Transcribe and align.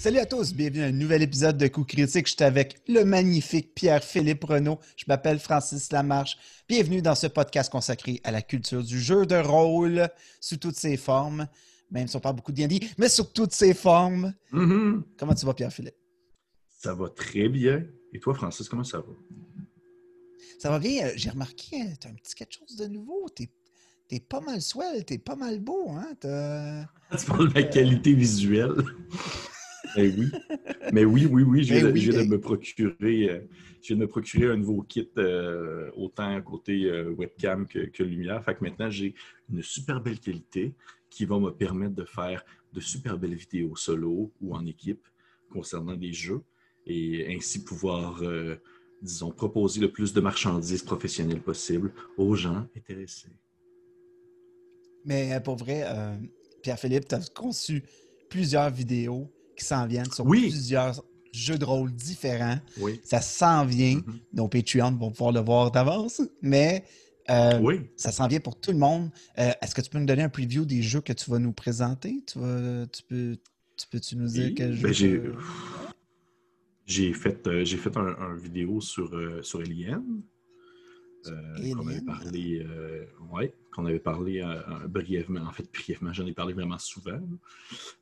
Salut 0.00 0.16
à 0.16 0.24
tous, 0.24 0.54
bienvenue 0.54 0.82
à 0.82 0.86
un 0.86 0.92
nouvel 0.92 1.20
épisode 1.20 1.58
de 1.58 1.68
Coup 1.68 1.84
Critique. 1.84 2.26
Je 2.26 2.32
suis 2.32 2.42
avec 2.42 2.80
le 2.88 3.04
magnifique 3.04 3.74
Pierre-Philippe 3.74 4.44
Renaud. 4.44 4.78
Je 4.96 5.04
m'appelle 5.08 5.38
Francis 5.38 5.92
Lamarche. 5.92 6.38
Bienvenue 6.66 7.02
dans 7.02 7.14
ce 7.14 7.26
podcast 7.26 7.70
consacré 7.70 8.18
à 8.24 8.30
la 8.30 8.40
culture 8.40 8.82
du 8.82 8.98
jeu 8.98 9.26
de 9.26 9.36
rôle 9.36 10.08
sous 10.40 10.56
toutes 10.56 10.76
ses 10.76 10.96
formes, 10.96 11.46
même 11.90 12.08
si 12.08 12.16
on 12.16 12.20
parle 12.20 12.36
beaucoup 12.36 12.50
de 12.50 12.56
D&D, 12.56 12.80
mais 12.96 13.10
sous 13.10 13.24
toutes 13.24 13.52
ses 13.52 13.74
formes. 13.74 14.32
Mhm. 14.52 15.04
Comment 15.18 15.34
tu 15.34 15.44
vas, 15.44 15.52
Pierre-Philippe? 15.52 15.96
Ça 16.78 16.94
va 16.94 17.10
très 17.10 17.50
bien. 17.50 17.84
Et 18.14 18.20
toi, 18.20 18.32
Francis, 18.32 18.70
comment 18.70 18.84
ça 18.84 19.00
va? 19.00 19.12
Ça 20.60 20.70
va 20.70 20.78
bien. 20.78 21.08
Euh, 21.08 21.12
J'ai 21.16 21.28
remarqué, 21.28 21.76
euh, 21.82 21.94
t'as 22.00 22.08
un 22.08 22.14
petit 22.14 22.34
quelque 22.34 22.54
chose 22.54 22.74
de 22.74 22.86
nouveau. 22.86 23.28
T'es 23.36 23.50
es 24.10 24.20
pas 24.20 24.40
mal 24.40 24.62
swell, 24.62 25.04
t'es 25.04 25.18
pas 25.18 25.36
mal 25.36 25.60
beau, 25.60 25.90
hein? 25.90 26.08
Tu 27.18 27.26
parles 27.26 27.50
de 27.50 27.54
la 27.54 27.64
qualité 27.64 28.14
visuelle. 28.14 28.82
Ben 29.96 30.12
oui. 30.18 30.30
Mais 30.92 31.04
oui, 31.04 31.26
oui, 31.26 31.42
oui, 31.42 31.64
je 31.64 31.74
viens, 31.74 31.86
de- 31.88 31.92
oui, 31.92 32.00
je 32.00 32.10
viens 32.12 32.22
de 32.22 32.28
ben- 32.28 32.36
me 32.36 32.40
procurer, 32.40 33.30
euh, 33.30 33.40
je 33.82 33.88
viens 33.88 33.96
de 33.96 34.00
me 34.02 34.06
procurer 34.08 34.50
un 34.52 34.56
nouveau 34.56 34.82
kit 34.82 35.08
euh, 35.18 35.90
autant 35.94 36.40
côté 36.42 36.84
euh, 36.84 37.10
webcam 37.10 37.66
que, 37.66 37.86
que 37.86 38.02
lumière. 38.02 38.44
Fait 38.44 38.54
que 38.54 38.64
maintenant, 38.64 38.90
j'ai 38.90 39.14
une 39.52 39.62
super 39.62 40.00
belle 40.00 40.18
qualité 40.20 40.74
qui 41.08 41.24
va 41.24 41.38
me 41.38 41.50
permettre 41.50 41.94
de 41.94 42.04
faire 42.04 42.44
de 42.72 42.80
super 42.80 43.18
belles 43.18 43.34
vidéos 43.34 43.74
solo 43.76 44.32
ou 44.40 44.54
en 44.54 44.64
équipe 44.66 45.04
concernant 45.52 45.96
des 45.96 46.12
jeux 46.12 46.42
et 46.86 47.34
ainsi 47.34 47.64
pouvoir, 47.64 48.22
disons, 49.02 49.32
proposer 49.32 49.80
le 49.80 49.90
plus 49.90 50.12
de 50.12 50.20
marchandises 50.20 50.82
professionnelles 50.82 51.42
possible 51.42 51.92
aux 52.16 52.34
gens 52.36 52.66
intéressés. 52.76 53.28
Mais 55.04 55.40
pour 55.42 55.56
vrai, 55.56 55.84
Pierre-Philippe, 56.62 57.06
t'as 57.08 57.26
conçu 57.34 57.82
plusieurs 58.28 58.70
vidéos 58.70 59.28
qui 59.60 59.66
s'en 59.66 59.86
viennent 59.86 60.10
sur 60.10 60.26
Oui. 60.26 60.48
plusieurs 60.48 61.04
jeux 61.32 61.58
de 61.58 61.64
rôle 61.64 61.92
différents. 61.92 62.58
Oui. 62.78 63.00
Ça 63.04 63.20
s'en 63.20 63.64
vient. 63.64 63.96
Mhm. 63.96 64.18
Nos 64.32 64.48
Patreons 64.48 64.92
vont 64.92 65.10
pouvoir 65.10 65.32
le 65.32 65.40
voir 65.40 65.70
d'avance, 65.70 66.20
mais 66.42 66.84
euh, 67.28 67.60
Oui. 67.60 67.80
ça 67.96 68.10
s'en 68.10 68.26
vient 68.26 68.40
pour 68.40 68.58
tout 68.58 68.72
le 68.72 68.78
monde. 68.78 69.10
Euh, 69.38 69.52
Est-ce 69.62 69.74
que 69.74 69.80
tu 69.82 69.90
peux 69.90 69.98
nous 69.98 70.06
donner 70.06 70.22
un 70.22 70.28
preview 70.28 70.64
des 70.64 70.82
jeux 70.82 71.00
que 71.02 71.12
tu 71.12 71.30
vas 71.30 71.38
nous 71.38 71.52
présenter? 71.52 72.22
Tu, 72.26 72.38
vas, 72.38 72.86
tu 72.86 73.02
peux, 73.04 73.36
tu 73.76 73.86
peux-tu 73.88 74.16
nous 74.16 74.26
dire 74.28 74.52
quel 74.56 74.70
ben, 74.80 74.92
jeu? 74.92 74.94
j'ai- 74.94 75.22
que- 77.12 77.14
fait, 77.14 77.46
euh, 77.46 77.64
j'ai 77.64 77.76
fait 77.76 77.96
un, 77.96 78.16
un 78.18 78.34
vidéo 78.36 78.80
sur, 78.80 79.10
sur 79.42 79.60
Alien. 79.60 80.02
Euh, 81.26 81.74
qu'on 81.74 81.86
avait 81.88 82.00
parlé, 82.00 82.66
euh, 82.68 83.04
ouais, 83.30 83.52
qu'on 83.72 83.86
avait 83.86 83.98
parlé 84.00 84.40
euh, 84.40 84.46
euh, 84.68 84.88
brièvement. 84.88 85.40
En 85.42 85.52
fait, 85.52 85.68
brièvement, 85.72 86.12
j'en 86.12 86.26
ai 86.26 86.32
parlé 86.32 86.54
vraiment 86.54 86.78
souvent. 86.78 87.20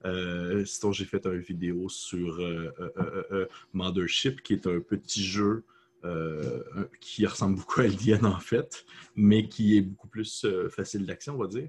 Euh, 0.05 0.64
sinon, 0.64 0.92
j'ai 0.92 1.05
fait 1.05 1.25
une 1.27 1.38
vidéo 1.38 1.88
sur 1.88 2.41
euh, 2.41 2.70
euh, 2.80 2.91
euh, 2.98 3.22
euh, 3.33 3.47
Mothership, 3.72 4.42
qui 4.42 4.55
est 4.55 4.66
un 4.66 4.80
petit 4.80 5.25
jeu 5.25 5.64
euh, 6.05 6.62
qui 7.00 7.27
ressemble 7.27 7.56
beaucoup 7.56 7.80
à 7.80 7.84
Alien, 7.84 8.25
en 8.27 8.38
fait, 8.38 8.84
mais 9.16 9.48
qui 9.48 9.77
est 9.77 9.82
beaucoup 9.82 10.08
plus 10.08 10.44
euh, 10.44 10.69
facile 10.69 11.05
d'action, 11.06 11.34
on 11.34 11.38
va 11.38 11.48
dire. 11.48 11.69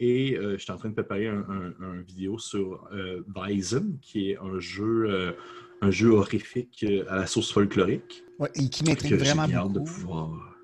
Et 0.00 0.36
euh, 0.36 0.52
je 0.58 0.62
suis 0.62 0.72
en 0.72 0.76
train 0.76 0.88
de 0.90 0.94
préparer 0.94 1.26
un, 1.28 1.44
un- 1.48 1.74
un 1.80 2.00
vidéo 2.02 2.38
sur 2.38 2.88
euh, 2.92 3.22
Bison, 3.28 3.98
qui 4.02 4.30
est 4.30 4.38
un 4.38 4.58
jeu, 4.60 5.06
euh, 5.08 5.32
un 5.80 5.90
jeu 5.90 6.10
horrifique 6.10 6.84
euh, 6.88 7.04
à 7.08 7.16
la 7.16 7.26
sauce 7.26 7.52
folklorique. 7.52 8.24
Ouais, 8.38 8.50
et 8.54 8.68
qui 8.68 8.84
m'intrigue 8.84 9.14
vraiment 9.14 9.46
bien 9.48 9.58
hâte 9.58 9.72
de 9.72 9.78
beaucoup. 9.80 9.84
pouvoir. 9.92 10.57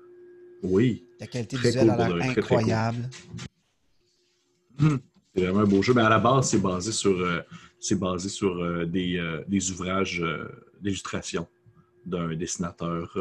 Oui, 0.65 1.05
La 1.19 1.27
qualité 1.27 1.57
Très 1.57 1.69
visuelle 1.69 1.87
cool 1.89 2.01
a 2.01 2.09
l'air 2.09 2.33
cool. 2.33 2.43
incroyable. 2.43 3.09
c'est 4.79 5.41
vraiment 5.43 5.59
un 5.59 5.65
beau 5.65 5.81
jeu. 5.81 5.93
Mais 5.93 6.01
à 6.01 6.09
la 6.09 6.19
base, 6.19 6.49
c'est 6.49 6.59
basé 6.61 6.91
sur, 6.91 7.19
euh, 7.19 7.41
c'est 7.79 7.99
basé 7.99 8.29
sur 8.29 8.57
euh, 8.61 8.85
des, 8.85 9.17
euh, 9.17 9.43
des 9.47 9.71
ouvrages 9.71 10.23
d'illustration 10.81 11.47
d'un 12.05 12.35
dessinateur 12.35 13.17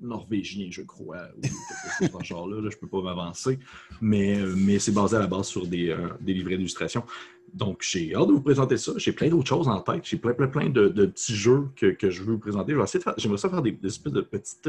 norvégien, 0.00 0.68
je 0.70 0.82
crois, 0.82 1.22
ou 1.36 1.40
quelque 1.40 1.98
chose 1.98 2.10
dans 2.12 2.20
ce 2.20 2.24
genre-là. 2.30 2.56
Là, 2.60 2.68
je 2.70 2.76
ne 2.76 2.80
peux 2.80 2.88
pas 2.88 3.02
m'avancer. 3.02 3.58
Mais, 4.00 4.38
mais 4.56 4.78
c'est 4.78 4.92
basé 4.92 5.16
à 5.16 5.20
la 5.20 5.26
base 5.26 5.46
sur 5.46 5.66
des, 5.66 5.96
des 6.20 6.34
livrets 6.34 6.56
d'illustration. 6.56 7.04
Donc, 7.52 7.82
j'ai 7.82 8.14
hâte 8.14 8.28
de 8.28 8.32
vous 8.32 8.42
présenter 8.42 8.76
ça. 8.76 8.92
J'ai 8.96 9.12
plein 9.12 9.28
d'autres 9.28 9.48
choses 9.48 9.66
en 9.66 9.80
tête. 9.80 10.04
J'ai 10.04 10.18
plein, 10.18 10.34
plein, 10.34 10.46
plein 10.48 10.68
de, 10.68 10.88
de 10.88 11.06
petits 11.06 11.34
jeux 11.34 11.68
que, 11.74 11.86
que 11.86 12.10
je 12.10 12.22
veux 12.22 12.34
vous 12.34 12.38
présenter. 12.38 12.74
J'aimerais 13.16 13.38
ça 13.38 13.48
faire 13.48 13.62
des, 13.62 13.72
des 13.72 13.88
espèces 13.88 14.12
de 14.12 14.20
petites, 14.20 14.68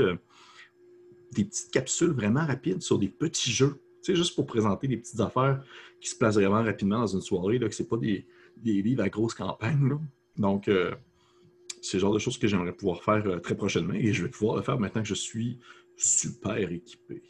des 1.31 1.45
petites 1.45 1.71
capsules 1.71 2.11
vraiment 2.11 2.45
rapides 2.45 2.81
sur 2.81 2.97
des 2.99 3.09
petits 3.09 3.51
jeux. 3.51 3.81
Tu 4.03 4.11
sais, 4.11 4.15
juste 4.15 4.35
pour 4.35 4.45
présenter 4.45 4.87
des 4.87 4.97
petites 4.97 5.19
affaires 5.19 5.63
qui 5.99 6.09
se 6.09 6.15
placent 6.15 6.35
vraiment 6.35 6.63
rapidement 6.63 6.99
dans 6.99 7.07
une 7.07 7.21
soirée, 7.21 7.59
là, 7.59 7.67
que 7.67 7.75
ce 7.75 7.83
pas 7.83 7.97
des, 7.97 8.25
des 8.57 8.81
livres 8.81 9.03
à 9.03 9.09
grosse 9.09 9.33
campagne. 9.33 9.89
là. 9.89 9.99
Donc, 10.37 10.67
euh, 10.67 10.93
c'est 11.81 11.97
le 11.97 12.01
genre 12.01 12.13
de 12.13 12.19
choses 12.19 12.37
que 12.37 12.47
j'aimerais 12.47 12.73
pouvoir 12.73 13.03
faire 13.03 13.25
euh, 13.27 13.39
très 13.39 13.55
prochainement 13.55 13.93
et 13.93 14.13
je 14.13 14.23
vais 14.23 14.29
pouvoir 14.29 14.57
le 14.57 14.61
faire 14.61 14.79
maintenant 14.79 15.01
que 15.01 15.07
je 15.07 15.13
suis 15.13 15.59
super 15.95 16.71
équipé. 16.71 17.23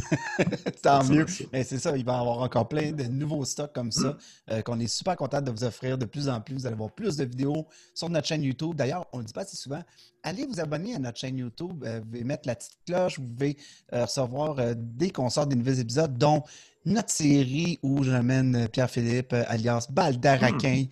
Tant 0.82 1.04
mieux. 1.04 1.26
Mais 1.52 1.64
c'est 1.64 1.78
ça, 1.78 1.96
il 1.96 2.04
va 2.04 2.16
y 2.16 2.16
avoir 2.16 2.40
encore 2.40 2.68
plein 2.68 2.92
de 2.92 3.04
nouveaux 3.04 3.44
stocks 3.44 3.72
comme 3.72 3.92
ça 3.92 4.16
euh, 4.50 4.62
qu'on 4.62 4.78
est 4.80 4.86
super 4.86 5.16
content 5.16 5.40
de 5.40 5.50
vous 5.50 5.64
offrir 5.64 5.98
de 5.98 6.04
plus 6.04 6.28
en 6.28 6.40
plus. 6.40 6.54
Vous 6.54 6.66
allez 6.66 6.76
voir 6.76 6.90
plus 6.90 7.16
de 7.16 7.24
vidéos 7.24 7.66
sur 7.94 8.08
notre 8.08 8.26
chaîne 8.26 8.42
YouTube. 8.42 8.74
D'ailleurs, 8.74 9.06
on 9.12 9.18
ne 9.18 9.22
le 9.22 9.26
dit 9.26 9.32
pas 9.32 9.42
assez 9.42 9.56
souvent. 9.56 9.82
Allez 10.22 10.46
vous 10.46 10.60
abonner 10.60 10.94
à 10.94 10.98
notre 10.98 11.18
chaîne 11.18 11.38
YouTube. 11.38 11.84
Euh, 11.84 12.00
vous 12.00 12.06
pouvez 12.06 12.24
mettre 12.24 12.46
la 12.46 12.56
petite 12.56 12.78
cloche. 12.86 13.18
Vous 13.18 13.26
pouvez 13.26 13.56
euh, 13.92 14.04
recevoir 14.04 14.58
euh, 14.58 14.74
dès 14.76 15.10
qu'on 15.10 15.30
sort 15.30 15.46
des 15.46 15.56
nouveaux 15.56 15.70
épisodes, 15.70 16.16
dont 16.16 16.42
notre 16.84 17.10
série 17.10 17.78
où 17.82 18.02
j'amène 18.02 18.68
Pierre-Philippe, 18.68 19.32
alias 19.32 19.88
Baldaraquin, 19.90 20.84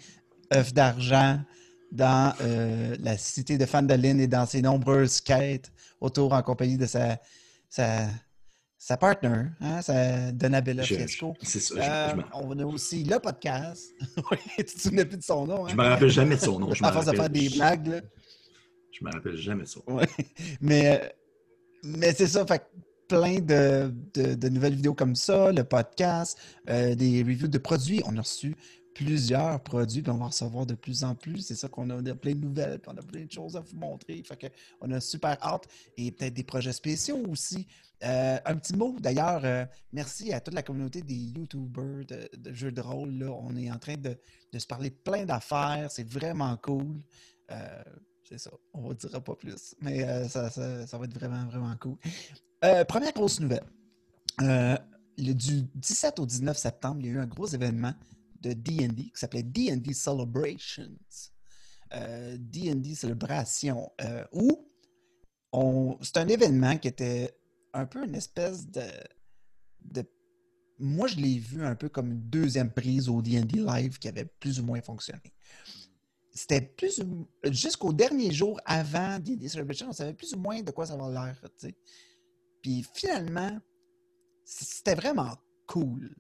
œuf 0.55 0.75
d'argent, 0.75 1.41
dans 1.93 2.35
euh, 2.41 2.97
la 3.01 3.17
cité 3.17 3.59
de 3.59 3.67
Fandolin 3.67 4.19
et 4.19 4.27
dans 4.27 4.47
ses 4.47 4.63
nombreuses 4.63 5.21
quêtes 5.21 5.73
autour 6.01 6.33
en 6.33 6.43
compagnie 6.43 6.77
de 6.77 6.87
sa, 6.87 7.19
sa, 7.69 8.09
sa 8.87 8.97
partner, 8.97 9.47
hein, 9.61 9.83
sa 9.83 10.31
Donabella 10.31 10.85
Je- 10.85 10.95
C'est 11.43 11.59
ça. 11.59 11.75
Euh, 11.77 12.15
je, 12.15 12.23
on 12.35 12.57
a 12.57 12.65
aussi 12.65 13.03
le 13.03 13.19
podcast. 13.19 13.93
Oui, 14.31 14.39
tu 14.59 14.65
te 14.65 14.81
souvenais 14.81 15.05
plus 15.05 15.17
de 15.19 15.25
son 15.25 15.45
nom. 15.45 15.67
Hein? 15.67 15.71
je 15.71 15.75
me 15.75 15.83
rappelle 15.83 16.09
jamais 16.09 16.37
de 16.37 16.41
son 16.41 16.61
nom. 16.61 16.73
Je 16.73 16.85
à 16.85 16.93
force 16.93 17.07
de 17.07 17.17
faire 17.17 17.29
des 17.29 17.49
blagues. 17.49 17.89
là. 17.89 18.01
Je 18.93 19.05
me 19.05 19.11
rappelle 19.11 19.37
jamais 19.37 19.65
de 19.65 19.69
son 19.69 19.83
nom. 19.89 19.97
Ouais. 19.97 20.07
Mais, 20.61 21.03
euh, 21.03 21.09
mais 21.83 22.13
c'est 22.15 22.29
ça, 22.29 22.47
fait 22.47 22.63
plein 23.09 23.41
de, 23.41 23.93
de- 24.15 24.35
de 24.35 24.49
nouvelles 24.49 24.77
vidéos 24.77 24.95
comme 24.95 25.17
ça, 25.17 25.51
le 25.51 25.65
podcast, 25.65 26.39
euh, 26.71 26.95
des 26.95 27.25
reviews 27.25 27.49
de 27.49 27.59
produits. 27.59 28.03
On 28.07 28.17
a 28.17 28.21
reçu 28.21 28.55
plusieurs 28.97 29.61
produits, 29.63 30.01
puis 30.01 30.11
on 30.11 30.17
va 30.17 30.25
en 30.25 30.29
recevoir 30.29 30.65
de 30.65 30.75
plus 30.75 31.05
en 31.05 31.15
plus. 31.15 31.41
C'est 31.43 31.55
ça 31.55 31.69
qu'on 31.69 31.91
a, 31.91 32.15
plein 32.15 32.33
de 32.35 32.41
nouvelles, 32.41 32.79
puis 32.79 32.91
on 32.95 32.97
a 32.99 33.03
plein 33.03 33.25
de 33.27 33.31
choses 33.31 33.55
à 33.57 33.61
vous 33.61 33.77
montrer. 33.77 34.23
Fait 34.23 34.37
que 34.37 34.47
on 34.81 34.91
a 34.91 35.01
super 35.01 35.37
hâte 35.43 35.67
et 35.99 36.11
peut-être 36.13 36.33
des 36.35 36.45
projets 36.45 36.73
spéciaux 36.73 37.23
aussi. 37.29 37.67
Euh, 38.05 38.39
un 38.45 38.57
petit 38.57 38.75
mot 38.75 38.97
d'ailleurs, 38.99 39.43
euh, 39.45 39.65
merci 39.93 40.33
à 40.33 40.41
toute 40.41 40.55
la 40.55 40.63
communauté 40.63 41.03
des 41.03 41.15
YouTubers 41.15 42.07
de, 42.07 42.53
jeux 42.55 42.73
de 42.73 42.81
rôle. 42.81 43.11
Là. 43.19 43.31
On 43.33 43.55
est 43.57 43.71
en 43.71 43.79
train 43.79 43.97
de, 43.97 44.17
de 44.53 44.59
se 44.59 44.67
parler 44.67 44.91
plein 44.91 45.25
d'affaires. 45.27 45.89
C'est 45.91 46.09
vraiment 46.11 46.57
cool. 46.57 46.97
Euh, 47.51 47.83
c'est 48.29 48.39
ça. 48.39 48.51
On 48.73 48.89
ne 48.89 48.95
dira 48.95 49.21
pas 49.21 49.35
plus. 49.35 49.75
Mais 49.83 50.27
ça, 50.29 50.49
ça- 50.51 50.87
ça 50.87 50.99
va 50.99 51.05
être 51.05 51.15
vraiment, 51.15 51.45
vraiment 51.47 51.75
cool. 51.79 51.97
Première 52.89 53.13
grosse 53.13 53.41
nouvelle. 53.41 53.65
Le- 54.39 54.79
du 55.19 55.63
17 55.75 56.19
au 56.19 56.27
19 56.27 56.59
septembre, 56.59 56.97
il 57.01 57.07
y 57.07 57.09
a 57.11 57.13
eu 57.13 57.19
un 57.19 57.27
gros 57.27 57.47
événement 57.47 57.95
de 58.49 58.53
D&D 58.53 58.95
qui 59.05 59.13
s'appelait 59.15 59.43
D&D 59.43 59.93
Celebrations. 59.93 60.99
Euh, 61.95 62.37
D&D 62.39 62.95
Célébration, 62.95 63.91
euh, 64.01 64.25
où 64.33 64.67
c'est 66.03 66.19
un 66.19 66.29
événement 66.29 66.77
qui 66.77 66.89
était 66.89 67.35
un 67.73 67.87
peu 67.87 68.05
une 68.05 68.15
espèce 68.15 68.67
de... 68.67 68.83
de... 69.83 70.05
Moi, 70.79 71.07
je 71.07 71.17
l'ai 71.17 71.39
vu 71.39 71.65
un 71.65 71.75
peu 71.75 71.89
comme 71.89 72.13
une 72.13 72.29
deuxième 72.29 72.71
prise 72.71 73.09
au 73.09 73.23
D&D 73.23 73.61
Live 73.61 73.99
qui 73.99 74.09
avait 74.09 74.27
plus 74.27 74.61
ou 74.61 74.65
moins 74.65 74.83
fonctionné 74.83 75.33
c'était 76.37 76.61
plus 76.61 77.03
jusqu'au 77.45 77.93
dernier 77.93 78.31
jour 78.31 78.61
avant 78.67 79.19
D&D 79.19 79.49
Celebration, 79.49 79.89
on 79.89 79.93
savait 79.93 80.13
plus 80.13 80.35
ou 80.35 80.39
moins 80.39 80.61
de 80.61 80.71
quoi 80.71 80.87
ça 80.87 80.97
va 80.97 81.09
l'air. 81.09 81.41
Puis 82.63 82.87
finalement, 82.95 83.59
c'était 84.45 84.95
vraiment 84.95 85.35
cool. 85.67 86.15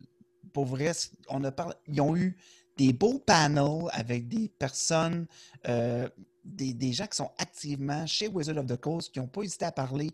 Pour 0.57 0.65
vrai, 0.65 0.91
on 1.29 1.45
a 1.45 1.53
ils 1.87 2.01
ont 2.01 2.17
eu 2.17 2.35
des 2.79 2.95
beaux 2.95 3.19
panels 3.19 3.91
avec 3.91 4.27
des 4.27 4.49
personnes, 4.49 5.27
euh, 5.69 6.09
des, 6.45 6.73
des 6.73 6.95
gens 6.95 7.07
qui 7.07 7.19
sont 7.19 7.31
activement 7.37 8.07
chez 8.07 8.29
Wizard 8.29 8.57
of 8.57 8.65
the 8.65 8.81
Coast, 8.81 9.13
qui 9.13 9.21
n'ont 9.21 9.27
pas 9.27 9.43
hésité 9.43 9.67
à 9.67 9.73
parler 9.73 10.13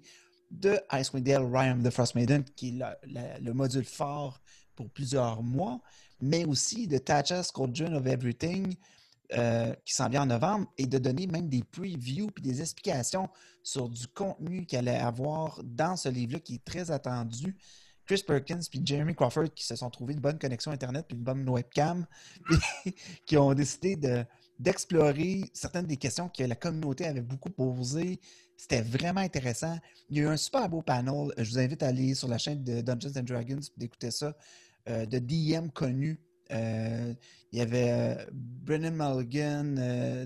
de 0.50 0.80
Icewind 0.90 1.22
Dale, 1.22 1.44
Ryan 1.44 1.78
of 1.78 1.84
the 1.84 1.90
Frost 1.90 2.16
Maiden, 2.16 2.42
qui 2.56 2.70
est 2.70 3.40
le 3.40 3.52
module 3.52 3.84
fort 3.84 4.40
pour 4.74 4.90
plusieurs 4.90 5.44
mois, 5.44 5.80
mais 6.20 6.44
aussi 6.44 6.88
de 6.88 6.98
Tatcha 6.98 7.44
Squadron 7.44 7.94
of 7.94 8.04
Everything, 8.08 8.74
euh, 9.34 9.72
qui 9.84 9.94
s'en 9.94 10.08
vient 10.08 10.22
en 10.22 10.26
novembre 10.26 10.66
et 10.76 10.86
de 10.86 10.98
donner 10.98 11.28
même 11.28 11.48
des 11.48 11.62
previews 11.62 12.32
puis 12.32 12.42
des 12.42 12.60
explications 12.60 13.28
sur 13.62 13.88
du 13.88 14.08
contenu 14.08 14.66
qu'il 14.66 14.80
allait 14.80 14.98
avoir 14.98 15.60
dans 15.62 15.94
ce 15.94 16.08
livre-là 16.08 16.40
qui 16.40 16.56
est 16.56 16.64
très 16.64 16.90
attendu. 16.90 17.56
Chris 18.06 18.22
Perkins 18.26 18.60
puis 18.70 18.80
Jeremy 18.84 19.14
Crawford 19.14 19.50
qui 19.54 19.64
se 19.64 19.76
sont 19.76 19.90
trouvés 19.90 20.14
une 20.14 20.20
bonne 20.20 20.38
connexion 20.38 20.70
Internet 20.72 21.06
puis 21.08 21.16
une 21.16 21.24
bonne 21.24 21.48
webcam 21.48 22.06
qui 23.26 23.36
ont 23.36 23.54
décidé 23.54 23.96
de, 23.96 24.24
d'explorer 24.58 25.44
certaines 25.52 25.86
des 25.86 25.96
questions 25.96 26.28
que 26.28 26.42
la 26.42 26.54
communauté 26.54 27.06
avait 27.06 27.22
beaucoup 27.22 27.50
posées. 27.50 28.20
C'était 28.56 28.82
vraiment 28.82 29.20
intéressant. 29.20 29.76
Il 30.08 30.18
y 30.18 30.20
a 30.20 30.24
eu 30.24 30.26
un 30.28 30.36
super 30.36 30.68
beau 30.68 30.82
panel. 30.82 31.32
Je 31.36 31.50
vous 31.50 31.58
invite 31.58 31.82
à 31.82 31.88
aller 31.88 32.14
sur 32.14 32.28
la 32.28 32.38
chaîne 32.38 32.62
de 32.62 32.80
Dungeons 32.80 33.18
and 33.18 33.22
Dragons 33.24 33.60
d'écouter 33.76 34.10
ça. 34.10 34.34
euh, 34.88 35.06
de 35.06 35.18
DM 35.18 35.68
connus. 35.72 36.20
Euh, 36.50 37.14
il 37.52 37.58
y 37.58 37.62
avait 37.62 37.90
euh, 37.90 38.24
Brennan 38.32 38.92
Mulligan, 38.92 39.74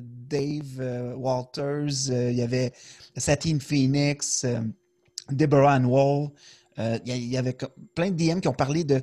Dave 0.00 1.14
Walters, 1.16 2.08
il 2.08 2.36
y 2.36 2.42
avait 2.42 2.72
Satine 3.16 3.60
Phoenix, 3.60 4.46
Deborah 5.30 5.74
Ann 5.74 5.86
Wall. 5.86 6.30
Euh, 6.78 6.98
il 7.04 7.24
y 7.24 7.36
avait 7.36 7.56
plein 7.94 8.10
de 8.10 8.16
DM 8.16 8.40
qui 8.40 8.48
ont 8.48 8.54
parlé 8.54 8.84
de, 8.84 9.02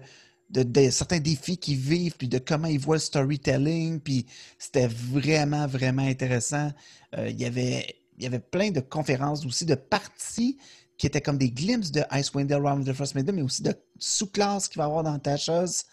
certains 0.91 1.19
défis 1.19 1.57
qu'ils 1.57 1.77
vivent, 1.77 2.15
puis 2.17 2.27
de 2.27 2.37
comment 2.37 2.67
ils 2.67 2.79
voient 2.79 2.97
le 2.97 3.01
storytelling. 3.01 3.99
Puis 3.99 4.25
c'était 4.57 4.87
vraiment, 4.87 5.67
vraiment 5.67 6.03
intéressant. 6.03 6.71
Euh, 7.17 7.29
il, 7.29 7.39
y 7.39 7.45
avait, 7.45 7.95
y 8.19 8.25
avait 8.25 8.39
plein 8.39 8.71
de 8.71 8.79
conférences 8.79 9.45
aussi, 9.45 9.65
de 9.65 9.75
parties 9.75 10.57
qui 10.97 11.07
étaient 11.07 11.21
comme 11.21 11.37
des 11.37 11.49
glimpses 11.49 11.91
de 11.91 12.03
Icewind 12.11 12.47
Dale 12.47 12.61
Realm 12.61 12.81
of 12.81 12.87
the 12.87 12.93
Frost 12.93 13.15
Maiden, 13.15 13.35
mais 13.35 13.41
aussi 13.41 13.63
de 13.63 13.73
sous-classes 13.97 14.67
qu'il 14.67 14.77
va 14.77 14.85
y 14.85 14.87
avoir 14.87 15.03
dans 15.03 15.17
Tasha's. 15.17 15.85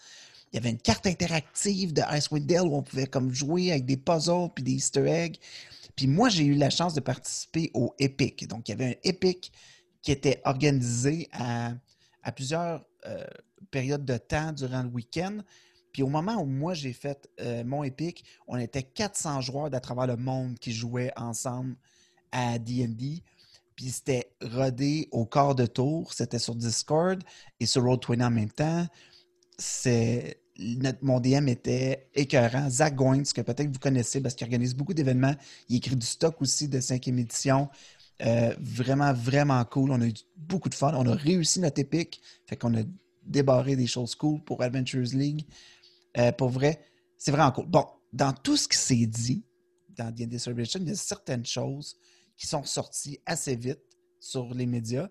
Il 0.51 0.57
y 0.57 0.59
avait 0.59 0.69
une 0.69 0.79
carte 0.79 1.07
interactive 1.07 1.93
de 1.93 2.01
Icewind 2.11 2.45
Dale 2.45 2.67
où 2.67 2.75
on 2.75 2.83
pouvait 2.83 3.07
comme 3.07 3.33
jouer 3.33 3.71
avec 3.71 3.85
des 3.85 3.97
puzzles 3.97 4.49
puis 4.53 4.63
des 4.63 4.73
easter 4.73 5.05
eggs. 5.07 5.37
Puis 5.95 6.07
moi, 6.07 6.29
j'ai 6.29 6.45
eu 6.45 6.55
la 6.55 6.69
chance 6.69 6.93
de 6.93 6.99
participer 6.99 7.71
au 7.73 7.93
Epic. 7.99 8.47
Donc, 8.47 8.67
il 8.67 8.71
y 8.71 8.73
avait 8.73 8.85
un 8.85 9.09
Epic 9.09 9.51
qui 10.01 10.11
était 10.11 10.41
organisé 10.45 11.29
à, 11.31 11.73
à 12.23 12.31
plusieurs 12.31 12.85
euh, 13.05 13.25
périodes 13.71 14.05
de 14.05 14.17
temps 14.17 14.51
durant 14.51 14.83
le 14.83 14.89
week-end. 14.89 15.39
Puis 15.91 16.03
au 16.03 16.07
moment 16.07 16.35
où 16.41 16.45
moi 16.45 16.73
j'ai 16.73 16.93
fait 16.93 17.29
euh, 17.39 17.63
mon 17.63 17.83
Epic, 17.83 18.23
on 18.47 18.57
était 18.57 18.83
400 18.83 19.41
joueurs 19.41 19.69
d'à 19.69 19.79
travers 19.79 20.07
le 20.07 20.17
monde 20.17 20.57
qui 20.59 20.71
jouaient 20.71 21.11
ensemble 21.15 21.75
à 22.31 22.57
D&D. 22.57 23.23
Puis 23.75 23.89
c'était 23.89 24.31
rodé 24.41 25.07
au 25.11 25.25
quart 25.25 25.55
de 25.55 25.65
tour. 25.65 26.13
C'était 26.13 26.39
sur 26.39 26.55
Discord 26.55 27.21
et 27.59 27.65
sur 27.65 27.83
Roll20 27.83 28.25
en 28.25 28.29
même 28.29 28.51
temps. 28.51 28.85
C'est 29.57 30.41
notre, 30.59 30.99
mon 31.03 31.19
DM 31.19 31.47
était 31.47 32.09
écœurant. 32.13 32.69
Zach 32.69 32.95
Goins, 32.95 33.23
que 33.23 33.41
peut-être 33.41 33.71
vous 33.71 33.79
connaissez 33.79 34.21
parce 34.21 34.35
qu'il 34.35 34.45
organise 34.45 34.75
beaucoup 34.75 34.93
d'événements. 34.93 35.35
Il 35.69 35.77
écrit 35.77 35.95
du 35.95 36.05
stock 36.05 36.41
aussi 36.41 36.67
de 36.67 36.79
5e 36.79 37.17
édition. 37.17 37.69
Euh, 38.21 38.55
vraiment, 38.59 39.13
vraiment 39.13 39.63
cool. 39.65 39.91
On 39.91 40.01
a 40.01 40.07
eu 40.07 40.13
beaucoup 40.35 40.69
de 40.69 40.75
fun. 40.75 40.93
On 40.95 41.07
a 41.07 41.15
réussi 41.15 41.59
notre 41.59 41.79
épique. 41.79 42.21
Fait 42.45 42.55
qu'on 42.55 42.75
a 42.75 42.83
débarré 43.23 43.75
des 43.75 43.87
choses 43.87 44.15
cool 44.15 44.43
pour 44.43 44.61
Adventures 44.61 45.13
League. 45.13 45.45
Euh, 46.17 46.31
pour 46.31 46.49
vrai, 46.49 46.83
c'est 47.17 47.31
vraiment 47.31 47.51
cool. 47.51 47.65
Bon, 47.67 47.85
dans 48.13 48.33
tout 48.33 48.57
ce 48.57 48.67
qui 48.67 48.77
s'est 48.77 49.05
dit 49.05 49.43
dans 49.89 50.11
D&D 50.11 50.37
Celebration, 50.37 50.79
il 50.81 50.89
y 50.89 50.91
a 50.91 50.95
certaines 50.95 51.45
choses 51.45 51.97
qui 52.37 52.47
sont 52.47 52.63
sorties 52.63 53.19
assez 53.25 53.55
vite 53.55 53.81
sur 54.19 54.53
les 54.53 54.65
médias, 54.65 55.09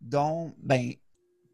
dont, 0.00 0.52
ben, 0.62 0.92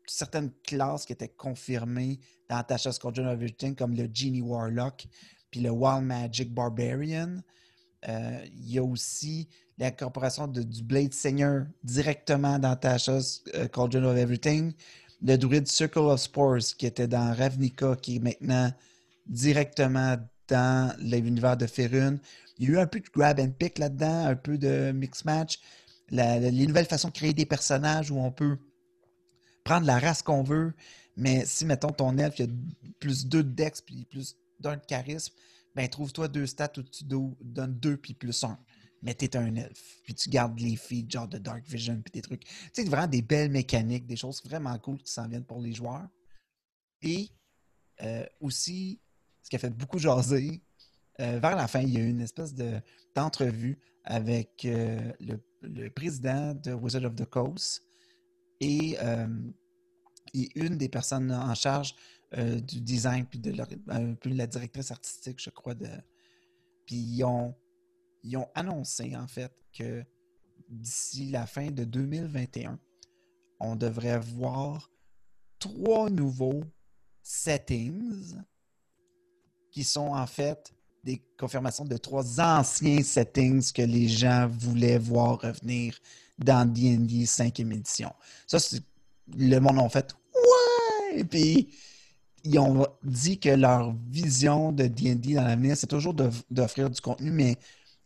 certaines 0.06 0.52
classes 0.62 1.04
qui 1.04 1.12
étaient 1.12 1.28
confirmées 1.28 2.20
dans 2.48 2.62
Tasha's 2.62 2.96
Squadron 2.96 3.26
of 3.26 3.34
Everything, 3.34 3.74
comme 3.74 3.94
le 3.94 4.08
Genie 4.12 4.42
Warlock 4.42 5.08
puis 5.50 5.60
le 5.60 5.70
Wild 5.70 6.04
Magic 6.04 6.52
Barbarian. 6.52 7.40
Euh, 8.08 8.44
il 8.52 8.72
y 8.72 8.78
a 8.78 8.84
aussi 8.84 9.48
l'incorporation 9.78 10.46
de- 10.48 10.62
du 10.62 10.82
Blade 10.82 11.12
Seigneur 11.12 11.66
directement 11.84 12.58
dans 12.58 12.76
Tasha's 12.76 13.42
euh, 13.54 13.68
Cauldron 13.68 14.04
of 14.04 14.16
Everything. 14.16 14.72
Le 15.22 15.36
druide 15.36 15.66
Circle 15.68 15.98
of 16.00 16.20
Spores 16.20 16.74
qui 16.78 16.86
était 16.86 17.08
dans 17.08 17.34
Ravnica, 17.34 17.96
qui 17.96 18.16
est 18.16 18.20
maintenant 18.20 18.72
directement 19.26 20.16
dans 20.48 20.94
l'univers 21.00 21.56
de 21.56 21.66
Ferun. 21.66 22.18
Il 22.58 22.68
y 22.68 22.72
a 22.72 22.74
eu 22.74 22.78
un 22.78 22.86
peu 22.86 23.00
de 23.00 23.06
grab 23.12 23.40
and 23.40 23.52
pick 23.58 23.78
là-dedans, 23.78 24.26
un 24.26 24.36
peu 24.36 24.56
de 24.58 24.92
mix 24.92 25.24
match. 25.24 25.58
La- 26.10 26.38
la- 26.38 26.50
les 26.50 26.66
nouvelles 26.66 26.86
façons 26.86 27.08
de 27.08 27.12
créer 27.14 27.34
des 27.34 27.46
personnages 27.46 28.10
où 28.10 28.18
on 28.18 28.30
peut 28.30 28.58
prendre 29.64 29.86
la 29.86 29.98
race 29.98 30.22
qu'on 30.22 30.42
veut, 30.44 30.72
mais 31.16 31.44
si, 31.44 31.64
mettons, 31.64 31.90
ton 31.90 32.16
elfe, 32.18 32.38
il 32.38 32.46
y 32.46 32.48
a 32.48 32.52
plus 33.00 33.26
deux 33.26 33.42
de 33.42 33.50
dex 33.50 33.80
puis 33.80 34.04
plus 34.04 34.36
d'un 34.60 34.76
de 34.76 34.84
charisme, 34.86 35.34
ben 35.74 35.88
trouve-toi 35.88 36.28
deux 36.28 36.46
stats 36.46 36.72
où 36.78 36.82
tu 36.82 37.04
do- 37.04 37.36
donnes 37.42 37.74
deux 37.74 37.96
puis 37.96 38.14
plus 38.14 38.44
un. 38.44 38.56
Mais 39.02 39.14
t'es 39.14 39.36
un 39.36 39.54
elfe. 39.54 40.00
Puis 40.04 40.14
tu 40.14 40.30
gardes 40.30 40.58
les 40.58 40.76
feeds, 40.76 41.10
genre 41.10 41.28
de 41.28 41.38
Dark 41.38 41.66
Vision 41.66 42.00
puis 42.02 42.12
des 42.12 42.22
trucs. 42.22 42.44
Tu 42.44 42.70
sais, 42.72 42.84
vraiment 42.84 43.06
des 43.06 43.22
belles 43.22 43.50
mécaniques, 43.50 44.06
des 44.06 44.16
choses 44.16 44.42
vraiment 44.44 44.76
cool 44.78 44.98
qui 44.98 45.12
s'en 45.12 45.28
viennent 45.28 45.44
pour 45.44 45.60
les 45.60 45.72
joueurs. 45.72 46.08
Et 47.02 47.28
euh, 48.02 48.24
aussi, 48.40 49.00
ce 49.42 49.50
qui 49.50 49.56
a 49.56 49.58
fait 49.58 49.70
beaucoup 49.70 49.98
jaser, 49.98 50.62
euh, 51.20 51.38
vers 51.38 51.56
la 51.56 51.68
fin, 51.68 51.80
il 51.80 51.90
y 51.90 51.96
a 51.96 52.00
eu 52.00 52.08
une 52.08 52.20
espèce 52.20 52.54
de, 52.54 52.80
d'entrevue 53.14 53.78
avec 54.04 54.64
euh, 54.64 55.12
le, 55.20 55.90
président 55.90 56.54
de 56.54 56.72
Wizard 56.72 57.04
of 57.04 57.16
the 57.16 57.24
Coast 57.24 57.82
et, 58.60 58.96
et 60.34 60.48
une 60.54 60.76
des 60.76 60.88
personnes 60.88 61.32
en 61.32 61.54
charge 61.54 61.94
du 62.32 62.80
design, 62.80 63.26
puis 63.26 63.38
de 63.38 63.50
leur- 63.50 63.68
peu 64.20 64.30
la 64.30 64.46
directrice 64.46 64.90
artistique, 64.90 65.40
je 65.42 65.50
crois. 65.50 65.74
De, 65.74 65.88
puis 66.86 66.96
ils 66.96 67.24
ont, 67.24 67.54
ils 68.22 68.36
ont 68.36 68.48
annoncé, 68.54 69.16
en 69.16 69.26
fait, 69.26 69.52
que 69.72 70.04
d'ici 70.68 71.30
la 71.30 71.46
fin 71.46 71.70
de 71.70 71.84
2021, 71.84 72.78
on 73.60 73.76
devrait 73.76 74.18
voir 74.18 74.90
trois 75.58 76.10
nouveaux 76.10 76.62
settings 77.22 78.36
qui 79.70 79.84
sont 79.84 80.08
en 80.08 80.26
fait 80.26 80.72
des 81.04 81.22
confirmations 81.38 81.84
de 81.84 81.96
trois 81.96 82.40
anciens 82.40 83.02
settings 83.02 83.72
que 83.72 83.82
les 83.82 84.08
gens 84.08 84.48
voulaient 84.48 84.98
voir 84.98 85.40
revenir 85.40 85.96
dans 86.38 86.70
D&D 86.70 87.24
5e 87.24 87.72
édition. 87.72 88.12
Ça, 88.46 88.58
c'est 88.58 88.82
le 89.36 89.58
monde 89.58 89.78
en 89.78 89.88
fait 89.88 90.14
ouais! 90.34 91.24
Puis 91.24 91.68
ils 92.44 92.58
ont 92.58 92.86
dit 93.02 93.38
que 93.38 93.48
leur 93.48 93.94
vision 94.08 94.72
de 94.72 94.86
D&D 94.86 95.34
dans 95.34 95.44
l'avenir, 95.44 95.76
c'est 95.76 95.86
toujours 95.86 96.14
d'offrir 96.14 96.90
du 96.90 97.00
contenu, 97.00 97.30
mais 97.30 97.56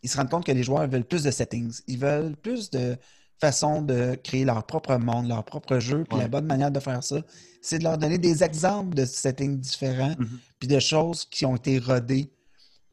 ils 0.03 0.09
se 0.09 0.17
rendent 0.17 0.31
compte 0.31 0.47
que 0.47 0.53
les 0.53 0.63
joueurs 0.63 0.89
veulent 0.89 1.05
plus 1.05 1.23
de 1.23 1.31
settings. 1.31 1.81
Ils 1.87 1.99
veulent 1.99 2.37
plus 2.37 2.71
de 2.71 2.97
façons 3.41 3.83
de 3.83 4.15
créer 4.23 4.45
leur 4.45 4.65
propre 4.67 4.97
monde, 4.97 5.29
leur 5.29 5.45
propre 5.45 5.79
jeu. 5.79 6.05
Puis 6.05 6.17
Ouais. 6.17 6.23
la 6.25 6.29
bonne 6.29 6.47
manière 6.47 6.71
de 6.71 6.81
faire 6.81 7.03
ça, 7.03 7.23
c'est 7.63 7.79
de 7.79 7.85
leur 7.85 7.97
donner 7.99 8.19
des 8.19 8.43
exemples 8.45 8.95
de 8.95 9.05
settings 9.05 9.59
différents, 9.59 10.15
Mhm. 10.19 10.39
puis 10.59 10.69
de 10.69 10.79
choses 10.79 11.25
qui 11.25 11.45
ont 11.47 11.57
été 11.57 11.79
rodées 11.79 12.31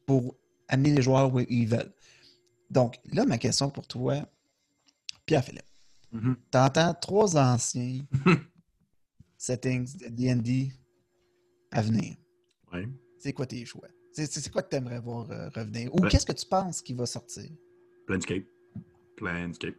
pour 0.06 0.34
amener 0.68 0.92
les 0.94 1.02
joueurs 1.02 1.32
où 1.34 1.40
ils 1.40 1.66
veulent. 1.66 1.92
Donc, 2.70 2.96
là, 3.12 3.24
ma 3.26 3.38
question 3.38 3.68
pour 3.70 3.86
toi, 3.86 4.26
Pierre-Philippe. 5.26 5.62
Mhm. 6.12 6.36
T'entends 6.50 6.94
trois 6.94 7.36
anciens 7.36 8.00
settings 9.36 9.96
de 9.98 10.08
D&D 10.08 10.72
à 11.70 11.82
venir. 11.82 12.16
Ouais. 12.72 12.88
C'est 13.18 13.32
quoi 13.32 13.46
tes 13.46 13.64
choix? 13.64 13.88
C'est 14.12 14.50
quoi 14.50 14.62
que 14.62 14.70
tu 14.70 14.76
aimerais 14.76 15.00
voir 15.00 15.30
euh, 15.30 15.48
revenir? 15.54 15.94
Ou 15.94 16.00
Ben- 16.00 16.08
qu'est-ce 16.08 16.26
que 16.26 16.32
tu 16.32 16.46
penses 16.46 16.82
qui 16.82 16.92
va 16.94 17.06
sortir? 17.06 17.44
Planescape. 18.06 18.44
Planescape. 19.16 19.76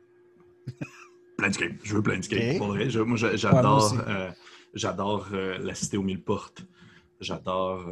Planescape. 1.38 1.74
Je 1.84 1.96
veux 1.96 2.02
Planescape. 2.02 2.52
Ok. 2.54 2.58
Pour 2.58 2.68
vrai, 2.68 2.90
je- 2.90 3.00
moi, 3.00 3.18
Ouais, 3.22 3.38
j'adore 3.38 3.94
euh, 4.08 4.30
j'adore 4.74 5.28
euh, 5.34 5.58
la 5.60 5.74
cité 5.76 5.98
aux 5.98 6.04
mille 6.04 6.22
portes. 6.24 6.64
J'adore 7.20 7.90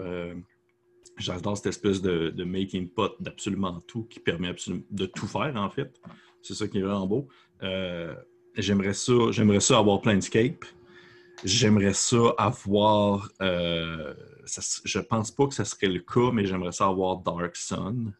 j'adore 1.18 1.58
cette 1.58 1.66
espèce 1.68 2.02
de, 2.02 2.30
de 2.30 2.44
making 2.44 2.88
pot 2.90 3.16
d'absolument 3.20 3.82
tout 3.88 4.04
qui 4.06 4.20
permet 4.20 4.50
absolument 4.50 4.84
de 4.92 5.06
tout 5.08 5.28
faire, 5.28 5.54
en 5.56 5.70
fait. 5.70 6.00
C'est 6.44 6.54
ça 6.54 6.68
qui 6.68 6.78
est 6.78 6.82
vraiment 6.84 7.08
beau. 7.08 7.28
J'aimerais 8.56 8.94
ça, 8.94 9.14
j'aimerais 9.32 9.60
ça 9.60 9.80
avoir 9.80 10.02
Planescape. 10.02 10.64
J'aimerais 11.44 11.94
ça 11.94 12.34
avoir. 12.38 13.30
euh, 13.42 14.14
ça 14.46 14.62
je 14.86 15.00
pense 15.00 15.32
pas 15.32 15.48
que 15.48 15.54
ce 15.54 15.64
serait 15.64 15.88
le 15.88 16.00
cas, 16.00 16.32
mais 16.34 16.46
j'aimerais 16.46 16.72
ça 16.72 16.88
avoir 16.88 17.18
Dark 17.18 17.56
Sun. 17.56 18.14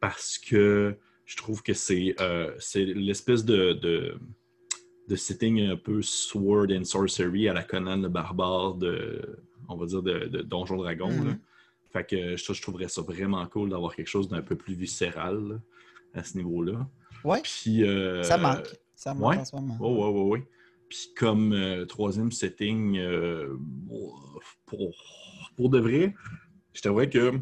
Parce 0.00 0.38
que 0.38 0.96
je 1.24 1.36
trouve 1.36 1.62
que 1.62 1.74
c'est 1.74 2.14
euh, 2.20 2.52
l'espèce 2.74 3.44
de, 3.44 3.72
de, 3.74 4.18
de 5.08 5.16
setting 5.16 5.60
un 5.60 5.76
peu 5.76 6.02
sword 6.02 6.68
and 6.72 6.84
sorcery 6.84 7.48
à 7.48 7.52
la 7.52 7.62
Conan 7.62 7.98
le 7.98 8.08
barbare 8.08 8.74
de, 8.74 9.38
on 9.68 9.76
va 9.76 9.86
dire, 9.86 10.02
de, 10.02 10.26
de 10.26 10.42
Donjon 10.42 10.76
Dragon. 10.76 11.10
Mhm. 11.10 11.28
là. 11.28 11.34
Fait 11.92 12.04
que 12.04 12.36
ça, 12.36 12.52
je 12.52 12.62
trouverais 12.62 12.88
ça 12.88 13.02
vraiment 13.02 13.46
cool 13.46 13.68
d'avoir 13.68 13.94
quelque 13.94 14.08
chose 14.08 14.28
d'un 14.28 14.42
peu 14.42 14.56
plus 14.56 14.74
viscéral 14.74 15.46
là, 15.46 15.56
à 16.14 16.24
ce 16.24 16.36
niveau-là. 16.38 16.88
Ouais, 17.22 17.40
Puis, 17.42 17.84
euh, 17.84 18.22
ça 18.22 18.38
manque. 18.38 18.66
Ça 18.94 19.14
manque 19.14 19.30
ouais. 19.30 19.38
en 19.38 19.44
ce 19.44 19.56
moment. 19.56 19.76
Ouais, 19.78 20.10
ouais, 20.10 20.30
ouais. 20.30 20.48
Puis 20.92 21.08
comme 21.16 21.54
euh, 21.54 21.86
troisième 21.86 22.30
setting, 22.30 22.98
euh, 22.98 23.56
pour, 24.66 24.94
pour 25.56 25.70
de 25.70 25.78
vrai, 25.78 26.14
je 26.74 26.82
t'avouerais 26.82 27.08
que, 27.08 27.32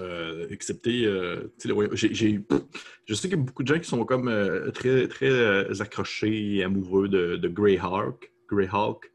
euh, 0.00 0.48
excepté, 0.50 1.06
ouais, 1.08 1.88
je 1.94 3.14
sais 3.14 3.28
qu'il 3.28 3.30
y 3.30 3.34
a 3.34 3.36
beaucoup 3.36 3.62
de 3.62 3.68
gens 3.72 3.78
qui 3.78 3.88
sont 3.88 4.04
comme 4.04 4.28
très, 4.74 5.06
très 5.06 5.80
accrochés 5.80 6.56
et 6.56 6.64
amoureux 6.64 7.08
de, 7.08 7.36
de 7.36 7.48
Greyhawk, 7.48 8.32
Greyhawk 8.48 9.12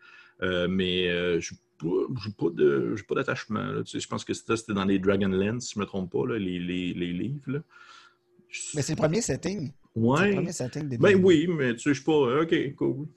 mais 0.70 1.42
je 1.42 1.54
j'ai 1.84 3.04
pas 3.04 3.16
d'attachement. 3.16 3.84
Tu 3.84 3.92
sais, 3.92 4.00
je 4.00 4.08
pense 4.08 4.24
que 4.24 4.34
c'était 4.34 4.74
dans 4.74 4.86
les 4.86 4.98
Dragonlance, 4.98 5.66
si 5.68 5.74
je 5.76 5.80
me 5.82 5.86
trompe 5.86 6.10
pas, 6.10 6.26
là, 6.26 6.40
les, 6.40 6.58
les, 6.58 6.94
les 6.94 7.12
livres. 7.12 7.52
là. 7.52 7.60
Mais 8.76 8.82
c'est 8.82 8.94
le 8.94 8.98
premier 9.02 9.20
setting. 9.20 9.74
C'est 9.94 10.00
le 10.00 10.06
Ouais. 10.08 10.34
premier 10.36 10.52
setting 10.54 10.88
des 10.88 10.98
Ben 10.98 11.22
oui, 11.22 11.48
mais 11.48 11.74
tu 11.74 11.80
sais, 11.82 11.90
je 11.90 11.96
suis 11.96 12.06
pas. 12.06 12.42
OK, 12.42 12.76
cool. 12.76 13.08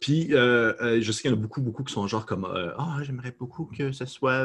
Puis, 0.00 0.28
euh, 0.32 0.74
euh, 0.80 1.00
je 1.00 1.12
sais 1.12 1.22
qu'il 1.22 1.30
y 1.30 1.34
en 1.34 1.36
a 1.36 1.40
beaucoup, 1.40 1.60
beaucoup 1.60 1.82
qui 1.82 1.92
sont 1.92 2.06
genre 2.06 2.24
comme 2.24 2.44
euh, 2.44 2.72
Ah, 2.78 2.98
j'aimerais 3.02 3.34
beaucoup 3.36 3.64
que 3.66 3.90
ce 3.90 4.06
soit 4.06 4.44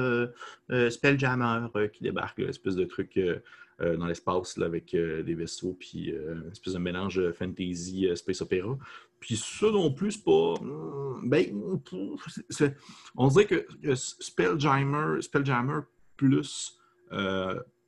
Spelljammer 0.90 1.68
qui 1.94 2.04
débarque, 2.04 2.40
là, 2.40 2.48
espèce 2.50 2.76
de 2.76 2.86
truc 2.86 3.20
dans 3.80 4.08
l'espace 4.08 4.58
avec 4.58 4.96
des 4.96 5.36
vaisseaux, 5.36 5.76
puis 5.80 6.10
une 6.10 6.50
espèce 6.52 6.74
de 6.74 6.80
mélange 6.80 7.32
fantasy, 7.34 8.10
space 8.16 8.42
opéra. 8.42 8.78
Puis 9.20 9.36
ça 9.38 9.68
non 9.68 9.92
plus, 9.92 10.14
c'est 10.14 10.24
pas. 10.24 10.32
hum, 10.32 11.22
Ben, 11.24 11.56
on 13.16 13.28
dirait 13.28 13.46
que, 13.46 13.96
Spelljammer, 13.96 15.22
Spelljammer 15.22 15.82
plus 16.16 16.80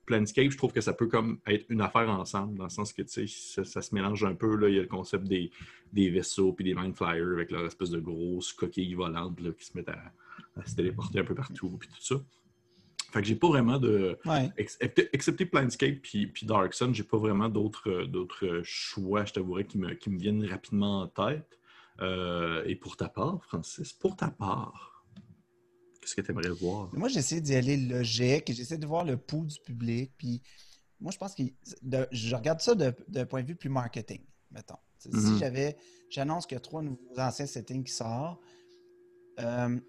Planescape, 0.09 0.49
je 0.49 0.57
trouve 0.57 0.73
que 0.73 0.81
ça 0.81 0.93
peut 0.93 1.05
comme 1.05 1.39
être 1.45 1.65
une 1.69 1.81
affaire 1.81 2.09
ensemble, 2.09 2.57
dans 2.57 2.63
le 2.63 2.69
sens 2.71 2.93
que 2.93 3.03
tu 3.03 3.09
sais, 3.09 3.25
ça, 3.27 3.63
ça 3.63 3.81
se 3.83 3.93
mélange 3.93 4.23
un 4.23 4.33
peu. 4.33 4.55
Là. 4.55 4.67
Il 4.67 4.75
y 4.75 4.79
a 4.79 4.81
le 4.81 4.87
concept 4.87 5.25
des, 5.25 5.51
des 5.93 6.09
vaisseaux 6.09 6.51
puis 6.51 6.65
des 6.65 6.73
Mind 6.73 6.95
Flyers 6.95 7.33
avec 7.33 7.51
leur 7.51 7.65
espèce 7.65 7.91
de 7.91 7.99
grosses 7.99 8.51
coquilles 8.51 8.95
volantes 8.95 9.39
là, 9.39 9.51
qui 9.51 9.65
se 9.65 9.77
mettent 9.77 9.89
à, 9.89 10.01
à 10.55 10.65
se 10.65 10.75
téléporter 10.75 11.19
un 11.19 11.23
peu 11.23 11.35
partout 11.35 11.69
puis 11.79 11.87
tout 11.89 12.01
ça. 12.01 12.15
Fait 13.11 13.21
que 13.21 13.27
j'ai 13.27 13.35
pas 13.35 13.47
vraiment 13.47 13.77
de. 13.77 14.17
Ouais. 14.25 14.51
Excepté 14.57 15.45
Planescape 15.45 15.99
puis, 16.01 16.27
puis 16.27 16.45
Dark 16.47 16.73
Sun, 16.73 16.93
j'ai 16.93 17.03
pas 17.03 17.17
vraiment 17.17 17.49
d'autres 17.49 17.89
euh, 17.89 18.05
d'autres 18.05 18.61
choix, 18.63 19.25
je 19.25 19.33
t'avouerais, 19.33 19.65
qui 19.65 19.77
me, 19.77 19.93
qui 19.93 20.09
me 20.09 20.17
viennent 20.17 20.45
rapidement 20.45 21.01
en 21.01 21.07
tête. 21.07 21.59
Euh, 22.01 22.63
et 22.65 22.75
pour 22.75 22.97
ta 22.97 23.09
part, 23.09 23.43
Francis, 23.43 23.93
pour 23.93 24.15
ta 24.15 24.29
part, 24.29 24.88
qu'est-ce 26.15 26.15
que 26.15 26.21
tu 26.21 26.31
aimerais 26.31 26.49
voir? 26.49 26.89
Moi, 26.93 27.07
j'essaie 27.09 27.41
d'y 27.41 27.55
aller 27.55 27.77
logique, 27.77 28.51
j'essaie 28.51 28.77
de 28.77 28.85
voir 28.87 29.03
le 29.05 29.17
pouls 29.17 29.45
du 29.45 29.59
public. 29.65 30.11
Puis 30.17 30.41
moi, 30.99 31.11
je 31.11 31.17
pense 31.17 31.35
que 31.35 31.43
de- 31.81 32.07
je 32.11 32.35
regarde 32.35 32.61
ça 32.61 32.75
de- 32.75 32.93
d'un 33.07 33.25
point 33.25 33.41
de 33.41 33.47
vue 33.47 33.55
plus 33.55 33.69
marketing, 33.69 34.21
mettons. 34.51 34.75
C'est- 34.97 35.13
Mhm. 35.13 35.33
Si 35.33 35.39
j'avais, 35.39 35.77
j'annonce 36.09 36.45
qu'il 36.45 36.55
y 36.55 36.57
a 36.57 36.61
trois 36.61 36.81
nouveaux 36.81 37.17
anciens 37.19 37.45
settings 37.45 37.83
qui 37.83 37.93
sortent, 37.93 38.41
euh, 39.39 39.79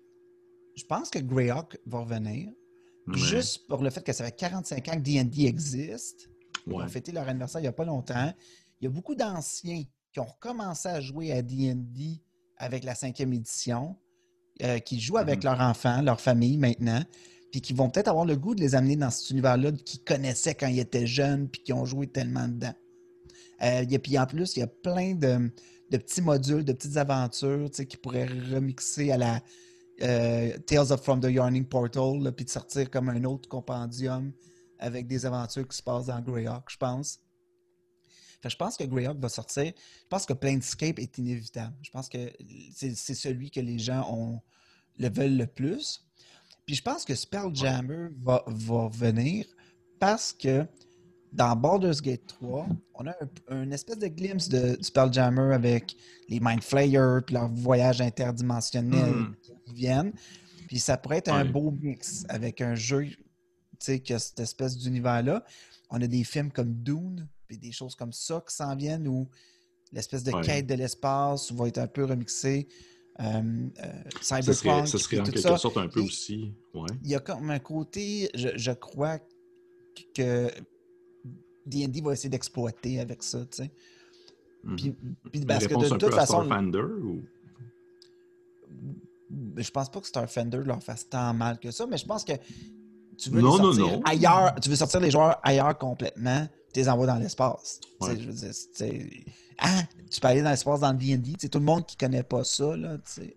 je 0.76 0.84
pense 0.84 1.10
que 1.10 1.18
Greyhawk 1.18 1.78
va 1.86 2.00
revenir. 2.00 2.50
Ouais. 3.06 3.16
Juste 3.18 3.66
pour 3.66 3.82
le 3.82 3.90
fait 3.90 4.04
que 4.04 4.12
ça 4.12 4.24
fait 4.24 4.36
45 4.36 4.88
ans 4.88 4.92
que 4.94 4.98
D&D 5.00 5.46
existe. 5.46 6.30
Ils 6.66 6.72
ont 6.74 6.88
fêté 6.88 7.10
leur 7.12 7.26
anniversaire 7.28 7.60
il 7.60 7.64
n'y 7.64 7.68
a 7.68 7.72
pas 7.72 7.84
longtemps. 7.84 8.32
Il 8.80 8.84
y 8.84 8.86
a 8.86 8.90
beaucoup 8.90 9.14
d'anciens 9.14 9.82
qui 10.12 10.20
ont 10.20 10.24
recommencé 10.26 10.88
à 10.88 11.00
jouer 11.00 11.32
à 11.32 11.42
D&D 11.42 12.22
avec 12.56 12.84
la 12.84 12.94
cinquième 12.94 13.32
édition, 13.32 13.96
euh, 14.62 14.78
qui 14.78 15.00
jouent 15.00 15.18
avec 15.18 15.38
Mhm. 15.38 15.44
leurs 15.50 15.60
enfants, 15.60 16.02
leur 16.02 16.20
famille 16.20 16.56
maintenant, 16.56 17.02
puis 17.50 17.60
qui 17.60 17.72
vont 17.72 17.88
peut-être 17.90 18.08
avoir 18.08 18.24
le 18.24 18.36
goût 18.36 18.54
de 18.54 18.60
les 18.60 18.74
amener 18.74 18.96
dans 18.96 19.10
cet 19.10 19.30
univers-là 19.30 19.72
qu'ils 19.72 20.00
connaissaient 20.04 20.54
quand 20.54 20.68
ils 20.68 20.78
étaient 20.80 21.06
jeunes, 21.06 21.48
puis 21.48 21.62
qui 21.62 21.72
ont 21.72 21.84
joué 21.84 22.06
tellement 22.06 22.46
dedans. 22.48 22.74
Euh, 23.62 23.84
y 23.88 23.94
a- 23.94 23.98
puis 23.98 24.18
en 24.18 24.26
plus, 24.26 24.56
il 24.56 24.60
y 24.60 24.62
a 24.62 24.66
plein 24.66 25.14
de, 25.14 25.50
de 25.90 25.96
petits 25.98 26.22
modules, 26.22 26.64
de 26.64 26.72
petites 26.72 26.96
aventures 26.96 27.68
tu 27.70 27.76
sais, 27.78 27.86
qui 27.86 27.96
pourraient 27.96 28.28
remixer 28.52 29.10
à 29.12 29.18
la 29.18 29.40
euh, 30.02 30.56
Tales 30.66 30.92
of 30.92 31.02
From 31.02 31.20
the 31.20 31.26
Yarning 31.30 31.66
Portal, 31.66 32.32
puis 32.34 32.46
de 32.46 32.50
sortir 32.50 32.88
comme 32.90 33.10
un 33.10 33.22
autre 33.24 33.48
compendium 33.50 34.32
avec 34.78 35.06
des 35.06 35.26
aventures 35.26 35.68
qui 35.68 35.76
se 35.76 35.82
passent 35.82 36.06
dans 36.06 36.20
Greyhawk, 36.22 36.64
je 36.70 36.76
pense. 36.78 37.18
Fait 38.40 38.48
que 38.48 38.52
je 38.52 38.56
pense 38.56 38.76
que 38.76 38.84
Greyhawk 38.84 39.18
va 39.18 39.28
sortir. 39.28 39.66
Je 39.66 40.08
pense 40.08 40.24
que 40.26 40.32
Planescape 40.32 40.98
est 40.98 41.18
inévitable. 41.18 41.74
Je 41.82 41.90
pense 41.90 42.08
que 42.08 42.32
c'est 42.74 42.94
celui 43.14 43.50
que 43.50 43.60
les 43.60 43.78
gens 43.78 44.06
ont, 44.10 44.40
le 44.98 45.10
veulent 45.10 45.36
le 45.36 45.46
plus. 45.46 46.06
Puis 46.66 46.76
je 46.76 46.82
pense 46.82 47.04
que 47.04 47.14
Spelljammer 47.14 48.08
va, 48.22 48.42
va 48.46 48.88
venir 48.88 49.44
parce 49.98 50.32
que 50.32 50.66
dans 51.32 51.54
Baldur's 51.54 52.00
Gate 52.00 52.26
3, 52.26 52.66
on 52.94 53.06
a 53.06 53.14
un, 53.48 53.62
une 53.62 53.72
espèce 53.72 53.98
de 53.98 54.08
glimpse 54.08 54.48
de 54.48 54.76
du 54.76 54.82
Spelljammer 54.84 55.54
avec 55.54 55.94
les 56.28 56.40
Mind 56.40 56.62
Flayers 56.62 57.20
puis 57.26 57.34
leur 57.34 57.48
voyage 57.48 58.00
interdimensionnel 58.00 59.12
Mhm. 59.12 59.34
qui 59.66 59.74
viennent. 59.74 60.12
Puis 60.66 60.78
ça 60.78 60.96
pourrait 60.96 61.18
être 61.18 61.32
un 61.32 61.44
beau 61.44 61.70
mix 61.72 62.24
avec 62.28 62.60
un 62.60 62.74
jeu, 62.74 63.04
tu 63.06 63.16
sais, 63.80 64.00
qui 64.00 64.12
a 64.12 64.18
cette 64.18 64.40
espèce 64.40 64.76
d'univers-là. 64.78 65.44
On 65.90 66.00
a 66.00 66.06
des 66.06 66.22
films 66.24 66.50
comme 66.52 66.72
Dune, 66.74 67.28
des 67.58 67.72
choses 67.72 67.94
comme 67.94 68.12
ça 68.12 68.42
qui 68.48 68.54
s'en 68.54 68.74
viennent 68.76 69.06
où 69.08 69.28
l'espèce 69.92 70.22
de 70.24 70.32
Ouais. 70.32 70.40
quête 70.42 70.66
de 70.66 70.74
l'espace 70.74 71.50
va 71.52 71.68
être 71.68 71.78
un 71.78 71.86
peu 71.86 72.04
remixée. 72.04 72.68
Euh, 73.20 73.24
euh, 73.24 73.92
Ça 74.22 74.40
Cyberpunk, 74.40 74.54
serait, 74.54 74.86
ça 74.86 74.98
serait 74.98 75.08
puis 75.08 75.20
en 75.20 75.24
tout 75.24 75.32
quelque 75.32 75.42
ça. 75.42 75.56
sorte 75.58 75.76
un 75.76 75.88
peu 75.88 76.00
aussi. 76.00 76.54
Ouais. 76.74 76.86
Il 77.04 77.10
y 77.10 77.14
a 77.14 77.18
comme 77.20 77.50
un 77.50 77.58
côté, 77.58 78.30
je, 78.34 78.48
je 78.56 78.70
crois 78.72 79.18
que 80.14 80.48
D&D 81.66 82.00
va 82.00 82.12
essayer 82.12 82.30
d'exploiter 82.30 83.00
avec 83.00 83.22
ça, 83.22 83.40
tu 83.46 83.64
sais. 83.64 83.70
Mhm. 84.64 84.76
Puis, 85.32 85.44
parce 85.46 85.66
que 85.66 85.74
de 85.74 85.92
un 85.92 85.98
toute 85.98 86.14
façon, 86.14 86.44
Starfinder 86.44 86.82
ou... 86.82 87.22
je 89.56 89.70
pense 89.70 89.90
pas 89.90 90.00
que 90.00 90.06
Starfinder 90.06 90.58
leur 90.64 90.82
fasse 90.82 91.08
tant 91.08 91.32
mal 91.34 91.58
que 91.58 91.70
ça, 91.70 91.86
mais 91.86 91.96
je 91.96 92.06
pense 92.06 92.24
que 92.24 92.32
tu 93.18 93.30
veux 93.30 93.40
Non, 93.40 93.56
les 93.56 93.62
non, 93.62 93.72
sortir 93.72 93.98
non. 93.98 94.02
ailleurs, 94.04 94.54
tu 94.62 94.70
veux 94.70 94.76
sortir 94.76 95.00
les 95.00 95.10
joueurs 95.10 95.38
ailleurs 95.42 95.76
complètement, 95.78 96.46
tu 96.72 96.80
les 96.80 96.88
envoies 96.88 97.06
dans 97.06 97.16
l'espace. 97.16 97.80
Ouais. 98.00 98.18
je 98.18 98.30
veux 98.30 98.32
dire, 98.32 98.52
ah, 99.58 99.82
tu 100.10 100.20
peux 100.20 100.28
aller 100.28 100.42
dans 100.42 100.50
l'espace 100.50 100.80
dans 100.80 100.92
le 100.92 100.98
D&D, 100.98 101.32
tout 101.48 101.58
le 101.58 101.64
monde 101.64 101.86
qui 101.86 101.96
connaît 101.96 102.22
pas 102.22 102.44
ça, 102.44 102.76
là, 102.76 102.96
tu 102.98 103.02
sais. 103.12 103.36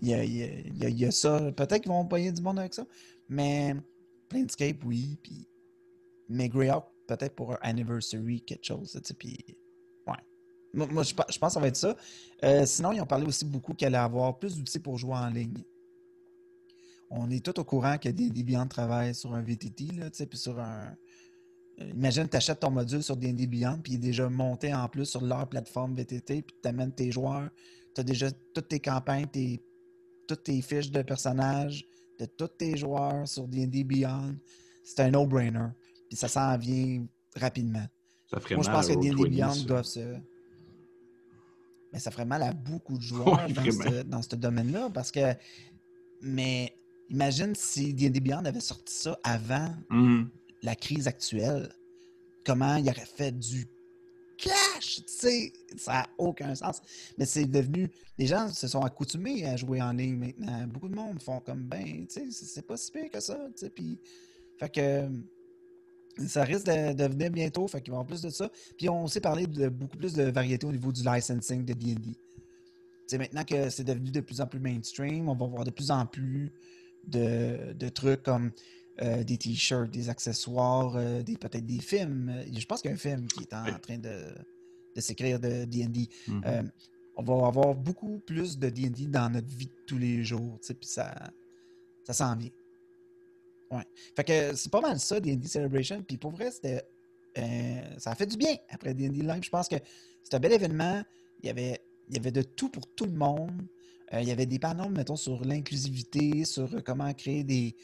Il 0.00 0.08
y 0.08 0.14
a, 0.14 0.22
y 0.24 0.42
a- 0.42 0.46
y 0.46 0.84
a- 0.84 0.88
il 0.88 0.98
y 1.00 1.04
a 1.06 1.10
ça. 1.10 1.40
Peut-être 1.52 1.80
qu'ils 1.82 1.90
vont 1.90 2.04
payer 2.06 2.30
du 2.30 2.40
monde 2.42 2.58
avec 2.60 2.74
ça, 2.74 2.86
mais 3.28 3.74
Planescape, 4.28 4.84
oui, 4.84 5.18
puis 5.22 5.48
mais 6.28 6.48
Greyhawk, 6.48 6.84
peut-être 7.06 7.34
pour 7.34 7.52
un 7.52 7.58
anniversary, 7.62 8.42
quelque 8.42 8.64
chose, 8.64 9.00
puis 9.18 9.38
ouais. 10.06 10.14
Moi, 10.74 10.86
moi, 10.88 11.02
je, 11.02 11.14
pe- 11.14 11.22
je 11.30 11.38
pense 11.38 11.48
que 11.50 11.54
ça 11.54 11.60
va 11.60 11.68
être 11.68 11.76
ça. 11.76 11.96
Euh, 12.44 12.66
sinon, 12.66 12.92
ils 12.92 13.00
ont 13.00 13.06
parlé 13.06 13.26
aussi 13.26 13.44
beaucoup 13.46 13.72
qu'il 13.72 13.86
allait 13.86 13.96
avoir 13.96 14.38
plus 14.38 14.56
d'outils 14.56 14.78
pour 14.78 14.98
jouer 14.98 15.14
en 15.14 15.30
ligne. 15.30 15.64
On 17.10 17.30
est 17.30 17.42
tout 17.42 17.58
au 17.58 17.64
courant 17.64 17.96
que 17.96 18.10
des 18.10 18.30
Beyond 18.30 18.66
travaillent 18.68 19.14
sur 19.14 19.34
un 19.34 19.40
VTT, 19.40 19.86
là, 19.96 20.10
tu 20.10 20.18
sais, 20.18 20.26
puis 20.26 20.38
sur 20.38 20.58
un. 20.60 20.94
Imagine, 21.80 22.28
tu 22.28 22.36
achètes 22.36 22.60
ton 22.60 22.70
module 22.70 23.02
sur 23.02 23.16
D&D 23.16 23.46
Beyond, 23.46 23.78
puis 23.82 23.92
il 23.92 23.96
est 23.96 23.98
déjà 23.98 24.28
monté 24.28 24.74
en 24.74 24.88
plus 24.88 25.06
sur 25.06 25.22
leur 25.22 25.48
plateforme 25.48 25.94
VTT, 25.94 26.42
puis 26.42 26.56
tu 26.62 26.68
amènes 26.68 26.92
tes 26.92 27.12
joueurs, 27.12 27.48
tu 27.94 28.00
as 28.00 28.04
déjà 28.04 28.30
toutes 28.54 28.68
tes 28.68 28.80
campagnes, 28.80 29.26
tes, 29.26 29.62
toutes 30.26 30.42
tes 30.44 30.60
fiches 30.60 30.90
de 30.90 31.02
personnages, 31.02 31.84
de 32.18 32.26
tous 32.26 32.48
tes 32.48 32.76
joueurs 32.76 33.26
sur 33.28 33.46
D&D 33.46 33.84
Beyond. 33.84 34.36
C'est 34.82 35.00
un 35.00 35.10
no-brainer. 35.10 35.68
Puis 36.08 36.16
ça 36.16 36.28
s'en 36.28 36.56
vient 36.58 37.06
rapidement. 37.36 37.86
Ça 38.30 38.40
ferait 38.40 38.56
Moi, 38.56 38.64
je 38.64 38.70
mal 38.70 38.76
pense 38.76 38.88
que 38.88 38.94
D&D 38.94 39.10
Roll20, 39.10 39.28
Beyond 39.30 39.52
ça. 39.54 39.64
doivent 39.64 39.84
se... 39.84 40.14
Mais 41.92 41.98
ça 41.98 42.10
ferait 42.10 42.24
mal 42.24 42.42
à 42.42 42.52
beaucoup 42.52 42.98
de 42.98 43.02
joueurs 43.02 43.48
dans, 44.04 44.22
ce, 44.22 44.36
domaine-là, 44.36 44.90
parce 44.92 45.10
que... 45.10 45.34
Mais 46.20 46.76
imagine 47.08 47.54
si 47.54 47.94
D&D 47.94 48.20
Beyond 48.20 48.44
avait 48.44 48.60
sorti 48.60 48.92
ça 48.92 49.18
avant 49.22 49.74
Mhm. 49.90 50.28
La 50.62 50.74
crise 50.74 51.06
actuelle. 51.06 51.68
Comment 52.44 52.76
il 52.76 52.88
aurait 52.88 53.04
fait 53.06 53.32
du 53.32 53.68
cash, 54.38 54.96
tu 54.96 55.02
sais, 55.06 55.52
ça 55.76 55.92
n'a 55.92 56.06
aucun 56.18 56.54
sens. 56.54 56.80
Mais 57.18 57.26
c'est 57.26 57.44
devenu, 57.44 57.90
les 58.18 58.26
gens 58.26 58.48
se 58.48 58.68
sont 58.68 58.80
accoutumés 58.82 59.44
à 59.44 59.56
jouer 59.56 59.82
en 59.82 59.92
ligne 59.92 60.16
maintenant. 60.16 60.66
Beaucoup 60.68 60.88
de 60.88 60.94
monde 60.94 61.20
font 61.20 61.40
comme, 61.40 61.64
ben, 61.64 62.06
tu 62.06 62.30
sais, 62.30 62.30
c'est- 62.30 62.62
pas 62.62 62.76
si 62.76 62.92
pire 62.92 63.10
que 63.10 63.20
ça, 63.20 63.36
tu 63.56 63.66
sais, 63.66 63.70
puis, 63.70 63.98
fait 64.58 64.72
que 64.72 65.08
ça 66.26 66.42
risque 66.44 66.66
de, 66.66 66.92
de 66.94 67.04
venir 67.04 67.30
bientôt, 67.30 67.66
fait 67.68 67.80
qu'il 67.80 67.90
va 67.92 67.96
y 67.96 68.00
avoir 68.00 68.06
plus 68.06 68.22
de 68.22 68.30
ça. 68.30 68.50
Puis 68.76 68.88
on 68.88 69.06
s'est 69.06 69.20
parlé 69.20 69.46
de 69.46 69.68
beaucoup 69.68 69.96
plus 69.96 70.14
de 70.14 70.24
variété 70.24 70.66
au 70.66 70.72
niveau 70.72 70.92
du 70.92 71.02
licensing 71.04 71.64
de 71.64 71.72
D&D. 71.74 72.16
C'est 73.06 73.18
maintenant 73.18 73.44
que 73.44 73.70
c'est 73.70 73.84
devenu 73.84 74.10
de 74.10 74.20
plus 74.20 74.40
en 74.40 74.46
plus 74.46 74.60
mainstream, 74.60 75.28
on 75.28 75.34
va 75.34 75.46
voir 75.46 75.64
de 75.64 75.70
plus 75.70 75.90
en 75.90 76.06
plus 76.06 76.52
de, 77.06 77.72
de 77.72 77.88
trucs 77.88 78.22
comme 78.22 78.50
euh, 79.02 79.22
des 79.22 79.38
t-shirts, 79.38 79.90
des 79.90 80.08
accessoires, 80.08 80.96
euh, 80.96 81.22
des, 81.22 81.36
peut-être 81.36 81.66
des 81.66 81.80
films. 81.80 82.42
Je 82.52 82.66
pense 82.66 82.82
qu'il 82.82 82.90
y 82.90 82.92
a 82.92 82.94
un 82.94 82.98
film 82.98 83.26
qui 83.26 83.44
est 83.44 83.54
en 83.54 83.78
train 83.78 83.98
de, 83.98 84.34
de 84.96 85.00
s'écrire 85.00 85.38
de 85.38 85.64
D&D. 85.64 86.08
Mhm. 86.26 86.42
Euh, 86.46 86.62
on 87.16 87.22
va 87.22 87.46
avoir 87.46 87.74
beaucoup 87.74 88.18
plus 88.20 88.58
de 88.58 88.68
D&D 88.68 89.06
dans 89.06 89.30
notre 89.30 89.48
vie 89.48 89.66
de 89.66 89.84
tous 89.86 89.98
les 89.98 90.24
jours, 90.24 90.58
puis 90.60 90.76
ça, 90.82 91.14
ça 92.04 92.12
s'en 92.12 92.36
vient. 92.36 92.50
Ouais. 93.70 93.84
Fait 94.16 94.24
que 94.24 94.56
c'est 94.56 94.70
pas 94.70 94.80
mal 94.80 94.98
ça, 94.98 95.20
D&D 95.20 95.46
Celebration, 95.46 96.02
puis 96.02 96.16
pour 96.16 96.30
vrai, 96.30 96.50
c'était... 96.50 96.82
ça 97.98 98.10
a 98.10 98.14
fait 98.14 98.26
du 98.26 98.36
bien 98.36 98.56
après 98.70 98.94
D&D 98.94 99.22
Live. 99.22 99.42
Je 99.42 99.50
pense 99.50 99.68
que 99.68 99.76
c'est 100.22 100.34
un 100.34 100.40
bel 100.40 100.52
événement. 100.52 101.02
Il 101.42 101.46
y 101.46 101.50
avait, 101.50 101.80
il 102.08 102.16
y 102.16 102.18
avait 102.18 102.32
de 102.32 102.42
tout 102.42 102.68
pour 102.68 102.86
tout 102.94 103.06
le 103.06 103.12
monde. 103.12 103.62
Euh, 104.12 104.22
il 104.22 104.28
y 104.28 104.30
avait 104.30 104.46
des 104.46 104.58
panneaux, 104.58 104.88
mettons, 104.88 105.16
sur 105.16 105.44
l'inclusivité, 105.44 106.44
sur 106.44 106.82
comment 106.84 107.12
créer 107.12 107.44
des, 107.44 107.74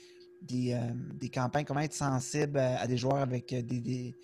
des, 0.45 0.73
euh, 0.73 0.79
des 1.19 1.29
campagnes, 1.29 1.65
comment 1.65 1.81
être 1.81 1.95
sensible 1.95 2.59
à, 2.59 2.81
à 2.81 2.87
des 2.87 2.97
joueurs 2.97 3.19
avec 3.19 3.53
euh, 3.53 3.63
des, 3.63 3.81
des, 3.81 4.15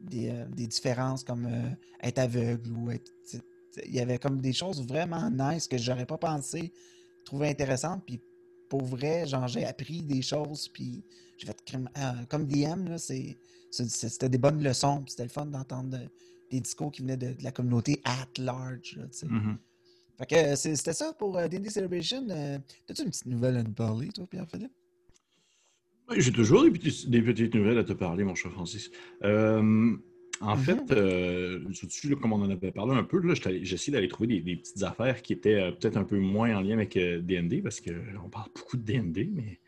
des, 0.00 0.30
euh, 0.30 0.46
des 0.48 0.66
différences 0.66 1.24
comme 1.24 1.46
euh, 1.46 1.70
être 2.02 2.18
aveugle 2.18 2.70
ou 2.72 2.90
être. 2.90 3.10
Il 3.86 3.94
y 3.94 4.00
avait 4.00 4.18
comme 4.18 4.40
des 4.40 4.52
choses 4.52 4.84
vraiment 4.86 5.30
nice 5.30 5.68
que 5.68 5.78
j'aurais 5.78 6.06
pas 6.06 6.18
pensé 6.18 6.72
trouver 7.24 7.48
intéressantes. 7.48 8.02
Puis 8.04 8.20
pour 8.68 8.84
vrai, 8.84 9.26
genre, 9.26 9.46
j'ai 9.46 9.64
appris 9.64 10.02
des 10.02 10.22
choses, 10.22 10.68
puis 10.68 11.04
j'ai 11.38 11.46
fait 11.46 11.56
comme 12.28 12.46
DM, 12.46 12.96
c'était 12.98 14.28
des 14.28 14.38
bonnes 14.38 14.62
leçons, 14.62 15.04
c'était 15.06 15.24
le 15.24 15.28
fun 15.28 15.46
d'entendre 15.46 15.98
des 16.50 16.60
discours 16.60 16.90
qui 16.90 17.02
venaient 17.02 17.16
de, 17.16 17.34
la 17.42 17.52
communauté 17.52 18.00
at 18.04 18.26
large, 18.38 18.96
là, 18.96 19.04
mm-hmm. 19.06 19.56
Fait 20.18 20.26
que 20.26 20.56
c'était 20.56 20.92
ça 20.92 21.12
pour 21.14 21.40
D&D 21.48 21.70
Celebration. 21.70 22.26
T'as-tu 22.86 23.02
une 23.02 23.10
petite 23.10 23.26
nouvelle 23.26 23.56
à 23.56 23.62
nous 23.62 23.72
parler, 23.72 24.08
toi, 24.08 24.26
Pierre-Philippe? 24.26 24.72
J'ai 26.16 26.32
toujours 26.32 26.64
des 26.64 26.70
petites, 26.70 27.08
des 27.08 27.22
petites, 27.22 27.54
nouvelles 27.54 27.78
à 27.78 27.84
te 27.84 27.92
parler, 27.92 28.24
mon 28.24 28.34
cher 28.34 28.50
Francis. 28.50 28.90
Euh, 29.22 29.96
en 30.40 30.56
fait, 30.56 30.90
euh, 30.92 31.60
comme 32.20 32.32
on 32.32 32.42
en 32.42 32.50
avait 32.50 32.72
parlé 32.72 32.94
un 32.94 33.04
peu, 33.04 33.20
j'essaie 33.62 33.90
d'aller 33.90 34.08
trouver 34.08 34.40
des, 34.40 34.56
petites 34.56 34.82
affaires 34.82 35.20
qui 35.20 35.34
étaient 35.34 35.60
euh, 35.60 35.70
peut-être 35.70 35.98
un 35.98 36.04
peu 36.04 36.18
moins 36.18 36.56
en 36.56 36.62
lien 36.62 36.74
avec 36.74 36.94
DND, 36.96 37.52
euh, 37.52 37.62
parce 37.62 37.80
qu'on 37.80 38.30
parle 38.30 38.48
beaucoup 38.54 38.78
de 38.78 38.82
DND, 38.82 39.28
mais 39.34 39.60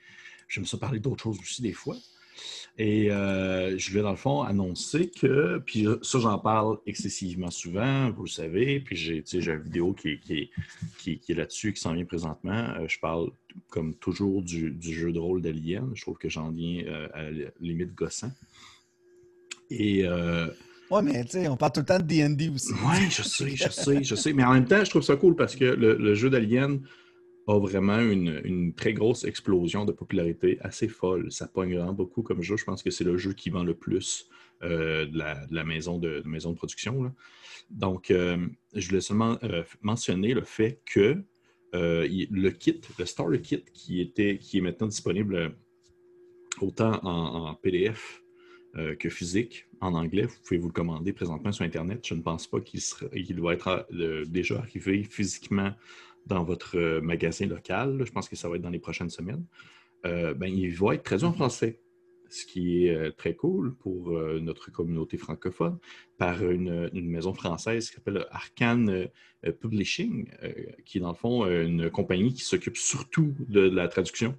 j'aime 0.48 0.64
ça 0.64 0.78
parler 0.78 0.98
d'autres 0.98 1.24
choses 1.24 1.38
aussi 1.40 1.60
des 1.60 1.74
fois. 1.74 1.96
Et 2.78 3.08
je 3.08 3.92
vais, 3.92 4.02
dans 4.02 4.10
le 4.10 4.16
fond, 4.16 4.42
annoncer 4.42 5.10
que, 5.10 5.58
puis 5.64 5.86
ça, 6.02 6.18
j'en 6.18 6.38
parle 6.38 6.78
excessivement 6.86 7.50
souvent, 7.50 8.10
vous 8.10 8.24
le 8.24 8.30
savez, 8.30 8.80
puis 8.80 8.96
j'ai 8.96 9.22
une 9.32 9.62
vidéo 9.62 9.92
qui, 9.92 10.18
qui, 10.20 10.50
qui, 10.98 11.32
est 11.32 11.34
là-dessus, 11.34 11.72
qui 11.72 11.80
s'en 11.80 11.94
vient 11.94 12.04
présentement. 12.04 12.74
je 12.88 12.98
parle, 12.98 13.30
comme 13.68 13.94
toujours, 13.96 14.42
du, 14.42 14.74
jeu 14.80 15.12
de 15.12 15.18
rôle 15.18 15.42
d'Alien. 15.42 15.90
Je 15.94 16.02
trouve 16.02 16.16
que 16.16 16.28
j'en 16.28 16.50
viens 16.50 16.84
à 17.12 17.30
la 17.30 17.50
limite 17.60 17.94
gossant. 17.94 18.32
Et. 19.72 20.06
Euh, 20.06 20.46
ouais, 20.90 21.02
mais 21.02 21.24
tu 21.24 21.32
sais, 21.32 21.48
on 21.48 21.56
parle 21.56 21.72
tout 21.72 21.80
le 21.80 21.86
temps 21.86 21.98
de 21.98 22.04
DD 22.04 22.50
aussi. 22.50 22.72
Oui, 22.84 23.10
je 23.10 23.22
sais, 23.22 23.56
je 23.56 23.68
sais, 23.68 24.04
je 24.04 24.14
sais. 24.14 24.32
Mais 24.32 24.44
en 24.44 24.52
même 24.52 24.66
temps, 24.66 24.84
je 24.84 24.90
trouve 24.90 25.02
ça 25.02 25.16
cool 25.16 25.34
parce 25.34 25.56
que 25.56 25.64
le, 25.64 26.14
jeu 26.14 26.30
d'Alien 26.30 26.80
a 27.46 27.58
vraiment 27.58 27.98
une, 27.98 28.72
très 28.74 28.92
grosse 28.92 29.24
explosion 29.24 29.84
de 29.84 29.92
popularité 29.92 30.58
assez 30.60 30.88
folle. 30.88 31.30
Ça 31.32 31.48
pogne 31.48 31.76
vraiment 31.76 31.92
beaucoup 31.92 32.22
comme 32.22 32.42
jeu. 32.42 32.56
Je 32.56 32.64
pense 32.64 32.82
que 32.82 32.90
c'est 32.90 33.04
le 33.04 33.16
jeu 33.16 33.32
qui 33.32 33.50
vend 33.50 33.64
le 33.64 33.74
plus 33.74 34.28
euh, 34.62 35.06
de, 35.06 35.18
la, 35.18 35.64
maison 35.64 35.98
de, 35.98 36.54
production. 36.54 37.12
Donc, 37.70 38.10
euh, 38.10 38.46
je 38.74 38.88
voulais 38.88 39.00
seulement 39.00 39.38
mentionner 39.80 40.34
le 40.34 40.42
fait 40.42 40.80
que 40.84 41.22
le 41.72 42.50
kit, 42.50 42.80
le 42.98 43.04
Starter 43.06 43.40
Kit, 43.40 43.64
qui, 43.72 44.00
était, 44.00 44.38
qui 44.38 44.58
est 44.58 44.60
maintenant 44.60 44.88
disponible 44.88 45.56
autant 46.60 47.00
en 47.02 47.54
PDF 47.54 48.22
euh, 48.76 48.94
que 48.94 49.10
physique 49.10 49.66
en 49.82 49.92
anglais. 49.92 50.22
Vous 50.22 50.36
pouvez 50.42 50.58
vous 50.58 50.68
le 50.68 50.72
commander 50.72 51.12
présentement 51.12 51.52
sur 51.52 51.62
Internet. 51.62 52.06
Je 52.06 52.14
ne 52.14 52.22
pense 52.22 52.46
pas 52.46 52.58
qu'il 52.58 52.80
qu 52.80 53.34
va 53.34 53.52
être 53.52 53.86
euh, 53.92 54.24
déjà 54.24 54.60
arrivé 54.60 55.04
physiquement 55.04 55.72
dans 56.26 56.44
votre 56.44 56.78
euh, 56.78 57.00
magasin 57.00 57.46
local. 57.46 58.02
Je 58.04 58.12
pense 58.12 58.28
que 58.28 58.36
ça 58.36 58.48
va 58.48 58.56
être 58.56 58.62
dans 58.62 58.70
les 58.70 58.78
prochaines 58.78 59.10
semaines. 59.10 59.44
ben, 60.04 60.46
il 60.46 60.74
va 60.74 60.94
être 60.94 61.04
traduit 61.04 61.26
en 61.26 61.32
français, 61.32 61.80
ce 62.28 62.44
qui 62.44 62.86
est 62.86 63.16
très 63.16 63.34
cool 63.34 63.74
pour 63.76 64.10
notre 64.40 64.72
communauté 64.72 65.16
francophone, 65.16 65.78
par 66.18 66.42
une, 66.42 66.90
maison 66.92 67.34
française 67.34 67.88
qui 67.88 67.96
s'appelle 67.96 68.26
Arcane 68.30 69.08
Publishing, 69.60 70.28
qui 70.84 70.98
est 70.98 71.00
dans 71.00 71.10
le 71.10 71.14
fond 71.14 71.46
une 71.46 71.88
compagnie 71.90 72.32
qui 72.32 72.42
s'occupe 72.42 72.76
surtout 72.76 73.32
de 73.48 73.60
la 73.60 73.86
traduction 73.86 74.34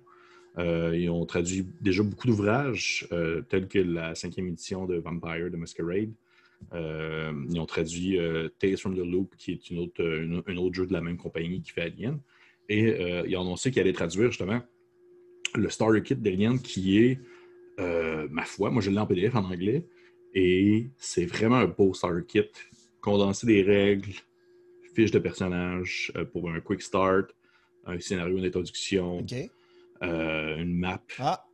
euh, 0.58 0.96
ils 0.96 1.10
ont 1.10 1.25
traduit 1.25 1.66
déjà 1.82 2.04
beaucoup 2.04 2.28
d'ouvrages, 2.28 3.08
euh, 3.12 3.42
tels 3.42 3.68
que 3.68 3.80
la 3.80 4.13
cinquième 4.16 4.48
édition 4.48 4.86
de 4.86 4.98
Vampire 4.98 5.50
de 5.50 5.58
Masquerade. 5.58 6.12
Euh, 6.74 7.34
ils 7.50 7.60
ont 7.60 7.65
traduit 7.65 8.17
Tales 8.60 8.77
from 8.77 8.96
the 8.96 9.05
Loop, 9.05 9.36
qui 9.38 9.51
est 9.51 9.70
une 9.70 9.79
autre, 9.79 10.03
un 10.48 10.58
autre 10.58 10.75
jeu 10.75 10.86
de 10.86 10.93
la 10.93 11.01
même 11.01 11.17
compagnie 11.17 11.62
qui 11.62 11.72
fait 11.72 11.82
Alien. 11.82 12.20
Et 12.70 12.96
ils 13.27 13.35
ont 13.35 13.42
annoncé 13.42 13.72
qu'ils 13.72 13.81
allaient 13.81 13.94
traduire 13.94 14.31
justement 14.31 14.61
le 15.55 15.70
Starter 15.70 16.01
Kit 16.01 16.16
d'Alien, 16.16 16.59
qui 16.59 17.00
est, 17.00 17.20
ma 17.77 18.46
foi, 18.46 18.72
moi 18.72 18.81
je 18.81 18.90
l'ai 18.90 18.98
en 18.98 19.05
PDF 19.05 19.35
en 19.35 19.44
anglais, 19.44 19.85
et 20.33 20.90
c'est 20.98 21.25
vraiment 21.25 21.57
un 21.57 21.68
beau 21.68 21.94
Starter 21.94 22.25
Kit. 22.25 22.50
Condenser 23.01 23.46
des 23.48 23.64
règles, 23.64 24.14
fiches 24.96 25.11
de 25.11 25.20
personnages 25.20 26.14
pour 26.31 26.50
un 26.50 26.61
quick 26.61 26.81
start, 26.81 27.35
un 27.85 28.00
scénario 28.00 28.40
d'introduction. 28.40 29.25
Euh, 30.03 30.57
une 30.57 30.74
map. 30.77 31.01
Ah. 31.20 31.46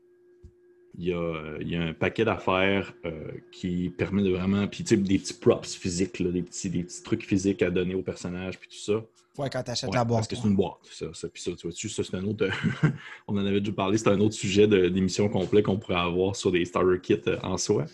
Il 1.01 1.07
y, 1.07 1.75
a, 1.75 1.81
un 1.81 1.93
paquet 1.93 2.25
d'affaires 2.25 2.93
euh, 3.05 3.31
qui 3.53 3.89
permet 3.97 4.21
de 4.21 4.31
vraiment. 4.31 4.67
Puis, 4.67 4.83
tu 4.83 4.95
sais, 4.95 4.97
des 4.97 5.17
petits 5.17 5.33
props 5.33 5.73
physiques, 5.73 6.21
des, 6.21 6.41
petits, 6.41 6.69
des 6.69 6.83
petits 6.83 7.01
trucs 7.03 7.23
physiques 7.23 7.61
à 7.61 7.69
donner 7.69 7.95
aux 7.95 8.01
personnages, 8.01 8.59
puis 8.59 8.67
tout 8.67 8.83
ça. 8.83 9.01
Ouais, 9.37 9.49
quand 9.49 9.63
tu 9.63 9.71
achètes 9.71 9.93
la 9.93 10.03
boîte. 10.03 10.19
Parce 10.19 10.27
que 10.27 10.35
c'est 10.35 10.47
une 10.49 10.57
boîte, 10.57 10.79
ça. 10.91 11.05
Puis 11.29 11.41
ça, 11.41 11.51
tu 11.53 11.67
vois-tu, 11.67 11.87
ça, 11.87 12.03
c'est 12.03 12.15
un 12.17 12.25
autre. 12.25 12.49
on 13.29 13.37
en 13.37 13.45
avait 13.45 13.61
déjà 13.61 13.71
parlé, 13.71 13.97
c'est 13.97 14.09
un 14.09 14.19
autre 14.19 14.35
sujet 14.35 14.67
d'émission 14.67 15.29
complet 15.29 15.63
qu'on 15.63 15.77
pourrait 15.77 15.95
avoir 15.95 16.35
sur 16.35 16.51
des 16.51 16.65
starter 16.65 16.99
kits 17.01 17.15
euh, 17.27 17.37
en 17.43 17.55
soi. 17.55 17.85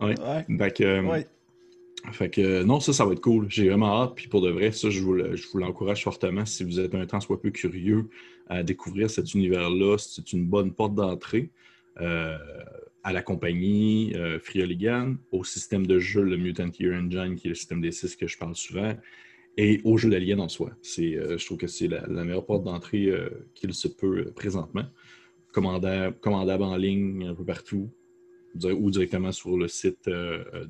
Ouais. 0.00 0.14
ouais. 0.20 1.26
Fait 2.12 2.30
que 2.30 2.62
non, 2.62 2.78
ça, 2.78 2.92
ça 2.92 3.04
va 3.04 3.14
être 3.14 3.22
cool. 3.22 3.46
J'ai 3.48 3.68
vraiment 3.68 4.02
hâte. 4.02 4.12
Puis 4.14 4.28
pour 4.28 4.40
de 4.40 4.50
vrai, 4.50 4.70
ça, 4.70 4.88
je 4.88 5.00
vous, 5.00 5.14
l'encourage 5.58 6.04
fortement. 6.04 6.46
Si 6.46 6.62
vous 6.62 6.78
êtes 6.78 6.94
un 6.94 7.06
temps 7.06 7.20
soit 7.20 7.40
peu 7.40 7.50
curieux 7.50 8.08
à 8.46 8.62
découvrir 8.62 9.10
cet 9.10 9.34
univers-là, 9.34 9.96
c'est 9.98 10.32
une 10.32 10.46
bonne 10.46 10.72
porte 10.72 10.94
d'entrée 10.94 11.50
euh, 11.50 11.64
à 11.96 13.12
la 13.12 13.22
compagnie 13.22 14.14
euh, 14.14 14.38
Frioligan, 14.38 15.16
au 15.30 15.44
système 15.44 15.86
de 15.86 15.98
jeu, 15.98 16.22
le 16.22 16.36
Mutant 16.36 16.70
Year 16.78 16.94
Engine, 16.94 17.36
qui 17.36 17.46
est 17.46 17.50
le 17.50 17.54
système 17.54 17.80
des 17.80 17.92
6 17.92 18.16
que 18.16 18.26
je 18.26 18.38
parle 18.38 18.56
souvent, 18.56 18.94
et 19.56 19.80
au 19.84 19.98
jeu 19.98 20.10
d'Alien 20.10 20.40
en 20.40 20.48
soi. 20.48 20.70
Euh, 20.98 21.38
je 21.38 21.44
trouve 21.44 21.58
que 21.58 21.66
c'est 21.66 21.86
la, 21.86 22.06
meilleure 22.06 22.46
porte 22.46 22.64
d'entrée 22.64 23.12
qu'il 23.54 23.74
se 23.74 23.88
peut 23.88 24.32
présentement. 24.34 24.84
Commandable, 25.52 26.16
commandable 26.18 26.64
en 26.64 26.76
ligne 26.76 27.26
un 27.26 27.34
peu 27.34 27.44
partout, 27.44 27.92
ou 28.64 28.90
directement 28.90 29.32
sur 29.32 29.56
le 29.56 29.68
site 29.68 30.08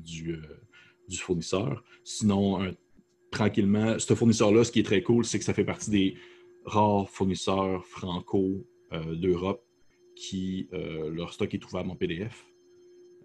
du 0.03 1.17
fournisseur. 1.17 1.83
Sinon, 2.03 2.73
tranquillement, 3.31 3.97
ce 3.99 4.13
fournisseur-là, 4.13 4.63
ce 4.63 4.71
qui 4.71 4.79
est 4.79 4.83
très 4.83 5.03
cool, 5.03 5.25
c'est 5.25 5.39
que 5.39 5.45
ça 5.45 5.53
fait 5.53 5.65
partie 5.65 5.89
des 5.89 6.15
rares 6.65 7.09
fournisseurs 7.09 7.85
franco 7.85 8.65
euh, 8.93 9.15
d'Europe 9.15 9.64
qui, 10.15 10.67
euh, 10.73 11.09
leur 11.09 11.33
stock 11.33 11.53
est 11.53 11.65
ouvert 11.65 11.89
en 11.89 11.95
PDF. 11.95 12.45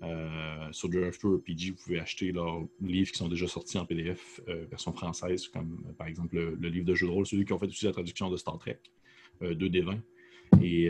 Euh, 0.02 0.72
sur 0.72 0.88
Draft 0.88 1.22
RPG, 1.22 1.70
vous 1.70 1.82
pouvez 1.84 2.00
acheter 2.00 2.32
leurs 2.32 2.66
livres 2.80 3.10
qui 3.12 3.18
sont 3.18 3.28
déjà 3.28 3.46
sortis 3.46 3.76
en 3.76 3.84
PDF, 3.84 4.40
version 4.70 4.92
française, 4.92 5.46
comme 5.48 5.84
par 5.98 6.06
exemple 6.06 6.36
le, 6.36 6.68
livre 6.68 6.86
de 6.86 6.94
jeu 6.94 7.06
de 7.06 7.12
rôle, 7.12 7.26
celui 7.26 7.44
qui 7.44 7.52
ont 7.52 7.58
fait 7.58 7.66
aussi 7.66 7.84
la 7.84 7.92
traduction 7.92 8.30
de 8.30 8.36
Star 8.38 8.58
Trek 8.58 8.80
2D20. 9.42 9.98
Et 10.62 10.88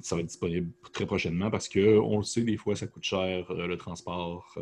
ça 0.00 0.14
va 0.14 0.22
être 0.22 0.28
disponible 0.28 0.70
très 0.92 1.04
prochainement 1.04 1.50
parce 1.50 1.68
qu'on 1.68 2.16
le 2.16 2.24
sait, 2.24 2.42
des 2.42 2.56
fois, 2.56 2.74
ça 2.74 2.86
coûte 2.86 3.04
cher 3.04 3.52
le 3.52 3.76
transport 3.76 4.58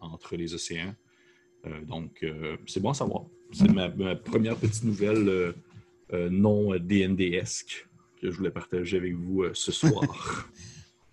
entre 0.00 0.36
les 0.36 0.52
océans. 0.54 0.94
Euh, 1.66 1.84
donc, 1.84 2.22
euh, 2.22 2.56
c'est 2.66 2.80
bon 2.80 2.90
à 2.90 2.94
savoir. 2.94 3.24
C'est 3.52 3.70
ma, 3.70 3.88
première 4.16 4.56
petite 4.56 4.84
nouvelle 4.84 5.54
euh, 6.12 6.30
non 6.30 6.76
DND-esque 6.76 7.87
que 8.20 8.30
je 8.30 8.36
voulais 8.36 8.50
partager 8.50 8.96
avec 8.96 9.14
vous 9.14 9.44
ce 9.54 9.72
soir. 9.72 10.48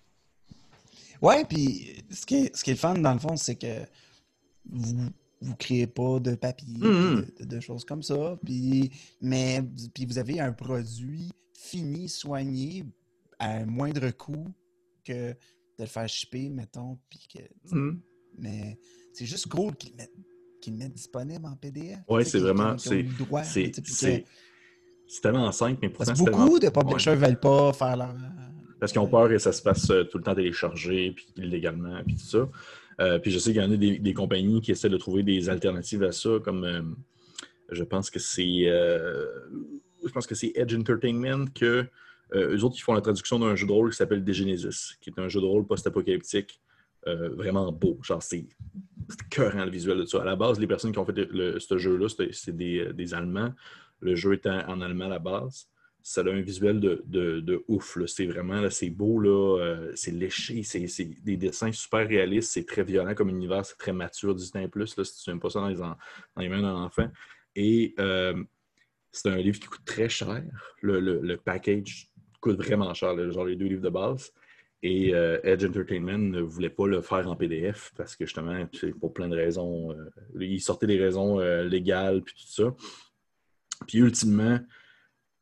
ouais, 1.22 1.44
puis 1.44 2.02
ce 2.10 2.26
qui, 2.26 2.36
est, 2.36 2.56
ce 2.56 2.64
qui 2.64 2.70
est 2.70 2.74
le 2.74 2.78
fun, 2.78 2.94
dans 2.94 3.12
le 3.12 3.18
fond, 3.18 3.36
c'est 3.36 3.56
que 3.56 3.84
vous 4.68 5.10
vous 5.40 5.54
créez 5.56 5.86
pas 5.86 6.18
de 6.18 6.34
papier, 6.34 6.78
mm-hmm. 6.78 7.46
de, 7.46 7.60
choses 7.60 7.84
comme 7.84 8.02
ça, 8.02 8.38
puis, 8.44 8.90
mais 9.20 9.62
puis 9.94 10.06
vous 10.06 10.18
avez 10.18 10.40
un 10.40 10.52
produit 10.52 11.30
fini, 11.54 12.08
soigné, 12.08 12.84
à 13.38 13.58
un 13.58 13.66
moindre 13.66 14.10
coût 14.10 14.46
que 15.04 15.30
de 15.30 15.36
le 15.80 15.86
faire 15.86 16.08
shipper, 16.08 16.48
mettons, 16.48 16.98
puis 17.10 17.28
que... 17.32 17.74
Mm-hmm. 17.74 17.98
Mais 18.38 18.78
c'est 19.12 19.26
juste 19.26 19.48
cool 19.48 19.76
qu'ils 19.76 19.92
le, 19.92 19.96
mettent, 19.96 20.78
mettent 20.78 20.94
disponible 20.94 21.46
en 21.46 21.56
PDF. 21.56 21.98
Oui, 22.08 22.24
c'est 22.24 22.38
vraiment. 22.38 22.76
C'est 22.76 23.06
tellement 25.22 25.50
simple, 25.52 25.78
mais 25.82 25.88
pourtant. 25.88 26.12
Parce 26.12 26.22
beaucoup 26.22 26.58
de 26.58 26.68
publishers 26.68 27.12
ne 27.12 27.16
veulent 27.16 27.40
pas 27.40 27.72
faire 27.72 27.96
leur. 27.96 28.14
Parce 28.78 28.92
qu'ils 28.92 29.00
ont 29.00 29.08
peur 29.08 29.28
que 29.28 29.38
ça 29.38 29.52
se 29.52 29.62
fasse 29.62 29.88
euh, 29.90 30.04
tout 30.04 30.18
le 30.18 30.24
temps 30.24 30.34
téléchargé, 30.34 31.12
puis 31.12 31.26
illégalement, 31.36 31.98
puis 32.04 32.14
tout 32.16 32.26
ça. 32.26 32.48
Euh, 33.00 33.18
puis 33.18 33.30
je 33.30 33.38
sais 33.38 33.52
qu'il 33.52 33.62
y 33.62 33.64
en 33.64 33.72
a 33.72 33.76
des, 33.76 34.14
compagnies 34.14 34.60
qui 34.60 34.70
essaient 34.70 34.88
de 34.88 34.96
trouver 34.96 35.22
des 35.22 35.48
alternatives 35.48 36.02
à 36.02 36.12
ça, 36.12 36.30
comme 36.42 36.64
euh, 36.64 36.82
je 37.70 37.84
pense 37.84 38.10
que 38.10 38.18
c'est 38.18 38.64
je 40.04 40.12
pense 40.12 40.26
que 40.26 40.34
c'est 40.34 40.52
Edge 40.54 40.74
Entertainment 40.74 41.46
que 41.54 41.86
eux 42.34 42.64
autres 42.64 42.76
qui 42.76 42.82
font 42.82 42.94
la 42.94 43.00
traduction 43.00 43.38
d'un 43.38 43.54
jeu 43.56 43.66
de 43.66 43.72
rôle 43.72 43.90
qui 43.90 43.96
s'appelle 43.96 44.24
Degenesis, 44.24 44.96
qui 45.00 45.10
est 45.10 45.20
un 45.20 45.28
jeu 45.28 45.40
de 45.40 45.46
rôle 45.46 45.66
post-apocalyptique 45.66 46.60
euh, 47.08 47.28
vraiment 47.28 47.70
beau. 47.70 47.98
Genre, 48.02 48.22
c'est 48.22 48.46
cœur 49.30 49.54
le 49.54 49.70
visuel 49.70 49.98
de 49.98 50.06
ça. 50.06 50.22
À 50.22 50.24
la 50.24 50.34
base, 50.34 50.58
les 50.58 50.66
personnes 50.66 50.90
qui 50.90 50.98
ont 50.98 51.04
fait 51.04 51.14
ce 51.14 51.78
jeu-là, 51.78 52.08
c'est 52.32 52.56
des, 52.56 53.14
Allemands. 53.14 53.52
Le 54.06 54.14
jeu 54.14 54.34
est 54.34 54.46
en, 54.46 54.80
allemand 54.80 55.06
à 55.06 55.08
la 55.08 55.18
base. 55.18 55.68
Ça 56.00 56.20
a 56.20 56.30
un 56.30 56.40
visuel 56.40 56.78
de, 56.78 57.64
ouf. 57.66 57.98
C'est 58.06 58.26
vraiment, 58.26 58.62
beau, 58.92 59.58
euh, 59.58 59.90
c'est 59.96 60.12
léché, 60.12 60.62
c'est 60.62 61.04
des 61.24 61.36
dessins 61.36 61.72
super 61.72 62.06
réalistes, 62.06 62.52
c'est 62.52 62.64
très 62.64 62.84
violent 62.84 63.16
comme 63.16 63.30
univers, 63.30 63.66
c'est 63.66 63.76
très 63.76 63.92
mature, 63.92 64.36
19 64.36 64.70
plus, 64.70 64.94
si 65.02 65.24
tu 65.24 65.30
n'aimes 65.30 65.40
pas 65.40 65.50
ça 65.50 65.58
dans 65.58 65.96
les, 66.36 66.48
mains 66.48 66.62
d'un 66.62 66.76
enfant. 66.76 67.10
Et 67.56 67.94
euh, 67.98 68.40
C'est 69.10 69.28
un 69.28 69.38
livre 69.38 69.58
qui 69.58 69.66
coûte 69.66 69.84
très 69.84 70.08
cher. 70.08 70.44
Le, 70.82 71.34
package 71.34 72.08
coûte 72.40 72.58
vraiment 72.58 72.94
cher, 72.94 73.32
genre 73.32 73.44
les 73.44 73.56
deux 73.56 73.66
livres 73.66 73.82
de 73.82 73.90
base. 73.90 74.32
Et 74.84 75.12
euh, 75.12 75.40
Edge 75.42 75.64
Entertainment 75.64 76.18
ne 76.18 76.42
voulait 76.42 76.70
pas 76.70 76.86
le 76.86 77.00
faire 77.00 77.28
en 77.28 77.34
PDF 77.34 77.90
parce 77.96 78.14
que 78.14 78.24
justement, 78.24 78.68
pour 79.00 79.12
plein 79.12 79.28
de 79.28 79.34
raisons, 79.34 79.96
ils 80.38 80.60
sortaient 80.60 80.86
des 80.86 81.02
raisons 81.02 81.40
légales 81.64 82.22
puis 82.22 82.36
tout 82.36 82.62
ça. 82.62 82.72
Puis 83.86 83.98
ultimement, 83.98 84.58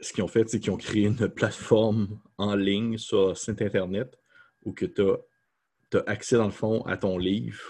ce 0.00 0.12
qu'ils 0.12 0.24
ont 0.24 0.28
fait, 0.28 0.48
c'est 0.48 0.60
qu'ils 0.60 0.72
ont 0.72 0.76
créé 0.76 1.04
une 1.06 1.28
plateforme 1.28 2.20
en 2.38 2.54
ligne 2.54 2.98
sur 2.98 3.26
leur 3.28 3.36
site 3.36 3.62
Internet 3.62 4.18
où 4.64 4.72
que 4.72 4.86
tu 4.86 5.02
as, 5.02 6.02
accès 6.06 6.36
dans 6.36 6.46
le 6.46 6.50
fond 6.50 6.82
à 6.86 6.96
ton 6.96 7.16
livre, 7.18 7.60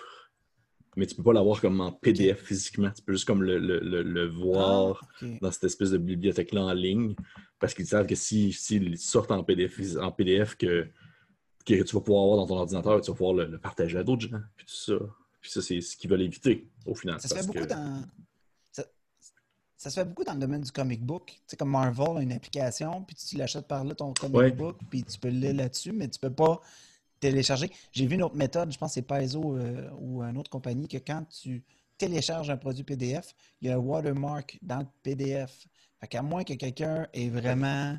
mais 0.96 1.04
tu 1.06 1.14
peux 1.14 1.22
pas 1.22 1.32
l'avoir 1.34 1.60
comme 1.60 1.80
en 1.80 1.92
PDF 1.92 2.42
physiquement. 2.42 2.90
Tu 2.90 3.02
peux 3.02 3.12
juste 3.12 3.26
comme 3.26 3.42
le, 3.42 3.58
le- 3.58 3.80
le- 3.80 4.02
le 4.02 4.26
voir 4.28 5.00
Ah, 5.20 5.26
ok. 5.26 5.40
dans 5.42 5.50
cette 5.50 5.64
espèce 5.64 5.90
de 5.90 5.98
bibliothèque-là 5.98 6.62
en 6.62 6.72
ligne 6.72 7.14
parce 7.58 7.74
qu'ils 7.74 7.86
savent 7.86 8.06
que 8.06 8.14
s'ils 8.14 8.54
s'ils 8.54 8.96
sortent 8.96 9.30
en 9.32 9.44
PDF, 9.44 9.78
en 9.98 10.10
PDF 10.12 10.54
que, 10.56 10.86
que 11.66 11.82
tu 11.82 11.94
vas 11.94 12.00
pouvoir 12.00 12.22
avoir 12.24 12.36
dans 12.38 12.46
ton 12.46 12.56
ordinateur, 12.60 13.00
tu 13.02 13.10
vas 13.10 13.16
pouvoir 13.16 13.34
le, 13.34 13.58
partager 13.58 13.98
à 13.98 14.04
d'autres 14.04 14.22
gens, 14.28 14.40
puis 14.56 14.64
tout 14.66 14.72
ça. 14.74 14.94
Puis 15.42 15.50
ça, 15.50 15.60
c'est 15.60 15.80
ce 15.82 15.94
qu'ils 15.96 16.08
veulent 16.08 16.22
éviter 16.22 16.66
au 16.86 16.94
final. 16.94 17.20
Ça 17.20 17.28
se 17.28 17.34
fait 17.34 17.46
beaucoup 17.46 17.58
que- 17.58 17.68
dans. 17.68 18.04
Ça, 19.84 19.90
se 19.90 20.00
fait 20.00 20.04
beaucoup 20.06 20.24
dans 20.24 20.32
le 20.32 20.38
domaine 20.38 20.62
du 20.62 20.72
comic 20.72 21.04
book. 21.04 21.26
Tu 21.26 21.40
sais, 21.46 21.56
comme 21.58 21.70
Marvel 21.70 22.16
a 22.16 22.22
une 22.22 22.32
application, 22.32 23.02
puis 23.04 23.14
tu 23.16 23.36
l'achètes 23.36 23.66
par 23.68 23.84
là, 23.84 23.94
ton 23.94 24.14
comic 24.14 24.34
Ouais. 24.34 24.50
book, 24.50 24.78
puis 24.88 25.02
tu 25.04 25.18
peux 25.18 25.28
le 25.28 25.38
lire 25.38 25.54
là-dessus, 25.54 25.92
mais 25.92 26.08
tu 26.08 26.18
peux 26.18 26.32
pas 26.32 26.58
télécharger. 27.20 27.70
J'ai 27.92 28.06
vu 28.06 28.14
une 28.14 28.22
autre 28.22 28.34
méthode, 28.34 28.72
je 28.72 28.78
pense 28.78 28.92
que 28.92 28.94
c'est 28.94 29.02
Paizo 29.02 29.56
euh, 29.58 29.90
ou 29.98 30.22
une 30.22 30.38
autre 30.38 30.48
compagnie, 30.50 30.88
que 30.88 30.96
quand 30.96 31.22
tu 31.28 31.62
télécharges 31.98 32.48
un 32.48 32.56
produit 32.56 32.82
PDF, 32.82 33.34
il 33.60 33.68
y 33.68 33.70
a 33.70 33.74
un 33.74 33.78
watermark 33.78 34.58
dans 34.62 34.78
le 34.78 34.86
PDF. 35.02 35.66
Fait 36.00 36.06
qu'à 36.08 36.22
moins 36.22 36.44
que 36.44 36.54
quelqu'un 36.54 37.06
est 37.12 37.28
vraiment 37.28 37.98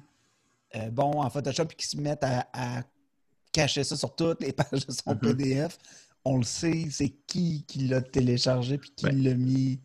euh, 0.75 0.89
bon 0.89 1.21
en 1.21 1.29
Photoshop 1.29 1.65
et 1.71 1.75
qu'il 1.75 1.87
se 1.87 1.97
mette 1.97 2.23
à, 2.23 2.47
à 2.51 2.81
cacher 3.51 3.83
ça 3.83 3.95
sur 3.95 4.15
toutes 4.15 4.41
les 4.41 4.53
pages 4.53 4.87
de 4.87 4.91
son 4.91 5.11
Mhm. 5.11 5.19
PDF, 5.19 5.77
on 6.25 6.37
le 6.37 6.43
sait, 6.43 6.87
c'est 6.89 7.09
qui 7.27 7.63
qui 7.67 7.87
l'a 7.87 8.01
téléchargé 8.01 8.79
puis 8.79 8.89
qui 8.95 9.05
Ben. 9.05 9.23
l'a 9.23 9.35
mis 9.35 9.79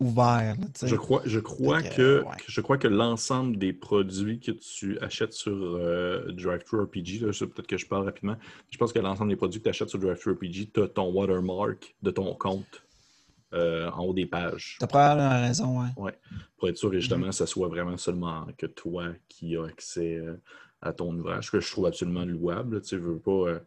ouvert. 0.00 0.56
là, 0.58 0.66
tu. 0.78 0.86
Je 0.88 0.96
crois, 0.96 1.22
je 1.24 1.38
crois 1.40 1.80
Fait 1.80 1.94
que, 1.96 2.22
ouais. 2.22 2.30
je 2.46 2.60
crois 2.60 2.78
que 2.78 2.88
l'ensemble 2.88 3.56
des 3.58 3.72
produits 3.72 4.40
que 4.40 4.52
tu 4.52 4.98
achètes 5.00 5.32
sur 5.32 5.52
euh, 5.54 6.30
DriveThru 6.32 6.82
RPG, 6.82 7.20
peut-être 7.20 7.66
que 7.66 7.76
je 7.76 7.86
parle 7.86 8.04
rapidement, 8.04 8.36
je 8.70 8.78
pense 8.78 8.92
que 8.92 8.98
l'ensemble 8.98 9.30
des 9.30 9.36
produits 9.36 9.60
que 9.60 9.64
tu 9.64 9.70
achètes 9.70 9.88
sur 9.90 9.98
DriveThru 9.98 10.32
RPG, 10.32 10.72
tu 10.72 10.82
as 10.82 10.88
ton 10.88 11.10
watermark 11.12 11.94
de 12.02 12.10
ton 12.10 12.34
compte 12.34 12.82
euh, 13.52 13.88
en 13.90 14.04
haut 14.04 14.14
des 14.14 14.26
pages. 14.26 14.76
T'as 14.80 14.86
probablement 14.86 15.30
raison, 15.46 15.80
ouais. 15.96 16.12
Pour 16.58 16.68
être 16.68 16.76
sûr 16.76 16.90
que 16.90 16.98
justement, 16.98 17.30
ce 17.30 17.46
soit 17.46 17.68
vraiment 17.68 17.96
seulement 17.96 18.46
que 18.58 18.66
toi 18.66 19.08
qui 19.28 19.56
as 19.56 19.64
accès 19.64 20.16
euh, 20.16 20.34
à 20.82 20.92
ton 20.92 21.14
ouvrage, 21.16 21.50
que 21.50 21.60
je 21.60 21.70
trouve 21.70 21.86
absolument 21.86 22.24
louable. 22.24 22.82
Tu 22.82 22.96
veux 22.96 23.18
pas. 23.18 23.30
euh, 23.30 23.58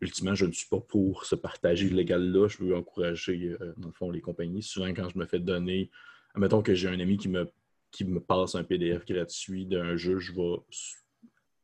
ultimement, 0.00 0.34
je 0.34 0.46
ne 0.46 0.52
suis 0.52 0.68
pas 0.68 0.80
pour 0.80 1.24
ce 1.24 1.34
partage 1.34 1.82
illégal-là. 1.82 2.48
Je 2.48 2.58
veux 2.64 2.74
encourager, 2.76 3.56
euh, 3.60 3.72
dans 3.76 3.88
le 3.88 3.92
fond, 3.94 4.10
les 4.10 4.20
compagnies. 4.20 4.62
Souvent, 4.62 4.88
quand 4.88 5.08
je 5.08 5.18
me 5.18 5.26
fais 5.26 5.38
donner, 5.40 5.90
admettons 6.34 6.62
que 6.62 6.74
j'ai 6.74 6.88
un 6.88 6.98
ami 7.00 7.16
qui 7.18 7.28
me, 7.28 7.48
qui 7.90 8.04
me 8.04 8.20
passe 8.20 8.54
un 8.54 8.64
PDF 8.64 9.04
gratuit 9.04 9.66
d'un 9.66 9.96
jeu, 9.96 10.18
je 10.18 10.32
vais 10.32 10.56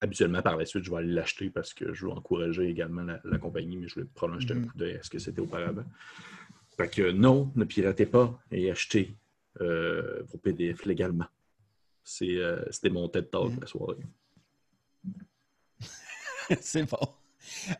habituellement 0.02 0.42
par 0.42 0.56
la 0.58 0.66
suite, 0.66 0.84
je 0.84 0.90
vais 0.90 0.98
aller 0.98 1.12
l'acheter 1.12 1.48
parce 1.48 1.72
que 1.72 1.94
je 1.94 2.04
veux 2.04 2.12
encourager 2.12 2.68
également 2.68 3.02
la, 3.02 3.20
la 3.24 3.38
compagnie, 3.38 3.76
mais 3.78 3.88
je 3.88 4.00
vais 4.00 4.06
probablement 4.06 4.40
jeter 4.40 4.54
un 4.54 4.58
Mhm. 4.58 4.66
coup 4.66 4.76
d'œil 4.78 4.96
à 4.96 5.02
ce 5.02 5.08
que 5.10 5.18
c'était 5.18 5.40
auparavant. 5.40 5.84
Fait 6.76 6.88
que 6.94 7.10
non, 7.10 7.50
ne 7.56 7.64
piratez 7.64 8.04
pas 8.06 8.38
et 8.50 8.70
achetez 8.70 9.14
euh, 9.62 10.22
vos 10.24 10.36
PDF 10.36 10.84
légalement. 10.84 11.24
C'est, 12.04 12.36
euh, 12.36 12.62
c'était 12.70 12.90
mon 12.90 13.08
TED 13.08 13.30
Talk 13.30 13.52
Mhm. 13.52 13.60
la 13.60 13.66
soirée. 13.66 13.96
c'est 16.60 16.84
bon. 16.90 16.98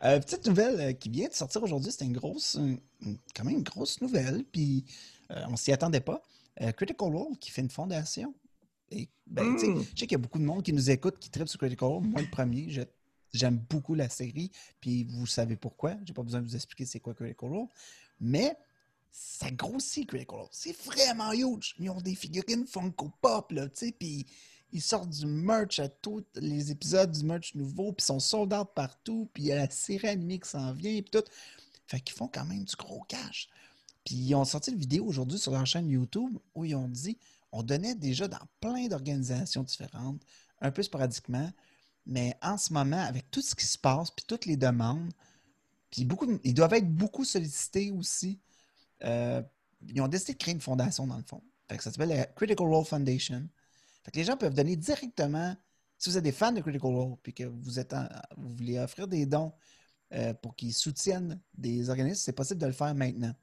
Euh, 0.03 0.19
petite 0.19 0.45
nouvelle 0.47 0.79
euh, 0.79 0.93
qui 0.93 1.09
vient 1.09 1.27
de 1.27 1.33
sortir 1.33 1.61
aujourd'hui, 1.63 1.91
c'était 1.91 2.05
une 2.05 2.13
grosse, 2.13 2.55
une- 2.55 2.79
une- 3.01 3.17
quand 3.35 3.43
même 3.43 3.57
une 3.57 3.63
grosse 3.63 4.01
nouvelle, 4.01 4.43
puis 4.45 4.85
euh, 5.31 5.43
on 5.49 5.55
s'y 5.57 5.71
attendait 5.71 6.01
pas. 6.01 6.21
Euh, 6.61 6.71
Critical 6.71 7.09
Role 7.15 7.37
qui 7.39 7.51
fait 7.51 7.61
une 7.61 7.69
fondation. 7.69 8.33
Et 8.91 9.09
ben, 9.27 9.53
tu 9.55 9.59
sais, 9.61 9.67
Mm. 9.67 9.81
je 9.83 9.99
sais 9.99 10.07
qu'il 10.07 10.11
y 10.13 10.15
a 10.15 10.19
beaucoup 10.19 10.39
de 10.39 10.45
monde 10.45 10.63
qui 10.63 10.71
nous 10.73 10.89
écoute, 10.89 11.17
qui 11.19 11.29
tripe 11.29 11.47
sur 11.47 11.59
Critical 11.59 11.89
Role. 11.89 12.03
Moi, 12.03 12.21
le 12.21 12.29
premier, 12.29 12.67
j'aime 13.33 13.57
beaucoup 13.69 13.93
la 13.95 14.07
série, 14.09 14.49
puis 14.79 15.03
vous 15.03 15.27
savez 15.27 15.55
pourquoi. 15.57 15.95
J'ai 16.05 16.13
pas 16.13 16.23
besoin 16.23 16.41
de 16.41 16.45
vous 16.47 16.55
expliquer 16.55 16.85
c'est 16.85 16.99
quoi 17.01 17.13
Critical 17.13 17.49
Role. 17.49 17.67
Mais 18.21 18.55
ça 19.11 19.51
grossit 19.51 20.07
Critical 20.07 20.39
Role. 20.39 20.47
C'est 20.51 20.75
vraiment 20.83 21.33
huge. 21.33 21.75
Ils 21.79 21.89
ont 21.89 21.99
des 22.01 22.15
figurines 22.15 22.65
Funko 22.65 23.11
Pop, 23.21 23.51
là, 23.51 23.67
tu 23.67 23.87
sais, 23.87 23.91
puis 23.91 24.25
ils 24.71 24.81
sortent 24.81 25.09
du 25.09 25.25
merch 25.25 25.79
à 25.79 25.87
tous 25.89 26.23
les 26.35 26.71
épisodes 26.71 27.11
du 27.11 27.23
merch 27.25 27.55
nouveau, 27.55 27.93
puis 27.93 28.03
ils 28.03 28.05
sont 28.05 28.19
sold 28.19 28.53
out 28.53 28.69
partout, 28.75 29.29
puis 29.33 29.43
il 29.43 29.45
y 29.47 29.51
a 29.51 29.55
la 29.57 29.69
série 29.69 30.07
animée 30.07 30.39
qui 30.39 30.49
s'en 30.49 30.73
vient, 30.73 31.01
puis 31.01 31.11
tout. 31.11 31.23
Fait 31.87 32.01
qu'ils 32.01 32.15
font 32.15 32.27
quand 32.27 32.45
même 32.45 32.63
du 32.65 32.75
gros 32.75 33.01
cash. 33.07 33.49
Puis 34.05 34.15
ils 34.15 34.35
ont 34.35 34.45
sorti 34.45 34.71
une 34.71 34.77
vidéo 34.79 35.05
aujourd'hui 35.05 35.39
sur 35.39 35.51
leur 35.53 35.65
chaîne 35.65 35.89
YouTube 35.89 36.37
où 36.55 36.65
ils 36.65 36.75
ont 36.75 36.87
dit 36.89 37.17
on 37.51 37.63
donnait 37.63 37.95
déjà 37.95 38.27
dans 38.27 38.39
plein 38.59 38.87
d'organisations 38.87 39.63
différentes, 39.63 40.21
un 40.61 40.71
peu 40.71 40.83
sporadiquement, 40.83 41.51
mais 42.05 42.37
en 42.41 42.57
ce 42.57 42.73
moment, 42.73 42.99
avec 42.99 43.29
tout 43.31 43.41
ce 43.41 43.55
qui 43.55 43.65
se 43.65 43.77
passe, 43.77 44.11
puis 44.11 44.25
toutes 44.27 44.45
les 44.45 44.57
demandes, 44.57 45.11
puis 45.91 46.05
beaucoup, 46.05 46.27
ils 46.43 46.53
doivent 46.53 46.73
être 46.73 46.89
beaucoup 46.93 47.23
sollicités 47.25 47.91
aussi. 47.91 48.39
euh, 49.03 49.41
ils 49.87 50.01
ont 50.01 50.07
décidé 50.07 50.33
de 50.33 50.37
créer 50.39 50.53
une 50.55 50.61
fondation 50.61 51.05
dans 51.07 51.17
le 51.17 51.23
fond. 51.23 51.41
Fait 51.69 51.77
que 51.77 51.83
ça 51.83 51.91
s'appelle 51.91 52.09
la 52.09 52.25
Critical 52.25 52.67
Role 52.67 52.85
Foundation. 52.85 53.47
Les 54.13 54.23
gens 54.23 54.37
peuvent 54.37 54.53
donner 54.53 54.75
directement, 54.75 55.55
si 55.97 56.09
vous 56.09 56.17
êtes 56.17 56.23
des 56.23 56.31
fans 56.31 56.51
de 56.51 56.61
Critical 56.61 56.91
Role, 56.91 57.17
puis 57.21 57.33
que 57.33 57.43
vous, 57.43 57.71
voulez 58.37 58.79
offrir 58.79 59.07
des 59.07 59.25
dons 59.25 59.53
euh, 60.13 60.33
pour 60.33 60.55
qu'ils 60.55 60.73
soutiennent 60.73 61.39
des 61.57 61.89
organismes, 61.89 62.21
c'est 62.23 62.33
possible 62.33 62.61
de 62.61 62.67
le 62.67 62.71
faire 62.73 62.95
maintenant. 62.95 63.33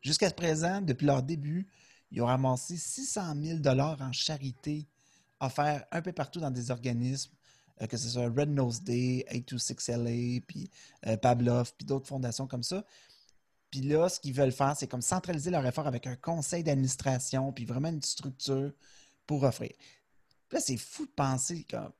Jusqu'à 0.00 0.30
présent, 0.30 0.80
depuis 0.80 1.06
leur 1.06 1.22
début, 1.22 1.66
ils 2.10 2.22
ont 2.22 2.26
ramassé 2.26 2.76
600 2.76 3.34
000 3.62 3.78
en 3.78 4.12
charité 4.12 4.88
offerts 5.40 5.84
un 5.90 6.02
peu 6.02 6.12
partout 6.12 6.40
dans 6.40 6.50
des 6.50 6.70
organismes, 6.70 7.32
euh, 7.82 7.86
que 7.86 7.96
ce 7.96 8.08
soit 8.08 8.28
Red 8.28 8.50
Nose 8.50 8.82
Day, 8.82 9.24
826LA, 9.30 10.42
puis 10.42 10.70
euh, 11.06 11.16
puis 11.16 11.86
d'autres 11.86 12.08
fondations 12.08 12.46
comme 12.46 12.62
ça. 12.62 12.84
Puis 13.70 13.82
là, 13.82 14.08
ce 14.08 14.18
qu'ils 14.18 14.34
veulent 14.34 14.52
faire, 14.52 14.76
c'est 14.76 14.88
comme 14.88 15.02
centraliser 15.02 15.50
leur 15.50 15.64
effort 15.64 15.86
avec 15.86 16.06
un 16.06 16.16
conseil 16.16 16.64
d'administration, 16.64 17.52
puis 17.52 17.64
vraiment 17.64 17.88
une 17.88 18.02
structure 18.02 18.72
offrir. 19.38 19.72
Là, 20.52 20.60
c'est 20.60 20.76
fou 20.76 21.06
de 21.06 21.10
penser 21.10 21.64
comme- 21.70 21.92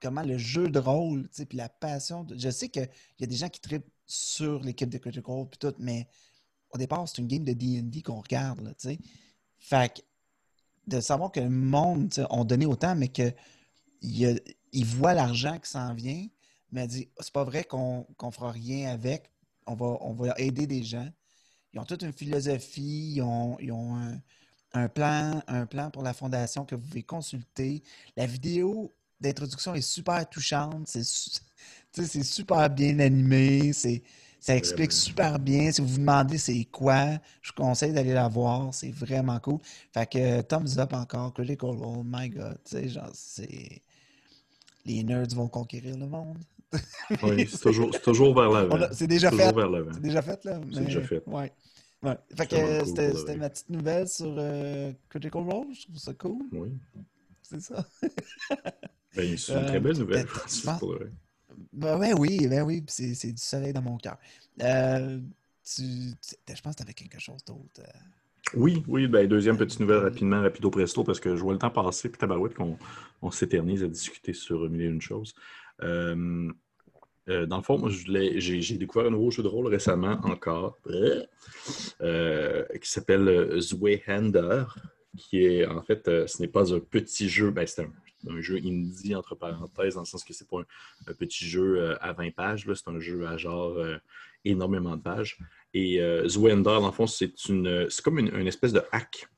comment 0.00 0.22
le 0.22 0.38
jeu 0.38 0.68
de 0.68 0.78
rôle, 0.78 1.28
puis 1.28 1.56
la 1.56 1.68
passion. 1.68 2.26
Je 2.36 2.50
sais 2.50 2.68
qu'il 2.68 2.88
y 3.20 3.24
a 3.24 3.26
des 3.26 3.36
gens 3.36 3.48
qui 3.48 3.60
tripent 3.60 3.90
sur 4.06 4.60
l'équipe 4.60 4.88
de 4.88 4.98
Critical 4.98 5.24
Role, 5.24 5.48
puis 5.48 5.58
tout, 5.58 5.74
mais 5.78 6.06
au 6.70 6.78
départ, 6.78 7.08
c'est 7.08 7.18
une 7.18 7.28
game 7.28 7.44
de 7.44 7.52
D&D 7.52 8.02
qu'on 8.02 8.20
regarde, 8.20 8.74
tu 8.78 8.88
sais. 8.88 8.98
Fait 9.58 9.94
que 9.94 10.02
de 10.86 11.00
savoir 11.00 11.32
que 11.32 11.40
le 11.40 11.50
monde, 11.50 12.12
ont 12.30 12.44
donné 12.44 12.66
autant, 12.66 12.94
mais 12.94 13.08
qu'ils 13.08 13.34
ils 14.72 14.84
voient 14.84 15.14
l'argent 15.14 15.58
qui 15.58 15.70
s'en 15.70 15.94
vient, 15.94 16.26
mais 16.70 16.86
dit, 16.86 17.08
c'est 17.18 17.32
pas 17.32 17.44
vrai 17.44 17.64
qu'on 17.64 18.06
fera 18.30 18.52
rien 18.52 18.90
avec, 18.90 19.30
on 19.66 19.74
va, 19.74 19.98
on 20.00 20.12
va 20.12 20.34
aider 20.36 20.66
des 20.66 20.82
gens. 20.82 21.08
Ils 21.72 21.80
ont 21.80 21.84
toute 21.84 22.02
une 22.02 22.12
philosophie, 22.12 23.14
ils 23.16 23.22
ont, 23.22 23.58
ils 23.58 23.72
ont 23.72 23.96
un, 23.96 24.20
un 24.76 24.88
plan, 24.88 25.42
un 25.48 25.66
plan 25.66 25.90
pour 25.90 26.02
la 26.02 26.12
fondation 26.12 26.64
que 26.64 26.74
vous 26.74 26.82
pouvez 26.82 27.02
consulter. 27.02 27.82
La 28.16 28.26
vidéo 28.26 28.92
d'introduction 29.20 29.74
est 29.74 29.80
super 29.80 30.28
touchante, 30.28 30.86
c'est 30.86 31.04
super 32.22 32.68
bien 32.70 32.98
animé, 32.98 33.72
c'est 33.72 34.02
ça 34.38 34.54
explique 34.54 34.92
super 34.92 35.40
bien. 35.40 35.72
Si 35.72 35.80
vous 35.80 35.88
vous 35.88 35.98
demandez 35.98 36.38
c'est 36.38 36.64
quoi, 36.66 37.18
je 37.42 37.50
vous 37.50 37.62
conseille 37.62 37.92
d'aller 37.92 38.12
la 38.12 38.28
voir. 38.28 38.72
C'est 38.72 38.92
vraiment 38.92 39.40
cool. 39.40 39.58
Fait 39.92 40.08
que 40.08 40.18
euh, 40.18 40.42
thumbs 40.42 40.78
up 40.78 40.92
encore. 40.92 41.34
Critical 41.34 41.70
Role, 41.70 42.04
my 42.04 42.28
God. 42.28 42.56
Tu 42.64 42.76
sais, 42.76 42.88
genre, 42.88 43.10
c'est. 43.12 43.82
Les 44.84 45.02
nerds 45.02 45.34
vont 45.34 45.48
conquérir 45.48 45.96
le 45.96 46.06
monde. 46.06 46.38
Oui, 47.24 47.48
c'est 47.50 47.58
toujours, 47.58 47.90
toujours 48.00 48.34
vers 48.34 48.50
l'avant. 48.50 48.78
C'est 48.92 49.08
déjà 49.08 49.30
toujours 49.30 49.46
fait. 49.46 49.94
C'est 49.94 50.02
déjà 50.02 50.22
fait, 50.22 50.44
là. 50.44 50.60
C'est 50.72 50.84
déjà 50.84 51.00
fait. 51.00 51.22
Ouais. 51.26 51.52
Ouais. 52.02 52.16
Fait 52.36 52.46
que 52.46 52.54
vraiment 52.56 52.68
euh, 52.72 52.78
cool 52.80 52.88
c'était 52.88 53.10
vrai. 53.10 53.36
ma 53.36 53.50
petite 53.50 53.70
nouvelle 53.70 54.08
sur 54.08 54.34
euh, 54.38 54.92
Critical 55.08 55.42
Role. 55.42 55.66
Je 55.74 55.82
trouve 55.84 55.96
ça 55.98 56.14
cool. 56.14 56.42
Oui. 56.52 56.72
C'est 57.42 57.60
ça. 57.60 57.84
Ben, 59.16 59.34
c'est 59.38 59.52
une 59.52 59.58
Euh, 59.60 59.66
très 59.66 59.80
belle 59.80 59.96
nouvelle, 59.98 60.26
Francis, 60.26 60.60
je 60.60 60.66
pense- 60.66 60.78
pour 60.78 60.92
le. 60.94 61.10
Ben, 61.72 62.14
oui, 62.18 62.46
ben 62.48 62.62
oui. 62.64 62.84
C'est 62.86 63.32
du 63.32 63.38
soleil 63.42 63.72
dans 63.72 63.80
mon 63.80 63.96
cœur. 63.96 64.18
Euh, 64.62 65.18
tu, 65.64 65.82
tu- 66.20 66.54
je 66.54 66.60
pense 66.60 66.74
que 66.74 66.78
tu 66.78 66.82
avais 66.82 66.92
quelque 66.92 67.18
chose 67.18 67.42
d'autre. 67.46 67.80
euh. 67.80 67.98
Oui, 68.54 68.84
oui, 68.86 69.06
ben, 69.08 69.26
deuxième 69.26 69.56
petite 69.56 69.80
nouvelle 69.80 70.00
rapidement, 70.02 70.42
rapido 70.42 70.70
presto, 70.70 71.02
parce 71.02 71.18
que 71.18 71.34
je 71.34 71.40
vois 71.42 71.54
le 71.54 71.58
temps 71.58 71.70
passer, 71.70 72.10
puis 72.10 72.18
tabarouette 72.18 72.54
qu'on 72.54 72.76
on 73.22 73.30
s'éternise 73.30 73.82
à 73.82 73.88
discuter 73.88 74.34
sur 74.34 74.68
mille 74.68 74.82
et 74.82 74.84
une 74.84 75.00
choses. 75.00 75.34
Euh, 75.82 76.52
euh, 77.28 77.46
dans 77.46 77.56
le 77.56 77.62
fond, 77.62 77.78
moi, 77.78 77.90
j'ai 77.90 78.76
découvert 78.76 79.08
un 79.08 79.10
nouveau 79.10 79.30
jeu 79.30 79.42
de 79.42 79.48
rôle 79.48 79.66
récemment 79.66 80.18
encore, 80.22 80.78
euh, 82.00 82.64
qui 82.80 82.90
s'appelle 82.90 83.28
euh, 83.28 83.60
Zweihander, 83.60 84.64
qui 85.16 85.44
est 85.44 85.66
en 85.66 85.82
fait, 85.82 86.04
ce 86.04 86.40
n'est 86.40 86.48
pas 86.48 86.72
un 86.72 86.78
petit 86.78 87.28
jeu, 87.28 87.50
ben, 87.50 87.66
c'est 87.66 87.82
un, 88.28 88.40
jeu 88.40 88.56
indie 88.56 89.14
entre 89.14 89.34
parenthèses, 89.34 89.94
dans 89.94 90.02
le 90.02 90.06
sens 90.06 90.24
que 90.24 90.32
c'est 90.32 90.48
pas 90.48 90.58
un, 91.06 91.14
petit 91.14 91.46
jeu 91.46 91.96
à 92.00 92.12
20 92.12 92.34
pages, 92.34 92.66
c'est 92.72 92.88
un 92.88 93.00
jeu 93.00 93.26
à 93.26 93.36
genre 93.36 93.78
énormément 94.44 94.96
de 94.96 95.02
pages. 95.02 95.38
Et 95.72 96.00
Zwender, 96.26 96.62
dans 96.64 96.86
le 96.86 96.92
fond, 96.92 97.06
c'est 97.06 97.32
comme 98.04 98.18
une, 98.18 98.46
espèce 98.46 98.72
de 98.72 98.82
hack, 98.92 99.28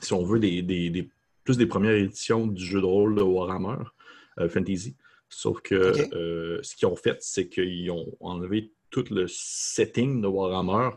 si 0.00 0.12
on 0.12 0.24
veut, 0.24 0.38
des, 0.38 1.10
plus 1.44 1.56
des 1.56 1.66
premières 1.66 1.94
éditions 1.94 2.46
du 2.46 2.64
jeu 2.64 2.80
de 2.80 2.86
rôle 2.86 3.14
de 3.14 3.22
Warhammer 3.22 3.84
Fantasy. 4.48 4.96
Sauf 5.34 5.60
que 5.60 5.92
ce 6.62 6.76
qu'ils 6.76 6.88
ont 6.88 6.96
fait, 6.96 7.18
c'est 7.20 7.48
qu'ils 7.48 7.90
ont 7.90 8.06
enlevé 8.20 8.72
tout 8.90 9.04
le 9.10 9.26
setting 9.28 10.22
de 10.22 10.28
Warhammer 10.28 10.90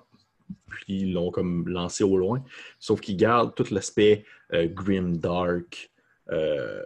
puis 0.69 1.01
ils 1.01 1.13
l'ont 1.13 1.31
comme 1.31 1.67
lancé 1.67 2.03
au 2.03 2.17
loin. 2.17 2.43
Sauf 2.79 3.01
qu'ils 3.01 3.17
gardent 3.17 3.55
tout 3.55 3.67
l'aspect 3.71 4.25
euh, 4.53 4.67
grim, 4.67 5.17
dark, 5.17 5.91
euh, 6.31 6.83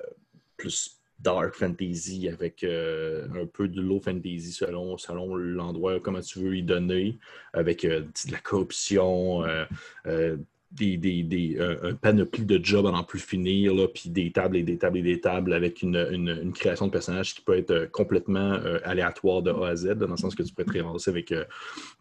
plus 0.57 0.97
dark 1.19 1.53
fantasy 1.53 2.27
avec 2.29 2.63
euh, 2.63 3.27
un 3.35 3.45
peu 3.45 3.67
de 3.67 3.79
low 3.79 3.99
fantasy 3.99 4.51
selon, 4.51 4.97
selon 4.97 5.35
l'endroit, 5.35 5.99
comment 5.99 6.21
tu 6.21 6.39
veux 6.39 6.57
y 6.57 6.63
donner, 6.63 7.19
avec 7.53 7.85
de 7.85 8.31
la 8.31 8.39
corruption, 8.39 9.43
des, 10.71 10.97
des, 10.97 11.57
un 11.60 11.93
panoplie 11.95 12.45
de 12.45 12.63
jobs 12.63 12.88
à 12.88 12.91
n'en 12.91 13.03
plus 13.03 13.19
finir, 13.19 13.73
là, 13.73 13.88
puis 13.88 14.10
des 14.10 14.31
tables 14.31 14.57
et 14.57 14.63
des 14.63 14.77
tables 14.77 14.97
et 14.99 15.01
des 15.01 15.19
tables 15.19 15.53
avec 15.53 15.81
une, 15.81 16.07
une, 16.12 16.53
création 16.53 16.88
de 16.88 16.91
personnages 16.91 17.36
qui 17.36 17.41
peut 17.41 17.57
être 17.57 17.91
complètement 17.91 18.57
aléatoire 18.84 19.41
de 19.41 19.51
A 19.51 19.69
à 19.69 19.75
Z, 19.75 19.95
dans 19.95 20.07
le 20.07 20.17
sens 20.17 20.34
que 20.34 20.43
tu 20.43 20.53
peux 20.53 20.63
te 20.63 20.71
réavancer 20.71 21.12
avec 21.12 21.34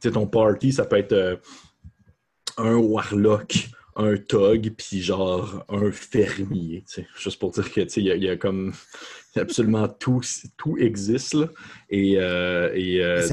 ton 0.00 0.26
party, 0.26 0.72
ça 0.72 0.84
peut 0.84 0.96
être 0.96 1.40
un 2.56 2.76
warlock, 2.76 3.68
un 4.00 4.16
tog, 4.16 4.72
puis 4.76 5.02
genre 5.02 5.64
un 5.68 5.90
fermier. 5.92 6.84
Juste 7.18 7.38
pour 7.38 7.50
dire 7.52 7.70
que 7.70 7.80
il 7.98 8.06
y, 8.06 8.28
a 8.28 8.36
comme 8.36 8.72
absolument 9.36 9.86
tout, 9.88 10.22
tout 10.56 10.76
existe. 10.78 11.34
Là. 11.34 11.46
Et, 11.90 12.14
euh, 12.18 12.70
et 12.74 13.02
euh, 13.02 13.26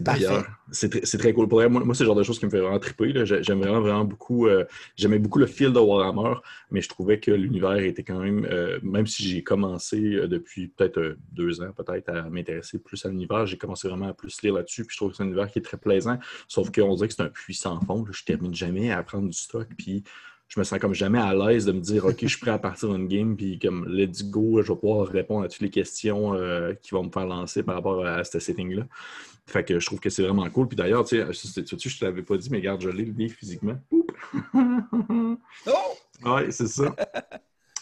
c'est 0.71 1.17
très 1.17 1.33
cool. 1.33 1.47
Pour 1.47 1.59
moi, 1.69 1.83
moi 1.83 1.95
c'est 1.95 2.03
le 2.03 2.07
genre 2.07 2.15
de 2.15 2.23
choses 2.23 2.39
qui 2.39 2.45
me 2.45 2.51
fait 2.51 2.59
vraiment 2.59 2.79
triper. 2.79 3.13
J'aime 3.25 3.59
vraiment, 3.59 3.81
vraiment 3.81 4.05
beaucoup. 4.05 4.47
Euh, 4.47 4.65
j'aimais 4.95 5.19
beaucoup 5.19 5.39
le 5.39 5.47
fil 5.47 5.71
de 5.71 5.79
Warhammer, 5.79 6.35
mais 6.69 6.81
je 6.81 6.89
trouvais 6.89 7.19
que 7.19 7.31
l'univers 7.31 7.77
était 7.77 8.03
quand 8.03 8.19
même. 8.19 8.47
même 8.83 9.07
si 9.07 9.23
j'ai 9.23 9.43
commencé 9.43 9.99
depuis 10.27 10.67
peut-être 10.67 11.17
deux 11.31 11.61
ans, 11.61 11.71
peut-être, 11.75 12.09
à 12.09 12.29
m'intéresser 12.29 12.79
plus 12.79 13.05
à 13.05 13.09
l'univers, 13.09 13.47
j'ai 13.47 13.57
commencé 13.57 13.87
vraiment 13.87 14.09
à 14.09 14.13
plus 14.13 14.41
lire 14.41 14.55
là-dessus. 14.55 14.83
Puis 14.85 14.93
je 14.93 14.97
trouve 14.97 15.11
que 15.11 15.17
c'est 15.17 15.23
un 15.23 15.27
univers 15.27 15.49
qui 15.49 15.59
est 15.59 15.63
très 15.63 15.77
plaisant. 15.77 16.19
Sauf 16.47 16.71
qu'on 16.71 16.93
dirait 16.95 17.07
que 17.07 17.13
c'est 17.13 17.23
un 17.23 17.29
puissant 17.29 17.79
fond. 17.81 18.05
Je 18.11 18.23
termine 18.23 18.53
jamais 18.53 18.91
à 18.91 19.01
prendre 19.03 19.27
du 19.27 19.37
stock. 19.37 19.67
Puis 19.77 20.03
je 20.47 20.59
me 20.59 20.63
sens 20.63 20.79
comme 20.79 20.93
jamais 20.93 21.19
à 21.19 21.33
l'aise 21.33 21.65
de 21.65 21.71
me 21.71 21.79
dire 21.79 22.05
OK, 22.05 22.17
je 22.21 22.27
suis 22.27 22.39
prêt 22.39 22.51
à 22.51 22.59
partir 22.59 22.93
d'une 22.93 23.07
game, 23.07 23.35
puis 23.35 23.59
comme 23.59 23.85
let's 23.87 24.23
go, 24.23 24.61
je 24.61 24.71
vais 24.71 24.79
pouvoir 24.79 25.07
répondre 25.07 25.43
à 25.43 25.47
toutes 25.49 25.61
les 25.61 25.69
questions 25.69 26.33
euh, 26.33 26.73
qui 26.81 26.91
vont 26.91 27.03
me 27.03 27.11
faire 27.11 27.25
lancer 27.25 27.63
par 27.63 27.75
rapport 27.75 28.05
à, 28.05 28.23
ce 28.23 28.39
setting-là. 28.39 28.83
Fait 29.45 29.63
que 29.63 29.79
je 29.79 29.85
trouve 29.85 29.99
que 29.99 30.09
c'est 30.09 30.23
vraiment 30.23 30.49
cool. 30.49 30.67
Puis 30.67 30.75
d'ailleurs, 30.75 31.05
tu 31.05 31.17
sais, 31.17 31.25
je 31.25 31.59
ne 31.59 31.99
te 31.99 32.05
l'avais 32.05 32.21
pas 32.21 32.37
dit, 32.37 32.49
mais 32.49 32.57
regarde, 32.57 32.81
je 32.81 32.89
l'ai 32.89 33.05
le 33.05 33.27
physiquement. 33.29 33.77
oh! 33.91 34.05
Ouais, 36.25 36.49
c'est 36.49 36.67
ça. 36.67 36.95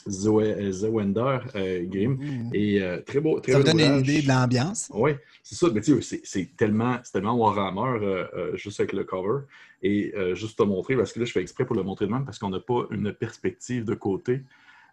Zawender 0.08 1.40
euh, 1.56 1.84
Game. 1.86 2.18
Mmh. 2.18 2.50
Et 2.54 2.82
euh, 2.82 3.02
très 3.02 3.20
beau. 3.20 3.40
Très 3.40 3.54
ça 3.54 3.58
vous 3.60 3.64
donne 3.64 3.80
une 3.80 4.00
idée 4.00 4.22
de 4.22 4.28
l'ambiance? 4.28 4.90
Oui, 4.94 5.12
c'est 5.44 5.56
ça. 5.56 5.68
Mais 5.74 5.82
tu 5.82 6.02
sais, 6.02 6.22
c'est 6.24 6.56
tellement, 6.56 6.98
tellement 7.12 7.36
Warhammer 7.36 8.26
juste 8.56 8.80
avec 8.80 8.94
le 8.94 9.04
cover. 9.04 9.46
Et 9.86 10.14
euh, 10.16 10.34
juste 10.34 10.58
te 10.58 10.64
montrer, 10.64 10.96
parce 10.96 11.14
que 11.14 11.20
là, 11.20 11.26
je 11.26 11.32
fais 11.32 11.42
exprès 11.42 11.64
pour 11.64 11.76
le 11.76 11.84
montrer 11.84 12.08
de 12.08 12.12
même, 12.12 12.26
parce 12.26 12.40
qu'on 12.40 12.50
n'a 12.50 12.60
pas 12.60 12.88
une 12.90 13.14
perspective 13.14 13.86
de 13.86 13.94
côté. 13.94 14.42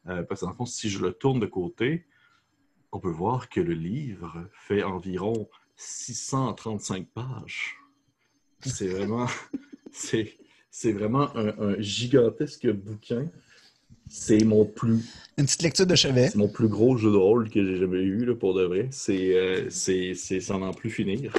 Euh, 0.07 0.23
parce 0.23 0.43
qu'en 0.43 0.53
fond, 0.53 0.67
si 0.67 0.91
je 0.91 1.01
le 1.01 1.15
tourne 1.15 1.41
de 1.41 1.47
côté, 1.47 2.05
on 2.93 2.99
peut 2.99 3.09
voir 3.09 3.49
que 3.49 3.61
le 3.61 3.73
livre 3.73 4.47
fait 4.53 4.83
environ 4.83 5.49
635 5.77 7.07
pages. 7.07 7.79
C'est 8.61 8.89
vraiment, 8.89 9.27
c'est, 9.93 10.93
vraiment 10.93 11.35
un, 11.37 11.81
gigantesque 11.81 12.71
bouquin. 12.71 13.31
C'est 14.15 14.45
mon 14.45 14.65
plus. 14.65 15.01
Une 15.39 15.47
petite 15.47 15.63
lecture 15.63 15.87
de 15.87 15.95
chevet. 15.95 16.29
C'est 16.29 16.39
mon 16.39 16.49
plus 16.49 16.69
gros 16.69 16.97
jeu 16.97 17.11
de 17.11 17.17
rôle 17.17 17.49
que 17.49 17.65
j'ai 17.65 17.79
jamais 17.79 18.03
eu, 18.03 18.27
là, 18.27 18.35
pour 18.35 18.55
de 18.55 18.65
vrai. 18.65 18.89
C'est, 18.91 19.35
euh, 19.35 19.71
sans 19.71 20.63
en 20.63 20.73
plus 20.73 20.91
finir 20.91 21.33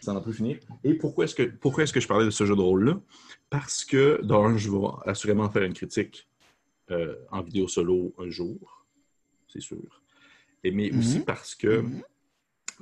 ça 0.00 0.12
n'en 0.12 0.20
peut 0.20 0.32
finir. 0.32 0.58
Et 0.84 0.94
pourquoi 0.94 1.24
est-ce 1.24 1.34
que, 1.34 1.42
pourquoi 1.42 1.84
est-ce 1.84 1.92
que 1.92 2.00
je 2.00 2.08
parlais 2.08 2.24
de 2.24 2.30
ce 2.30 2.44
jeu 2.44 2.56
de 2.56 2.60
rôle-là? 2.60 3.00
Parce 3.48 3.84
que, 3.84 4.20
d'un, 4.22 4.56
je 4.56 4.70
vais 4.70 4.78
assurément 5.06 5.48
faire 5.50 5.62
une 5.62 5.74
critique 5.74 6.28
euh, 6.90 7.14
en 7.30 7.42
vidéo 7.42 7.68
solo 7.68 8.14
un 8.18 8.30
jour, 8.30 8.86
c'est 9.48 9.60
sûr. 9.60 10.02
Et, 10.64 10.70
mais 10.70 10.90
aussi 10.96 11.18
mhm. 11.18 11.24
parce 11.24 11.54
que, 11.54 11.80
mhm. 11.80 12.02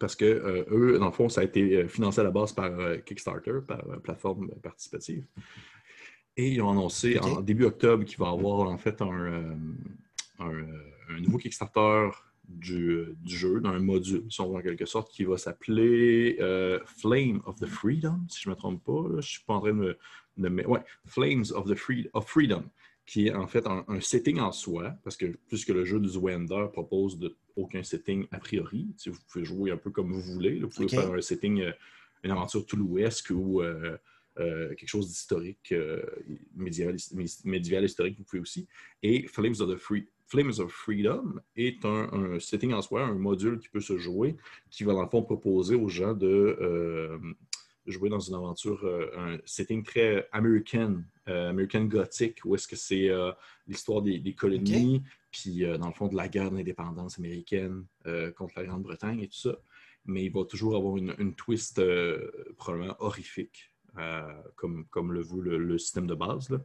parce 0.01 0.17
que 0.17 0.25
euh, 0.25 0.65
eux, 0.71 0.99
dans 0.99 1.07
le 1.07 1.13
fond, 1.13 1.29
ça 1.29 1.43
a 1.43 1.45
été 1.45 1.77
euh, 1.77 1.89
financé 1.89 2.21
à 2.21 2.25
la 2.25 2.31
base 2.31 2.53
par 2.53 2.73
Kickstarter, 3.05 3.61
par 3.67 3.83
plateforme 4.03 4.49
participative. 4.63 5.25
Et 6.39 6.53
ils 6.53 6.63
ont 6.63 6.71
annoncé 6.71 7.19
en 7.19 7.43
début 7.43 7.65
octobre 7.65 8.05
qu'il 8.05 8.19
va 8.19 8.27
y 8.27 8.33
avoir 8.33 8.71
en 8.71 8.79
fait 8.79 9.03
un, 9.03 9.59
un 10.39 11.21
nouveau 11.21 11.39
Kickstarter 11.39 12.11
du, 12.49 13.17
jeu, 13.27 13.61
d'un 13.61 13.79
module, 13.79 14.25
si 14.31 14.41
on 14.41 14.51
veut 14.51 14.59
en 14.59 14.63
quelque 14.63 14.87
sorte, 14.87 15.13
qui 15.13 15.25
va 15.25 15.37
s'appeler 15.37 16.39
euh, 16.41 16.81
Flame 16.87 17.43
of 17.45 17.57
the 17.57 17.67
Freedom, 17.67 18.21
si 18.29 18.43
je 18.43 18.49
ne 18.49 18.55
me 18.55 18.59
trompe 18.59 18.83
pas. 18.83 19.05
je 19.11 19.17
ne 19.17 19.21
suis 19.21 19.45
pas 19.45 19.55
en 19.55 19.61
train 19.61 19.75
de 19.75 20.49
me. 20.49 20.67
ouais, 20.67 20.81
Flames 21.05 21.45
of 21.55 21.67
the 21.67 21.77
of 22.15 22.27
Freedom, 22.27 22.65
qui 23.07 23.29
est 23.29 23.35
en 23.35 23.47
fait 23.47 23.67
un, 23.67 23.85
setting 24.01 24.41
en 24.41 24.53
soi, 24.53 24.95
parce 25.05 25.17
que 25.17 25.27
puisque 25.49 25.69
le 25.69 25.85
jeu 25.85 26.01
du 26.01 26.09
Zwender 26.09 26.67
propose 26.73 27.19
de, 27.19 27.37
aucun 27.57 27.83
setting 27.83 28.27
a 28.31 28.39
priori, 28.39 28.95
vous 29.07 29.19
pouvez 29.31 29.45
jouer 29.45 29.71
un 29.71 29.77
peu 29.77 29.91
comme 29.91 30.13
vous 30.13 30.21
voulez, 30.21 30.61
vous 30.61 30.69
pouvez 30.69 30.89
faire 30.89 31.13
un 31.13 31.21
setting, 31.21 31.61
euh, 31.61 31.73
une 32.23 32.31
aventure 32.31 32.65
toulouesque 32.65 33.31
ou. 33.31 33.63
Euh, 33.63 33.97
quelque 34.39 34.89
chose 34.89 35.09
d'historique, 35.09 35.75
médiéval, 36.55 36.97
médiéval, 37.45 37.85
historique, 37.85 38.17
vous 38.19 38.25
pouvez 38.25 38.41
aussi. 38.41 38.67
Et 39.03 39.27
Flames 39.27 39.55
of 39.61 39.69
the 39.69 39.77
Free, 39.77 40.07
Flames 40.29 40.53
of 40.59 40.71
Freedom 40.71 41.41
est 41.57 41.85
un, 41.85 42.39
setting 42.39 42.73
en 42.75 42.83
soi, 42.83 43.03
un 43.03 43.15
module 43.15 43.59
qui 43.59 43.69
peut 43.69 43.81
se 43.81 43.97
jouer, 43.97 44.37
qui 44.71 44.85
va 44.85 44.93
dans 44.93 45.03
le 45.03 45.09
fond 45.09 45.23
proposer 45.23 45.75
aux 45.75 45.89
gens 45.89 46.13
de 46.13 46.27
euh, 46.61 47.19
jouer 47.87 48.11
dans 48.11 48.21
une 48.21 48.35
aventure, 48.35 48.85
euh, 48.85 49.09
un 49.17 49.39
setting 49.47 49.83
très 49.83 50.29
américain, 50.33 51.03
euh, 51.29 51.49
American 51.49 51.85
gothique, 51.85 52.45
où 52.45 52.55
est-ce 52.55 52.69
que 52.69 52.77
c'est 52.77 53.09
l'histoire 53.67 54.03
des, 54.03 54.35
colonies, 54.35 55.03
puis 55.31 55.65
dans 55.79 55.89
le 55.89 55.95
fond 55.95 56.09
de 56.09 56.17
la 56.17 56.29
guerre 56.29 56.51
d'indépendance 56.51 57.19
américaine 57.19 57.87
contre 58.37 58.55
la 58.57 58.65
Grande-Bretagne 58.65 59.21
et 59.21 59.29
tout 59.29 59.39
ça. 59.39 59.59
Mais 60.05 60.25
il 60.25 60.33
va 60.33 60.45
toujours 60.45 60.77
avoir 60.77 60.99
une, 60.99 61.35
twist 61.35 61.81
probablement 62.57 62.97
horrifique, 62.99 63.73
comme, 64.57 64.87
comme 64.91 65.13
le 65.13 65.23
veut 65.23 65.57
le, 65.59 65.79
système 65.79 66.07
de 66.07 66.15
base. 66.15 66.51
Là. 66.51 66.59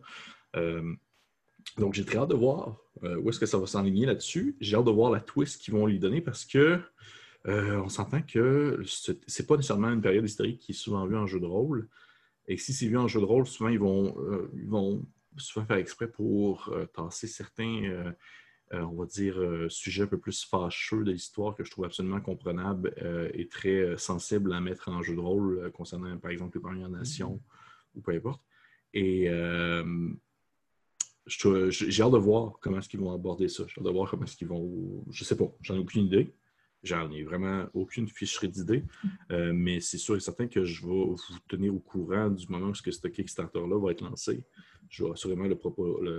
Donc, 1.77 1.93
j'ai 1.93 2.05
très 2.05 2.17
hâte 2.17 2.29
de 2.29 2.35
voir 2.35 2.77
euh, 3.03 3.17
où 3.17 3.29
est-ce 3.29 3.39
que 3.39 3.45
ça 3.45 3.57
va 3.57 3.65
s'enligner 3.65 4.05
là-dessus. 4.05 4.55
J'ai 4.59 4.75
hâte 4.75 4.85
de 4.85 4.91
voir 4.91 5.11
la 5.11 5.19
twist 5.19 5.61
qu'ils 5.61 5.73
vont 5.73 5.85
lui 5.85 5.99
donner 5.99 6.21
parce 6.21 6.45
que 6.45 6.79
euh, 7.47 7.77
on 7.77 7.89
s'entend 7.89 8.21
que 8.21 8.81
c'est 9.27 9.47
pas 9.47 9.57
nécessairement 9.57 9.91
une 9.91 10.01
période 10.01 10.25
historique 10.25 10.59
qui 10.59 10.71
est 10.71 10.75
souvent 10.75 11.05
vue 11.05 11.17
en 11.17 11.27
jeu 11.27 11.39
de 11.39 11.45
rôle. 11.45 11.89
Et 12.47 12.57
si 12.57 12.73
c'est 12.73 12.87
vu 12.87 12.97
en 12.97 13.07
jeu 13.07 13.19
de 13.19 13.25
rôle, 13.25 13.47
souvent 13.47 13.69
ils 13.69 13.79
vont, 13.79 14.15
euh, 14.19 14.51
ils 14.55 14.69
vont 14.69 15.05
souvent 15.37 15.65
faire 15.65 15.77
exprès 15.77 16.07
pour 16.07 16.71
tasser 16.93 17.27
certains, 17.27 18.13
on 18.73 18.93
va 18.93 19.05
dire, 19.05 19.37
sujets 19.69 20.03
un 20.03 20.07
peu 20.07 20.17
plus 20.17 20.43
fâcheux 20.43 21.03
de 21.03 21.11
l'histoire 21.11 21.55
que 21.55 21.63
je 21.63 21.71
trouve 21.71 21.85
absolument 21.85 22.19
comprenable 22.21 22.93
et 23.33 23.47
très 23.47 23.97
sensible 23.97 24.53
à 24.53 24.59
mettre 24.59 24.89
en 24.89 25.01
jeu 25.01 25.15
de 25.15 25.19
rôle 25.19 25.71
concernant, 25.71 26.17
par 26.17 26.31
exemple, 26.31 26.57
les 26.57 26.61
Premières 26.61 26.89
Nations 26.89 27.35
mm-hmm. 27.35 27.97
ou 27.97 28.01
peu 28.01 28.11
importe. 28.13 28.41
Et 28.93 29.29
j'ai 31.25 32.01
hâte 32.01 32.11
de 32.11 32.17
voir 32.17 32.59
comment 32.59 32.79
est-ce 32.79 32.89
qu'ils 32.89 32.99
vont 32.99 33.13
aborder 33.13 33.47
ça. 33.47 33.63
J'ai 33.67 33.79
hâte 33.79 33.85
de 33.85 33.91
voir 33.91 34.09
comment 34.09 34.23
est-ce 34.23 34.35
qu'ils 34.35 34.47
vont. 34.47 35.03
Je 35.11 35.23
sais 35.23 35.37
pas, 35.37 35.51
j'en 35.61 35.75
ai 35.75 35.79
aucune 35.79 36.05
idée. 36.05 36.33
J'en 36.83 37.09
ai 37.11 37.23
vraiment 37.23 37.65
aucune 37.73 38.09
ficherie 38.09 38.49
d'idée. 38.49 38.83
Euh, 39.31 39.53
mais 39.53 39.79
c'est 39.79 39.97
sûr 39.97 40.17
et 40.17 40.19
certain 40.19 40.47
que 40.47 40.65
je 40.65 40.81
vais 40.81 40.91
vous 40.91 41.17
tenir 41.47 41.73
au 41.73 41.79
courant 41.79 42.29
du 42.29 42.45
moment 42.49 42.67
où 42.67 42.75
ce, 42.75 42.91
ce 42.91 43.07
Kickstarter-là 43.07 43.79
va 43.79 43.91
être 43.91 44.01
lancé. 44.01 44.43
Je 44.89 45.05
vais 45.05 45.11
assurément 45.11 45.45
le, 45.45 45.57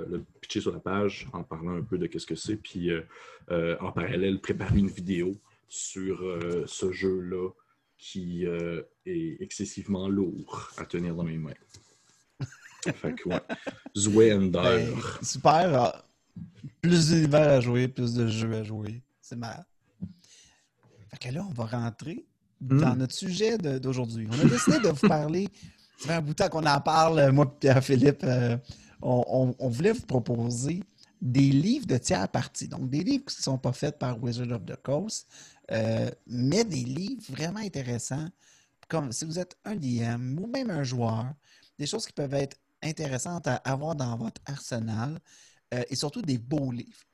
le, 0.08 0.24
pitcher 0.40 0.62
sur 0.62 0.72
la 0.72 0.80
page 0.80 1.28
en 1.32 1.44
parlant 1.44 1.76
un 1.76 1.82
peu 1.82 1.98
de 1.98 2.08
ce 2.18 2.26
que 2.26 2.34
c'est. 2.34 2.56
Puis 2.56 2.90
euh, 2.90 3.02
euh, 3.50 3.76
en 3.80 3.92
parallèle, 3.92 4.40
préparer 4.40 4.78
une 4.78 4.88
vidéo 4.88 5.36
sur 5.68 6.22
ce 6.66 6.92
jeu-là 6.92 7.50
qui 7.96 8.44
est 8.44 9.36
excessivement 9.40 10.08
lourd 10.08 10.70
à 10.76 10.84
tenir 10.86 11.14
dans 11.14 11.24
mes 11.24 11.38
mains. 11.38 11.52
Fait 12.92 13.14
que, 13.14 13.28
ouais. 13.28 13.40
Ben, 14.50 14.94
super. 15.22 15.74
Ah, 15.74 16.04
plus 16.80 17.08
d'univers 17.08 17.48
à 17.48 17.60
jouer, 17.60 17.88
plus 17.88 18.14
de 18.14 18.26
jeux 18.28 18.52
à 18.52 18.62
jouer. 18.62 19.02
C'est 19.20 19.36
mal. 19.36 19.64
Fait 21.14 21.28
que 21.28 21.34
là, 21.34 21.46
on 21.48 21.52
va 21.52 21.66
rentrer 21.66 22.26
hmm. 22.60 22.80
dans 22.80 22.96
notre 22.96 23.14
sujet 23.14 23.56
d'aujourd'hui. 23.58 24.26
On 24.30 24.40
a 24.40 24.44
décidé 24.44 24.78
de 24.80 24.88
vous 24.88 25.08
parler. 25.08 25.48
Ça 25.98 26.08
fait 26.08 26.14
un 26.14 26.20
bout 26.20 26.30
de 26.30 26.34
temps 26.34 26.48
qu'on 26.48 26.66
en 26.66 26.80
parle, 26.80 27.30
moi 27.30 27.44
et 27.44 27.58
Pierre-Philippe. 27.60 28.24
Euh, 28.24 28.56
on, 29.00 29.68
voulait 29.68 29.92
vous 29.92 30.06
proposer 30.06 30.82
des 31.20 31.50
livres 31.50 31.86
de 31.86 31.96
tiers 31.98 32.28
partie. 32.28 32.66
Donc, 32.66 32.90
des 32.90 33.04
livres 33.04 33.26
qui 33.26 33.38
ne 33.38 33.42
sont 33.42 33.58
pas 33.58 33.72
faits 33.72 33.98
par 33.98 34.20
Wizard 34.20 34.50
of 34.50 34.64
the 34.64 34.76
Coast, 34.82 35.28
euh, 35.70 36.10
mais 36.26 36.64
des 36.64 36.84
livres 36.84 37.22
vraiment 37.28 37.60
intéressants. 37.60 38.28
Comme 38.88 39.12
si 39.12 39.24
vous 39.24 39.38
êtes 39.38 39.56
un 39.64 39.76
DM 39.76 40.38
ou 40.38 40.48
même 40.48 40.70
un 40.70 40.82
joueur, 40.82 41.32
des 41.78 41.86
choses 41.86 42.06
qui 42.06 42.12
peuvent 42.12 42.34
être 42.34 42.56
intéressantes 42.82 43.46
à 43.46 43.56
avoir 43.56 43.94
dans 43.94 44.16
votre 44.16 44.40
arsenal 44.46 45.18
euh, 45.72 45.82
et 45.88 45.96
surtout 45.96 46.22
des 46.22 46.38
beaux 46.38 46.72
livres. 46.72 47.04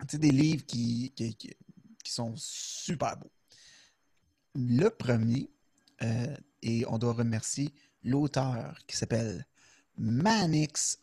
Tu 0.00 0.06
sais, 0.12 0.18
des 0.18 0.30
livres 0.30 0.64
qui, 0.64 1.12
qui, 1.14 1.36
sont 2.08 2.34
super 2.36 3.16
beaux. 3.16 3.30
Le 4.54 4.88
premier, 4.88 5.50
euh, 6.02 6.36
et 6.62 6.84
on 6.88 6.98
doit 6.98 7.12
remercier 7.12 7.72
l'auteur 8.02 8.78
qui 8.86 8.96
s'appelle 8.96 9.46
Manix 9.96 10.98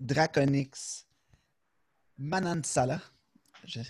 Draconix 0.00 1.06
Manansala. 2.18 3.00
Je, 3.66 3.80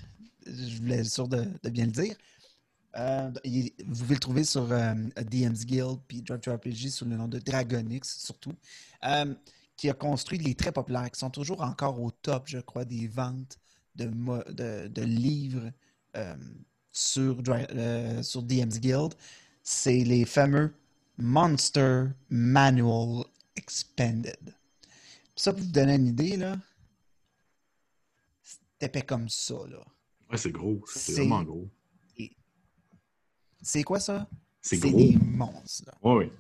voulais 0.76 0.98
être 0.98 1.10
sûr 1.10 1.28
de, 1.28 1.46
bien 1.70 1.86
le 1.86 1.92
dire. 1.92 2.16
Euh, 2.96 3.32
vous 3.86 4.02
pouvez 4.02 4.14
le 4.14 4.20
trouver 4.20 4.44
sur 4.44 4.70
euh, 4.70 4.94
DM's 5.16 5.66
Guild 5.66 5.98
puis 6.06 6.22
RPG 6.28 6.90
sous 6.90 7.04
le 7.04 7.16
nom 7.16 7.26
de 7.26 7.40
Dragonix, 7.40 8.18
surtout, 8.18 8.54
qui 9.76 9.90
a 9.90 9.94
construit 9.94 10.38
les 10.38 10.54
très 10.54 10.70
populaires, 10.70 11.10
qui 11.10 11.18
sont 11.18 11.30
toujours 11.30 11.62
encore 11.62 12.00
au 12.00 12.12
top, 12.12 12.44
je 12.46 12.58
crois, 12.58 12.84
des 12.84 13.08
ventes 13.08 13.58
de, 13.96 14.88
de, 14.88 15.02
livres 15.02 15.70
sur, 16.92 17.42
sur 18.22 18.42
DM's 18.42 18.80
Guild. 18.80 19.14
C'est 19.62 20.04
les 20.04 20.24
fameux 20.24 20.74
Monster 21.16 22.06
Manual 22.28 23.24
Expanded. 23.56 24.54
Ça, 25.36 25.52
pour 25.52 25.62
vous 25.62 25.70
donner 25.70 25.94
une 25.94 26.08
idée, 26.08 26.36
là, 26.36 26.56
c'est 28.42 28.58
épais 28.86 29.02
comme 29.02 29.28
ça, 29.28 29.54
là. 29.68 29.84
Ouais, 30.30 30.36
c'est 30.36 30.52
gros. 30.52 30.80
C'est 30.86 31.12
vraiment 31.14 31.42
gros. 31.42 31.68
C'est 33.62 33.82
quoi 33.82 33.98
ça? 33.98 34.28
C'est 34.60 34.78
des 34.78 35.16
monstres. 35.16 35.90
Oui. 36.02 36.30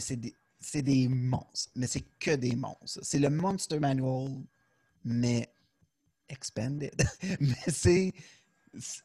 C'est 0.00 0.16
des... 0.16 0.34
des 0.82 1.08
monstres, 1.08 1.70
mais 1.76 1.86
c'est 1.86 2.04
que 2.18 2.34
des 2.34 2.56
monstres. 2.56 3.00
C'est 3.02 3.18
le 3.18 3.28
Monster 3.30 3.78
Manual, 3.78 4.42
mais 5.04 5.52
expanded. 6.28 6.94
mais 7.40 7.54
c'est. 7.68 8.12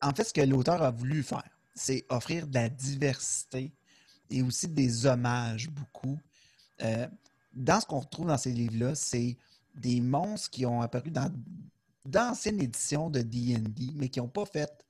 En 0.01 0.13
fait, 0.13 0.23
ce 0.23 0.33
que 0.33 0.41
l'auteur 0.41 0.81
a 0.81 0.91
voulu 0.91 1.23
faire, 1.23 1.49
c'est 1.75 2.05
offrir 2.09 2.47
de 2.47 2.55
la 2.55 2.69
diversité 2.69 3.71
et 4.29 4.41
aussi 4.41 4.67
des 4.67 5.05
hommages 5.05 5.69
beaucoup. 5.69 6.19
Euh, 6.81 7.07
dans 7.53 7.79
ce 7.79 7.85
qu'on 7.85 7.99
retrouve 7.99 8.27
dans 8.27 8.37
ces 8.37 8.51
livres-là, 8.51 8.95
c'est 8.95 9.37
des 9.75 10.01
monstres 10.01 10.49
qui 10.49 10.65
ont 10.65 10.81
apparu 10.81 11.11
dans 11.11 11.31
d'anciennes 12.03 12.61
éditions 12.61 13.09
de 13.09 13.21
D&D, 13.21 13.91
mais 13.95 14.09
qui 14.09 14.19
n'ont 14.19 14.27
pas 14.27 14.45
fait, 14.45 14.85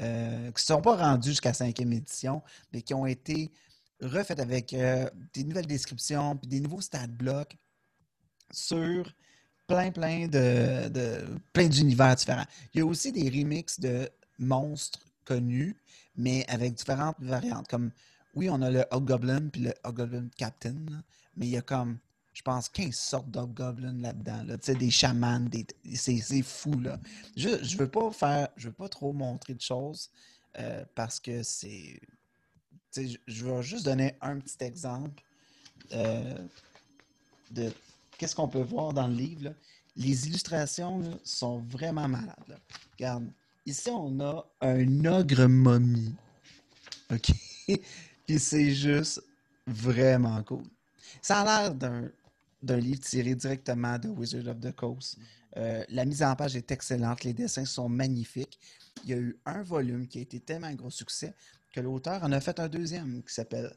euh, 0.00 0.50
qui 0.52 0.62
ne 0.62 0.66
sont 0.76 0.82
pas 0.82 0.96
rendus 0.96 1.30
jusqu'à 1.30 1.54
cinquième 1.54 1.92
édition, 1.92 2.42
mais 2.72 2.82
qui 2.82 2.92
ont 2.92 3.06
été 3.06 3.50
refaites 4.02 4.40
avec 4.40 4.72
euh, 4.74 5.08
des 5.32 5.44
nouvelles 5.44 5.66
descriptions 5.66 6.36
puis 6.36 6.48
des 6.48 6.60
nouveaux 6.60 6.80
stat 6.80 7.06
blocks 7.06 7.56
sur 8.50 9.10
plein, 9.72 9.90
plein 9.90 10.28
de, 10.28 11.24
plein 11.52 11.68
d'univers 11.68 12.14
différents. 12.14 12.44
Il 12.74 12.78
y 12.78 12.80
a 12.82 12.86
aussi 12.86 13.12
des 13.12 13.28
remixes 13.28 13.80
de 13.80 14.08
monstres 14.38 15.00
connus, 15.24 15.76
mais 16.16 16.44
avec 16.48 16.74
différentes 16.74 17.16
variantes. 17.20 17.68
Comme, 17.68 17.90
oui, 18.34 18.48
on 18.50 18.60
a 18.62 18.70
le 18.70 18.84
Hobgoblin 18.90 19.48
puis 19.48 19.62
le 19.62 19.74
Hobgoblin 19.84 20.28
Captain, 20.36 20.74
mais 21.36 21.46
il 21.46 21.50
y 21.50 21.56
a 21.56 21.62
comme 21.62 21.98
je 22.32 22.40
pense, 22.40 22.68
15 22.70 22.94
sortes 22.94 23.30
d'hobgoblins 23.30 24.00
là-dedans. 24.00 24.42
Là. 24.44 24.56
Des 24.56 24.90
chamans, 24.90 25.40
des... 25.40 25.66
c'est 25.94 26.42
fou. 26.42 26.80
Là. 26.80 26.98
Je 27.36 27.50
ne 27.50 27.78
veux 27.78 27.90
pas 27.90 28.10
faire, 28.10 28.48
je 28.56 28.68
veux 28.68 28.74
pas 28.74 28.88
trop 28.88 29.12
montrer 29.12 29.54
de 29.54 29.60
choses 29.60 30.10
euh, 30.58 30.84
parce 30.94 31.20
que 31.20 31.42
c'est. 31.42 32.00
Je 32.94 33.44
vais 33.44 33.62
juste 33.62 33.84
donner 33.84 34.14
un 34.20 34.38
petit 34.38 34.64
exemple 34.64 35.22
euh, 35.92 36.34
de 37.50 37.72
qu'est-ce 38.18 38.34
qu'on 38.34 38.48
peut 38.48 38.62
voir 38.62 38.92
dans 38.92 39.06
le 39.06 39.14
livre. 39.14 39.54
Les 39.96 40.26
illustrations 40.26 41.18
sont 41.24 41.58
vraiment 41.58 42.08
malades. 42.08 42.60
Regarde, 42.92 43.30
ici 43.66 43.90
on 43.90 44.20
a 44.20 44.46
un 44.60 45.04
ogre 45.04 45.46
momie. 45.46 46.14
OK? 47.12 47.32
Puis 48.26 48.38
c'est 48.38 48.72
juste 48.72 49.22
vraiment 49.66 50.42
cool. 50.44 50.64
Ça 51.20 51.40
a 51.40 51.62
l'air 51.62 51.74
d'un 51.74 52.76
livre 52.76 53.00
tiré 53.00 53.34
directement 53.34 53.98
de 53.98 54.08
Wizard 54.08 54.46
of 54.48 54.60
the 54.60 54.74
Coast. 54.74 55.18
Euh, 55.56 55.84
la 55.90 56.04
mise 56.04 56.22
en 56.22 56.34
page 56.34 56.56
est 56.56 56.70
excellente, 56.70 57.24
les 57.24 57.34
dessins 57.34 57.66
sont 57.66 57.88
magnifiques. 57.88 58.58
Il 59.04 59.10
y 59.10 59.12
a 59.12 59.18
eu 59.18 59.38
un 59.44 59.62
volume 59.62 60.06
qui 60.06 60.18
a 60.18 60.22
été 60.22 60.40
tellement 60.40 60.68
un 60.68 60.74
gros 60.74 60.90
succès 60.90 61.34
que 61.72 61.80
l'auteur 61.80 62.22
en 62.22 62.32
a 62.32 62.40
fait 62.40 62.58
un 62.58 62.68
deuxième 62.68 63.22
qui 63.22 63.34
s'appelle 63.34 63.74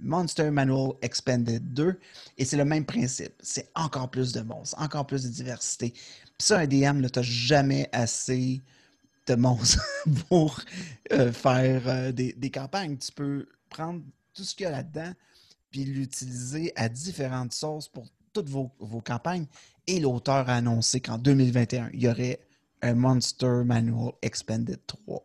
Monster 0.00 0.50
Manual 0.50 0.92
Expanded 1.02 1.72
2. 1.74 1.98
Et 2.38 2.44
c'est 2.44 2.56
le 2.56 2.64
même 2.64 2.84
principe. 2.84 3.34
C'est 3.40 3.70
encore 3.74 4.10
plus 4.10 4.32
de 4.32 4.40
monstres, 4.40 4.80
encore 4.80 5.06
plus 5.06 5.24
de 5.24 5.28
diversité. 5.28 5.90
Puis 5.90 6.46
ça, 6.46 6.58
un 6.58 6.66
DM, 6.66 7.06
tu 7.06 7.18
n'as 7.18 7.22
jamais 7.22 7.88
assez 7.92 8.62
de 9.26 9.34
monstres 9.34 9.84
pour 10.28 10.60
euh, 11.12 11.32
faire 11.32 11.82
euh, 11.86 12.12
des, 12.12 12.32
des, 12.32 12.50
campagnes. 12.50 12.96
Tu 12.96 13.12
peux 13.12 13.48
prendre 13.68 14.02
tout 14.34 14.44
ce 14.44 14.54
qu'il 14.54 14.64
y 14.64 14.66
a 14.66 14.70
là-dedans 14.70 15.12
puis 15.70 15.84
l'utiliser 15.84 16.72
à 16.76 16.88
différentes 16.88 17.52
sources 17.52 17.88
pour 17.88 18.06
toutes 18.32 18.48
vos, 18.48 18.70
campagnes. 19.04 19.46
Et 19.86 20.00
l'auteur 20.00 20.48
a 20.48 20.56
annoncé 20.56 21.00
qu'en 21.00 21.18
2021, 21.18 21.90
il 21.92 22.02
y 22.02 22.08
aurait 22.08 22.40
un 22.82 22.94
Monster 22.94 23.62
Manual 23.64 24.12
Expanded 24.22 24.78
3. 24.86 25.22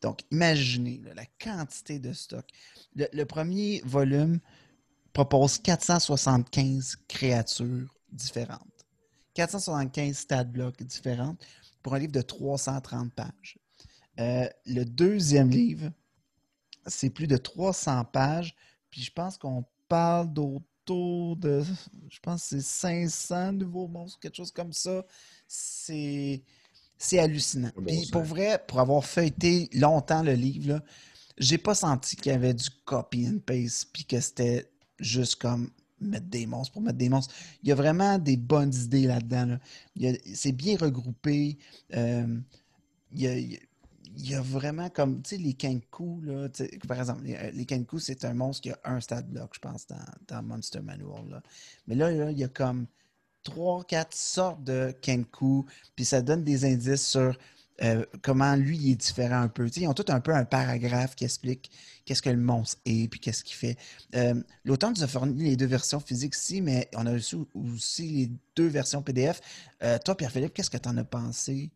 Donc, 0.00 0.22
imaginez 0.30 1.00
la 1.14 1.26
quantité 1.42 1.98
de 1.98 2.12
stock. 2.12 2.46
Le, 2.94 3.24
premier 3.24 3.82
volume 3.84 4.40
propose 5.12 5.58
475 5.58 6.96
créatures 7.08 7.94
différentes. 8.10 8.86
475 9.34 10.16
stat 10.16 10.44
blocks 10.44 10.82
différentes 10.82 11.44
pour 11.82 11.94
un 11.94 11.98
livre 11.98 12.12
de 12.12 12.22
330 12.22 13.12
pages. 13.12 13.58
Euh, 14.18 14.48
le 14.66 14.84
deuxième 14.84 15.50
livre, 15.50 15.90
c'est 16.86 17.10
plus 17.10 17.26
de 17.26 17.36
300 17.36 18.04
pages, 18.06 18.54
puis 18.90 19.02
je 19.02 19.12
pense 19.12 19.38
qu'on 19.38 19.64
parle 19.88 20.32
d'autres 20.32 20.64
de, 20.92 21.62
je 22.08 22.20
pense 22.20 22.44
c'est 22.44 22.60
500 22.60 23.52
nouveaux 23.52 23.88
monstres, 23.88 24.18
quelque 24.18 24.36
chose 24.36 24.50
comme 24.50 24.72
ça. 24.72 25.04
C'est, 25.46 26.42
c'est 27.02 27.18
hallucinant. 27.18 27.70
Puis 27.86 28.08
pour 28.12 28.22
vrai, 28.22 28.62
pour 28.68 28.78
avoir 28.78 29.04
feuilleté 29.04 29.70
longtemps 29.72 30.22
le 30.22 30.34
livre, 30.34 30.82
j'ai 31.38 31.56
pas 31.56 31.74
senti 31.74 32.14
qu'il 32.14 32.30
y 32.30 32.34
avait 32.34 32.52
du 32.52 32.68
copy 32.84 33.26
and 33.26 33.38
paste, 33.44 33.88
puis 33.90 34.04
que 34.04 34.20
c'était 34.20 34.70
juste 34.98 35.36
comme 35.36 35.70
mettre 35.98 36.26
des 36.26 36.44
monstres 36.44 36.74
pour 36.74 36.82
mettre 36.82 36.98
des 36.98 37.08
monstres. 37.08 37.34
Il 37.62 37.70
y 37.70 37.72
a 37.72 37.74
vraiment 37.74 38.18
des 38.18 38.36
bonnes 38.36 38.74
idées 38.74 39.06
là-dedans. 39.06 39.56
C'est 40.34 40.52
bien 40.52 40.76
regroupé. 40.76 41.56
Euh, 41.94 42.38
il, 43.12 43.20
y 43.22 43.26
a, 43.26 43.34
il 43.34 43.58
y 44.30 44.34
a 44.34 44.42
vraiment 44.42 44.90
comme, 44.90 45.22
tu 45.22 45.36
sais, 45.36 45.36
les 45.38 45.54
Kenku, 45.54 46.20
là, 46.20 46.48
par 46.86 46.98
exemple, 46.98 47.22
les, 47.24 47.64
Kenku, 47.64 47.98
c'est 47.98 48.26
un 48.26 48.34
monstre 48.34 48.60
qui 48.60 48.70
a 48.72 48.78
un 48.84 49.00
stat 49.00 49.22
block, 49.22 49.52
je 49.54 49.60
pense, 49.60 49.86
dans, 50.28 50.42
Monster 50.42 50.80
Manual. 50.80 51.30
Là. 51.30 51.42
Mais 51.86 51.94
là, 51.94 52.30
il 52.30 52.38
y 52.38 52.44
a 52.44 52.48
comme 52.48 52.86
trois, 53.42 53.84
quatre 53.84 54.14
sortes 54.14 54.62
de 54.64 54.94
Kenku, 55.02 55.66
puis 55.96 56.04
ça 56.04 56.22
donne 56.22 56.44
des 56.44 56.64
indices 56.64 57.06
sur 57.06 57.36
euh, 57.82 58.04
comment 58.22 58.56
lui 58.56 58.76
il 58.76 58.92
est 58.92 58.96
différent 58.96 59.40
un 59.40 59.48
peu. 59.48 59.68
ils 59.74 59.88
ont 59.88 59.94
tout 59.94 60.04
un 60.08 60.20
peu 60.20 60.34
un 60.34 60.44
paragraphe 60.44 61.14
qui 61.14 61.24
explique 61.24 61.70
qu'est-ce 62.04 62.20
que 62.20 62.28
le 62.28 62.36
monstre 62.36 62.76
est, 62.84 63.08
puis 63.08 63.20
qu'est-ce 63.20 63.42
qu'il 63.42 63.56
fait. 63.56 63.76
Euh, 64.14 64.34
L'auteur 64.64 64.90
nous 64.90 65.02
a 65.02 65.06
fourni 65.06 65.44
les 65.44 65.56
deux 65.56 65.66
versions 65.66 66.00
physiques 66.00 66.36
ici, 66.36 66.60
mais 66.60 66.88
on 66.94 67.06
a 67.06 67.14
aussi, 67.14 67.36
aussi 67.54 68.08
les 68.08 68.30
deux 68.54 68.66
versions 68.66 69.02
PDF. 69.02 69.40
Euh, 69.82 69.98
toi, 70.04 70.14
Pierre-Philippe, 70.14 70.52
qu'est-ce 70.52 70.70
que 70.70 70.76
tu 70.76 70.88
en 70.88 70.96
as 70.98 71.04
pensé 71.04 71.70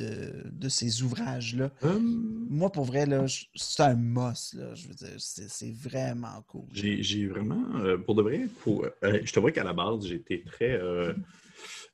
de, 0.00 0.68
ces 0.68 1.02
ouvrages-là. 1.02 1.70
Hum. 1.82 2.46
Moi, 2.50 2.70
pour 2.70 2.84
vrai, 2.84 3.06
c'est 3.54 3.82
un 3.82 3.94
must. 3.94 4.54
Là, 4.54 4.74
je 4.74 4.88
veux 4.88 4.94
dire, 4.94 5.14
c'est 5.18 5.72
vraiment 5.72 6.42
cool. 6.48 6.64
J'ai 6.72 7.26
vraiment, 7.26 7.64
euh, 7.80 7.98
pour 7.98 8.14
de 8.14 8.22
vrai, 8.22 8.46
pour, 8.60 8.84
euh, 8.84 9.20
je 9.24 9.32
te 9.32 9.40
vois 9.40 9.52
qu'à 9.52 9.64
la 9.64 9.72
base, 9.72 10.06
j'étais 10.06 10.42
très, 10.44 10.72
euh, 10.80 11.12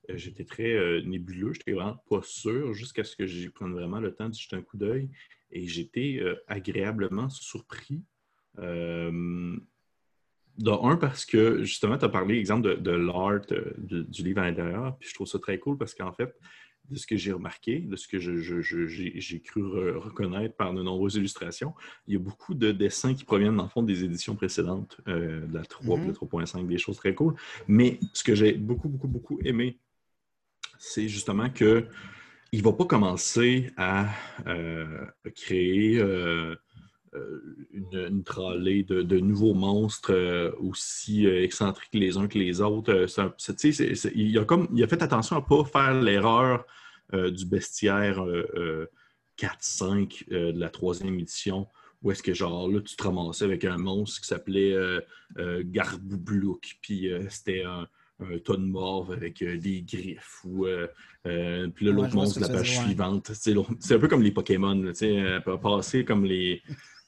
j'étais 0.09 0.44
très 0.44 1.03
nébuleux. 1.03 1.53
J'étais 1.53 1.72
vraiment 1.72 2.03
pas 2.09 2.20
sûr 2.22 2.74
jusqu'à 2.74 3.05
ce 3.05 3.16
que 3.16 3.26
j'y 3.26 3.48
prenne 3.48 3.72
vraiment 3.72 4.00
le 4.00 4.14
temps 4.14 4.28
de 4.28 4.34
jeter 4.34 4.57
un 4.57 4.62
coup 4.62 4.76
d'œil. 4.76 5.09
Et 5.50 5.66
j'étais 5.66 6.22
agréablement 6.46 7.28
surpris. 7.28 8.03
de 8.57 9.61
un, 10.70 10.96
parce 10.96 11.24
que 11.24 11.64
justement, 11.64 11.96
tu 11.98 12.05
as 12.05 12.09
parlé, 12.09 12.36
exemple, 12.36 12.80
de, 12.80 12.90
l'art 12.90 13.40
du 13.78 14.22
livre 14.22 14.40
à 14.40 14.44
l'intérieur, 14.44 14.96
puis 14.98 15.09
je 15.09 15.14
trouve 15.14 15.26
ça 15.26 15.38
très 15.38 15.59
cool 15.59 15.78
parce 15.78 15.94
qu'en 15.94 16.12
fait, 16.12 16.34
de 16.93 16.99
ce 16.99 17.07
que 17.07 17.16
j'ai 17.16 17.32
remarqué, 17.32 17.80
de 17.80 17.97
ce 17.97 18.07
que 18.07 18.18
j'ai 18.18 19.40
cru 19.40 19.62
reconnaître 19.97 20.55
par 20.55 20.72
de 20.74 20.82
nombreuses 20.82 21.16
illustrations, 21.16 21.74
il 22.07 22.14
y 22.14 22.16
a 22.16 22.20
beaucoup 22.20 22.55
de 22.55 22.70
dessins 22.72 23.14
qui 23.14 23.24
proviennent, 23.24 23.57
dans 23.57 23.64
le 23.64 23.68
fond, 23.68 23.82
des 23.82 24.05
éditions 24.05 24.36
précédentes, 24.36 24.99
euh, 25.09 25.47
de 25.47 25.55
la 25.55 25.64
3, 25.64 25.99
de 25.99 26.07
la 26.07 26.12
3.5, 26.12 26.45
mm-hmm. 26.45 26.66
des 26.66 26.78
choses 26.78 26.97
très 26.97 27.14
cool. 27.14 27.34
Mais 27.66 27.99
ce 28.12 28.22
que 28.22 28.34
j'ai 28.34 28.53
beaucoup, 28.53 28.88
beaucoup, 28.88 29.09
beaucoup 29.09 29.38
aimé 29.45 29.78
c'est 30.82 31.09
justement 31.09 31.49
que 31.49 31.86
il 32.51 32.62
va 32.62 32.72
pas 32.72 32.84
commencer 32.84 33.70
à 33.78 34.09
euh, 34.47 35.07
créer 35.34 35.99
euh, 35.99 36.55
une, 37.72 38.09
une 38.11 38.24
tralée 38.24 38.82
de, 38.82 39.03
de 39.03 39.20
nouveaux 39.20 39.55
monstres 39.55 40.12
euh, 40.12 40.51
aussi 40.61 41.26
excentriques 41.26 41.95
les 41.95 42.18
uns 42.18 42.26
que 42.26 42.38
les 42.38 42.61
autres. 42.61 43.07
Un- 43.16 43.32
il, 44.14 44.38
a 44.38 44.45
comme, 44.45 44.68
il 44.74 44.82
a 44.82 44.88
fait 44.88 45.03
attention 45.03 45.36
à 45.36 45.40
ne 45.40 45.45
pas 45.47 45.64
faire 45.64 45.95
l'erreur 46.03 46.66
du 47.12 47.46
bestiaire 47.46 48.24
euh, 48.24 48.46
euh, 48.54 48.86
4-5 49.38 50.24
euh, 50.32 50.52
de 50.52 50.60
la 50.60 50.68
troisième 50.68 51.18
édition, 51.18 51.66
où 52.02 52.10
est-ce 52.10 52.22
que 52.22 52.34
genre 52.34 52.68
là, 52.68 52.80
tu 52.80 52.96
te 52.96 53.02
ramassais 53.02 53.44
avec 53.44 53.64
un 53.64 53.78
monstre 53.78 54.20
qui 54.20 54.26
s'appelait 54.26 54.72
euh, 54.72 55.00
euh, 55.38 55.62
Garboublouk, 55.64 56.78
puis 56.82 57.10
euh, 57.10 57.26
c'était 57.28 57.62
un, 57.62 57.86
un 58.20 58.36
de 58.36 58.56
morve 58.56 59.12
avec 59.12 59.42
euh, 59.42 59.56
des 59.56 59.82
griffes, 59.82 60.40
ou 60.44 60.66
euh, 60.66 60.86
euh, 61.26 61.68
puis 61.68 61.88
Ouais, 61.88 61.94
l'autre 61.94 62.14
monstre 62.14 62.40
de 62.40 62.46
la 62.46 62.52
page 62.52 62.78
suivante. 62.78 63.30
C'est 63.32 63.54
un 63.94 63.98
peu 63.98 64.08
comme 64.08 64.22
les 64.22 64.32
Pokémon, 64.32 64.80
tu 64.88 64.94
sais, 64.94 65.20
euh, 65.20 65.40
passer 65.40 66.04
comme 66.04 66.24
les 66.24 66.62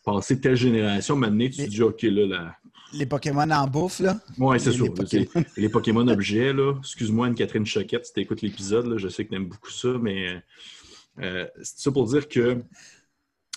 passer 0.05 0.41
telle 0.41 0.57
génération, 0.57 1.17
maintenant, 1.17 1.45
tu 1.47 1.57
te 1.65 1.69
dis, 1.71 1.83
OK, 1.83 2.03
là, 2.03 2.27
là. 2.27 2.57
Les 2.93 3.07
Pokémon 3.07 3.51
en 3.51 3.67
bouffe, 3.67 4.01
là. 4.01 4.21
Ouais, 4.39 4.59
c'est 4.59 4.71
ça. 4.73 4.83
les 4.85 4.91
Pokémon. 4.91 5.27
c'est- 5.33 5.57
Les 5.61 5.69
Pokémon 5.69 6.07
objets, 6.09 6.53
là. 6.53 6.75
Excuse-moi, 6.79 7.27
Anne-Catherine 7.27 7.67
Choquette, 7.67 8.07
si 8.07 8.13
tu 8.13 8.21
écoutes 8.21 8.43
l'épisode, 8.43 8.87
là, 8.87 8.97
je 8.99 9.09
sais 9.09 9.25
que 9.25 9.31
tu 9.31 9.37
aimes 9.37 9.49
beaucoup 9.49 9.71
ça, 9.71 9.89
mais 10.01 10.43
euh, 11.21 11.47
c'est 11.63 11.81
ça 11.81 11.91
pour 11.93 12.07
dire 12.07 12.29
que. 12.29 12.63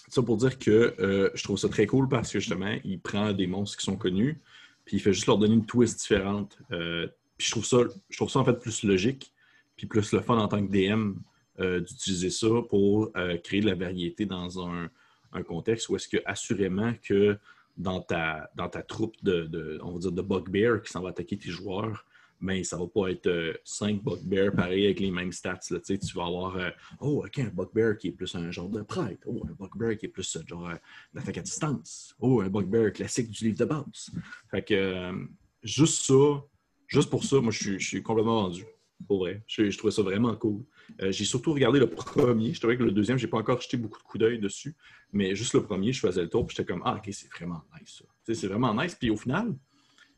c'est 0.08 0.14
Ça 0.16 0.22
pour 0.24 0.38
dire 0.38 0.58
que 0.58 0.96
euh, 1.00 1.30
je 1.36 1.44
trouve 1.44 1.58
ça 1.58 1.70
très 1.70 1.86
cool 1.86 2.08
parce 2.08 2.32
que 2.32 2.40
justement, 2.40 2.76
il 2.84 3.00
prend 3.00 3.32
des 3.34 3.46
monstres 3.48 3.78
qui 3.78 3.86
sont 3.86 3.98
connus, 3.98 4.42
puis 4.86 4.98
il 4.98 5.00
fait 5.02 5.14
juste 5.14 5.28
leur 5.28 5.38
donner 5.38 5.54
une 5.54 5.66
twist 5.66 6.00
différente. 6.00 6.58
Euh, 6.72 7.08
puis 7.38 7.48
je 7.48 7.52
trouve 7.52 7.66
ça, 7.66 7.78
je 8.10 8.18
trouve 8.18 8.30
ça 8.32 8.40
en 8.40 8.46
fait 8.46 8.60
plus 8.60 8.84
logique, 8.84 9.32
puis 9.76 9.86
plus 9.86 10.12
le 10.14 10.22
fun 10.22 10.38
en 10.38 10.48
tant 10.48 10.66
que 10.66 10.72
DM 10.72 11.14
euh, 11.60 11.80
d'utiliser 11.82 12.30
ça 12.32 12.48
pour 12.70 13.12
euh, 13.18 13.38
créer 13.38 13.62
de 13.62 13.68
la 13.68 13.76
variété 13.76 14.26
dans 14.26 14.66
un, 14.68 14.90
un 15.34 15.44
contexte 15.44 15.90
où 15.90 15.96
est-ce 15.96 16.08
que 16.08 16.18
assurément 16.26 16.94
que 17.04 17.38
dans 17.78 18.02
ta, 18.02 18.50
dans 18.56 18.70
ta 18.70 18.82
troupe 18.82 19.16
de, 19.24 19.80
on 19.84 19.92
va 19.94 20.00
dire 20.00 20.12
de 20.12 20.22
bugbear 20.22 20.82
qui 20.82 20.92
s'en 20.92 21.02
va 21.02 21.10
attaquer 21.10 21.38
tes 21.38 21.50
joueurs, 21.50 22.06
mais 22.40 22.64
ça 22.64 22.78
va 22.78 22.86
pas 22.88 23.10
être 23.10 23.60
5 23.64 24.04
bugbears 24.04 24.54
pareil 24.54 24.86
avec 24.86 25.00
les 25.00 25.12
mêmes 25.12 25.32
stats. 25.32 25.60
Là, 25.72 25.80
tu 25.80 25.98
vas 26.16 26.26
avoir 26.26 26.58
euh, 26.58 26.70
Oh, 27.00 27.24
ok, 27.26 27.40
un 27.40 27.50
bugbear 27.50 27.98
qui 27.98 28.10
est 28.10 28.12
plus 28.12 28.34
un 28.36 28.52
genre 28.52 28.70
de 28.70 28.82
prêtre. 28.82 29.22
Oh, 29.26 29.44
un 29.50 29.54
bugbear 29.54 29.98
qui 29.98 30.06
est 30.06 30.10
plus 30.10 30.36
euh, 30.36 30.42
genre 30.46 30.70
euh, 30.70 30.76
d'attaque 31.14 31.38
à 31.40 31.42
distance. 31.42 32.16
Oh, 32.20 32.42
un 32.42 32.50
bugbear 32.50 32.92
classique 32.94 33.32
du 33.32 33.46
livre 33.46 33.58
de 33.58 33.66
base. 33.66 34.12
Fait 34.52 34.62
que 34.64 34.74
euh, 34.74 35.26
juste 35.64 36.04
ça, 36.04 36.44
juste 36.88 37.10
pour 37.10 37.24
ça, 37.24 37.40
moi 37.42 37.52
je 37.52 37.58
suis, 37.58 37.80
je 37.80 37.88
suis 37.88 38.04
complètement 38.04 38.44
vendu. 38.44 38.66
Pour 39.06 39.20
vrai. 39.20 39.44
Je, 39.48 39.70
je 39.70 39.78
trouvais 39.78 39.92
ça 39.92 40.02
vraiment 40.02 40.36
cool. 40.36 40.64
Euh, 41.02 41.12
j'ai 41.12 41.24
surtout 41.26 41.54
regardé 41.54 41.80
le 41.80 41.88
premier. 41.90 42.54
Je 42.54 42.60
trouvais 42.60 42.78
que 42.78 42.84
le 42.84 42.92
deuxième, 42.92 43.18
j'ai 43.18 43.28
pas 43.28 43.38
encore 43.38 43.62
jeté 43.62 43.78
beaucoup 43.78 44.00
de 44.00 44.04
coups 44.04 44.20
d'œil 44.20 44.40
dessus. 44.40 44.76
Mais 45.14 45.36
juste 45.36 45.54
le 45.54 45.62
premier, 45.64 45.94
je 45.94 46.00
faisais 46.00 46.22
le 46.24 46.30
tour, 46.30 46.46
puis 46.48 46.56
j'étais 46.58 46.72
comme 46.74 46.82
Ah, 46.84 46.96
ok, 46.96 47.10
c'est 47.14 47.30
vraiment 47.32 47.62
nice 47.80 47.98
ça. 48.00 48.34
C'est 48.34 48.48
vraiment 48.48 48.74
nice. 48.74 48.96
Puis 48.96 49.10
au 49.12 49.16
final, 49.18 49.56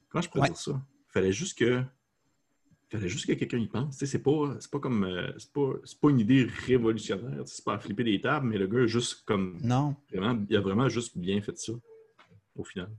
quand 0.10 0.22
je 0.22 0.30
pourrais 0.30 0.44
Ouais. 0.44 0.48
dire 0.50 0.58
ça, 0.58 0.72
il 0.72 1.12
fallait 1.12 1.34
juste 1.34 1.58
que. 1.58 1.84
fallait 2.90 3.10
juste 3.10 3.26
que 3.28 3.34
quelqu'un 3.34 3.58
y 3.58 3.68
pense. 3.68 3.98
C'est 3.98 4.24
pas, 4.24 4.56
c'est 4.60 4.72
pas 4.72 4.80
comme. 4.80 5.04
euh, 5.04 5.32
c'est 5.38 5.52
pas, 5.52 5.74
c'est 5.84 6.00
pas 6.00 6.10
une 6.10 6.20
idée 6.22 6.48
révolutionnaire. 6.66 7.44
C'est 7.46 7.64
pas 7.66 7.74
à 7.74 7.80
flipper 7.80 8.06
des 8.06 8.22
tables, 8.22 8.48
mais 8.48 8.58
le 8.58 8.68
gars 8.68 8.80
a 8.84 8.88
juste 8.88 9.24
comme. 9.26 9.60
Non. 9.62 9.96
Vraiment, 10.12 10.42
il 10.50 10.56
a 10.56 10.62
vraiment 10.62 10.88
juste 10.90 11.18
bien 11.18 11.42
fait 11.42 11.58
ça. 11.58 11.74
Au 12.56 12.64
final. 12.64 12.90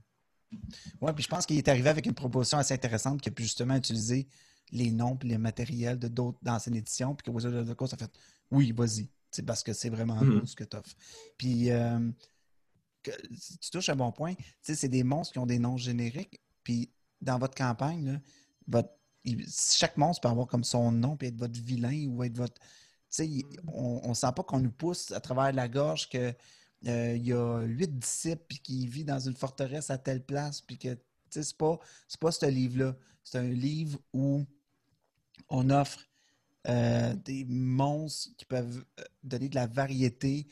Ouais, 1.01 1.13
puis 1.13 1.23
je 1.23 1.29
pense 1.29 1.45
qu'il 1.45 1.57
est 1.57 1.67
arrivé 1.67 1.89
avec 1.89 2.05
une 2.05 2.13
proposition 2.13 2.57
assez 2.57 2.73
intéressante 2.73 3.21
qui 3.21 3.29
a 3.29 3.31
pu 3.31 3.43
justement 3.43 3.75
utiliser 3.75 4.27
les 4.71 4.91
noms 4.91 5.17
et 5.23 5.27
les 5.27 5.37
matériels 5.37 5.99
de 5.99 6.07
d'autres 6.07 6.39
d'anciennes 6.41 6.75
éditions, 6.75 7.15
puis 7.15 7.25
que 7.25 7.31
Wizard 7.31 7.53
of 7.55 7.69
the 7.69 7.73
Coast 7.75 7.93
a 7.93 7.97
fait 7.97 8.11
oui, 8.51 8.71
vas-y. 8.71 9.09
C'est 9.31 9.43
parce 9.43 9.63
que 9.63 9.71
c'est 9.73 9.89
vraiment 9.89 10.21
Mhm. 10.21 10.39
beau 10.41 10.45
ce 10.45 10.55
que 10.55 10.63
tu 10.65 10.75
offres. 10.77 10.93
Puis 11.37 11.69
euh, 11.71 12.11
que- 13.03 13.11
tu 13.61 13.69
touches 13.71 13.89
un 13.89 13.95
bon 13.95 14.11
point. 14.11 14.33
Tu 14.35 14.43
sais, 14.61 14.75
c'est 14.75 14.89
des 14.89 15.03
monstres 15.03 15.33
qui 15.33 15.39
ont 15.39 15.45
des 15.45 15.59
noms 15.59 15.77
génériques. 15.77 16.39
Puis 16.63 16.91
dans 17.21 17.39
votre 17.39 17.55
campagne, 17.55 18.05
là, 18.13 18.19
votre- 18.67 18.93
il- 19.23 19.45
chaque 19.49 19.97
monstre 19.97 20.21
peut 20.21 20.27
avoir 20.29 20.47
comme 20.47 20.63
son 20.63 20.91
nom, 20.91 21.15
puis 21.17 21.29
être 21.29 21.37
votre 21.37 21.59
vilain 21.59 22.07
ou 22.09 22.23
être 22.23 22.37
votre. 22.37 22.55
Tu 22.59 22.65
sais, 23.09 23.27
il- 23.27 23.45
on 23.67 24.09
ne 24.09 24.13
sent 24.13 24.31
pas 24.35 24.43
qu'on 24.43 24.59
nous 24.59 24.71
pousse 24.71 25.11
à 25.11 25.19
travers 25.21 25.51
la 25.53 25.67
gorge 25.67 26.09
que 26.09 26.33
euh, 26.87 27.15
il 27.15 27.27
y 27.27 27.31
a 27.33 27.61
huit 27.61 27.99
disciples 27.99 28.43
puis 28.49 28.57
qui 28.59 28.87
vit 28.87 29.03
dans 29.05 29.19
une 29.19 29.35
forteresse 29.35 29.91
à 29.91 29.97
telle 29.99 30.25
place, 30.25 30.61
puis 30.61 30.77
que 30.79 30.93
tu 30.95 30.99
sais, 31.29 31.43
c'est 31.43 31.57
pas, 31.57 31.79
c'est 32.07 32.19
pas 32.19 32.31
ce 32.31 32.47
livre-là. 32.47 32.95
C'est 33.23 33.37
un 33.37 33.49
livre 33.49 33.99
où 34.13 34.43
on 35.51 35.69
offre 35.69 35.99
euh, 36.67 37.13
des 37.25 37.45
monstres 37.45 38.29
qui 38.37 38.45
peuvent 38.45 38.83
euh, 38.99 39.03
donner 39.23 39.49
de 39.49 39.55
la 39.55 39.67
variété, 39.67 40.47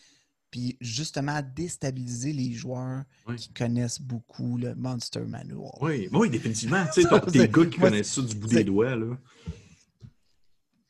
puis 0.52 0.78
justement 0.82 1.41
déstabiliser 1.56 2.34
les 2.34 2.52
joueurs 2.54 3.04
Oui. 3.28 3.36
qui 3.38 3.50
connaissent 3.54 4.02
beaucoup 4.02 4.58
le 4.58 4.74
Monster 4.76 5.22
Manual. 5.22 5.72
Oui, 5.82 6.10
oui, 6.12 6.30
définitivement. 6.30 6.84
Tu 6.93 7.02
sais, 7.04 7.08
t'as 7.10 7.22
c'est- 7.32 7.47
gars 7.52 7.66
qui 7.66 7.80
moi, 7.80 7.89
connaissent 7.89 8.14
ça 8.14 8.22
du 8.22 8.36
bout 8.36 8.47
des 8.47 8.64
doigts. 8.64 8.95
Là. 8.95 9.18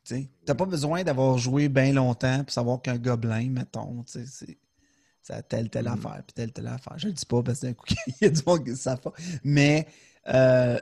Tu 0.05 0.28
n'as 0.47 0.55
pas 0.55 0.66
besoin 0.66 1.03
d'avoir 1.03 1.38
joué 1.38 1.70
bien 1.70 1.93
longtemps 1.93 2.43
pour 2.43 2.51
savoir 2.53 2.82
qu'un 2.82 2.97
gobelin, 2.97 3.49
mettons, 3.49 4.03
c'est 4.07 4.26
ça 5.22 5.41
telle, 5.43 5.70
telle 5.70 5.86
Mhm. 5.86 5.93
affaire, 5.93 6.24
puis 6.26 6.34
telle, 6.34 6.51
telle 6.51 6.68
affaire. 6.68 6.97
Je 6.97 7.07
le 7.07 7.14
dis 7.14 7.26
pas 7.26 7.43
parce 7.43 7.60
que 7.60 7.68
d'un 7.68 7.74
coup, 7.74 7.86
il 8.07 8.14
y 8.22 8.26
a 8.26 8.30
du 8.30 8.41
monde 8.45 8.64
qui 8.64 8.72
ne 8.72 8.76
savent 8.76 9.01
pas. 9.01 9.14
Mais, 9.43 9.86
euh, 10.34 10.80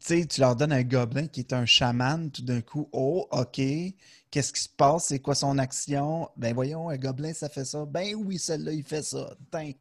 sais, 0.00 0.26
tu 0.26 0.40
leur 0.40 0.56
donnes 0.56 0.72
un 0.72 0.82
gobelin 0.82 1.26
qui 1.28 1.40
est 1.40 1.52
un 1.52 1.66
chaman, 1.66 2.30
tout 2.30 2.42
d'un 2.42 2.60
coup, 2.60 2.88
oh, 2.92 3.26
OK, 3.30 3.60
qu'est-ce 4.30 4.52
qui 4.52 4.60
se 4.62 4.68
passe? 4.68 5.06
C'est 5.06 5.20
quoi 5.20 5.34
son 5.34 5.58
action? 5.58 6.28
Ben 6.36 6.54
voyons, 6.54 6.88
un 6.88 6.96
gobelin, 6.96 7.32
ça 7.32 7.48
fait 7.48 7.64
ça. 7.64 7.84
Ben 7.86 8.14
oui, 8.14 8.38
celle-là, 8.38 8.72
il 8.72 8.84
fait 8.84 9.02
ça. 9.02 9.36
Tain. 9.50 9.72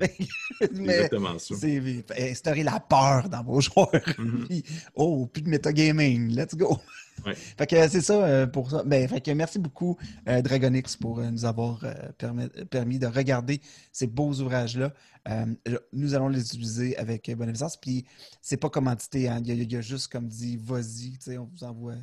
Mais 0.72 0.92
Exactement 0.94 1.38
ça. 1.38 1.54
c'est 1.58 2.30
instaurer 2.30 2.62
la 2.62 2.80
peur 2.80 3.28
dans 3.28 3.42
vos 3.42 3.60
joueurs. 3.60 3.90
Mhm. 4.18 4.46
Puis, 4.48 4.64
oh, 4.94 5.26
plus 5.26 5.42
de 5.42 5.48
metagaming, 5.48 6.34
let's 6.34 6.54
go. 6.54 6.78
Ouais. 7.26 7.34
Fait 7.58 7.66
que 7.66 7.88
c'est 7.88 8.00
ça 8.00 8.24
euh, 8.24 8.46
pour 8.46 8.70
ça. 8.70 8.82
Ben, 8.84 9.06
fait 9.08 9.20
que 9.20 9.30
merci 9.32 9.58
beaucoup, 9.58 9.98
euh, 10.28 10.40
Dragonix, 10.42 10.96
pour 10.96 11.18
euh, 11.18 11.30
nous 11.30 11.44
avoir 11.44 11.84
euh, 11.84 11.92
permis, 12.18 12.48
permis 12.70 12.98
de 12.98 13.06
regarder 13.06 13.60
ces 13.92 14.06
beaux 14.06 14.32
ouvrages-là. 14.32 14.92
Euh, 15.28 15.46
nous 15.92 16.14
allons 16.14 16.28
les 16.28 16.40
utiliser 16.40 16.96
avec 16.96 17.30
bonne 17.36 17.50
aisance. 17.50 17.76
Puis, 17.76 18.04
c'est 18.40 18.56
pas 18.56 18.70
commandité. 18.70 19.28
hein. 19.28 19.38
Il, 19.42 19.48
y 19.48 19.50
a, 19.50 19.54
il 19.54 19.70
y 19.72 19.76
a 19.76 19.80
juste, 19.82 20.08
comme 20.08 20.28
dit, 20.28 20.56
vas-y, 20.56 21.18
on 21.38 21.44
vous 21.44 21.64
envoie 21.64 21.94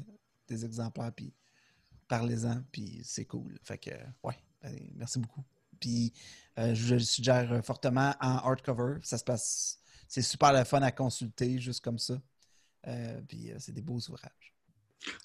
des 0.47 0.63
exemplaires, 0.65 1.11
puis 1.15 1.33
parlez-en, 2.07 2.61
puis 2.71 3.01
c'est 3.03 3.25
cool. 3.25 3.57
Fait 3.63 3.77
que, 3.77 3.89
ouais, 4.23 4.35
ben, 4.61 4.73
merci 4.95 5.19
beaucoup. 5.19 5.43
Puis, 5.79 6.13
euh, 6.59 6.73
je 6.73 6.95
le 6.95 6.99
suggère 7.01 7.63
fortement 7.63 8.13
en 8.19 8.37
hardcover. 8.37 8.97
Ça 9.03 9.17
se 9.17 9.23
passe, 9.23 9.79
c'est 10.07 10.21
super 10.21 10.53
le 10.53 10.63
fun 10.63 10.81
à 10.81 10.91
consulter, 10.91 11.59
juste 11.59 11.83
comme 11.83 11.99
ça. 11.99 12.21
Euh, 12.87 13.21
puis, 13.27 13.51
euh, 13.51 13.55
c'est 13.59 13.73
des 13.73 13.81
beaux 13.81 13.99
ouvrages. 14.09 14.53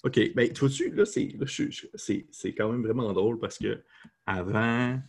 OK. 0.03 0.19
Ben, 0.35 0.51
tu 0.51 0.59
vois-tu, 0.59 0.91
là, 0.91 1.05
c'est, 1.05 2.53
quand 2.53 2.71
même 2.71 2.83
vraiment 2.83 3.11
drôle 3.13 3.39
parce 3.39 3.57
que 3.57 3.83
avant, 4.25 4.99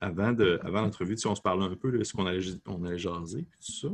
avant, 0.00 0.38
avant 0.62 0.82
l'entrevue, 0.82 1.16
tu 1.16 1.26
on 1.26 1.34
se 1.34 1.42
parlait 1.42 1.64
un 1.64 1.76
peu 1.76 1.90
de 1.90 2.04
ce 2.04 2.12
qu'on 2.12 2.26
allait, 2.26 2.44
on 2.66 2.84
allait 2.84 2.98
jaser, 2.98 3.42
puis 3.42 3.60
tout 3.64 3.72
ça. 3.72 3.88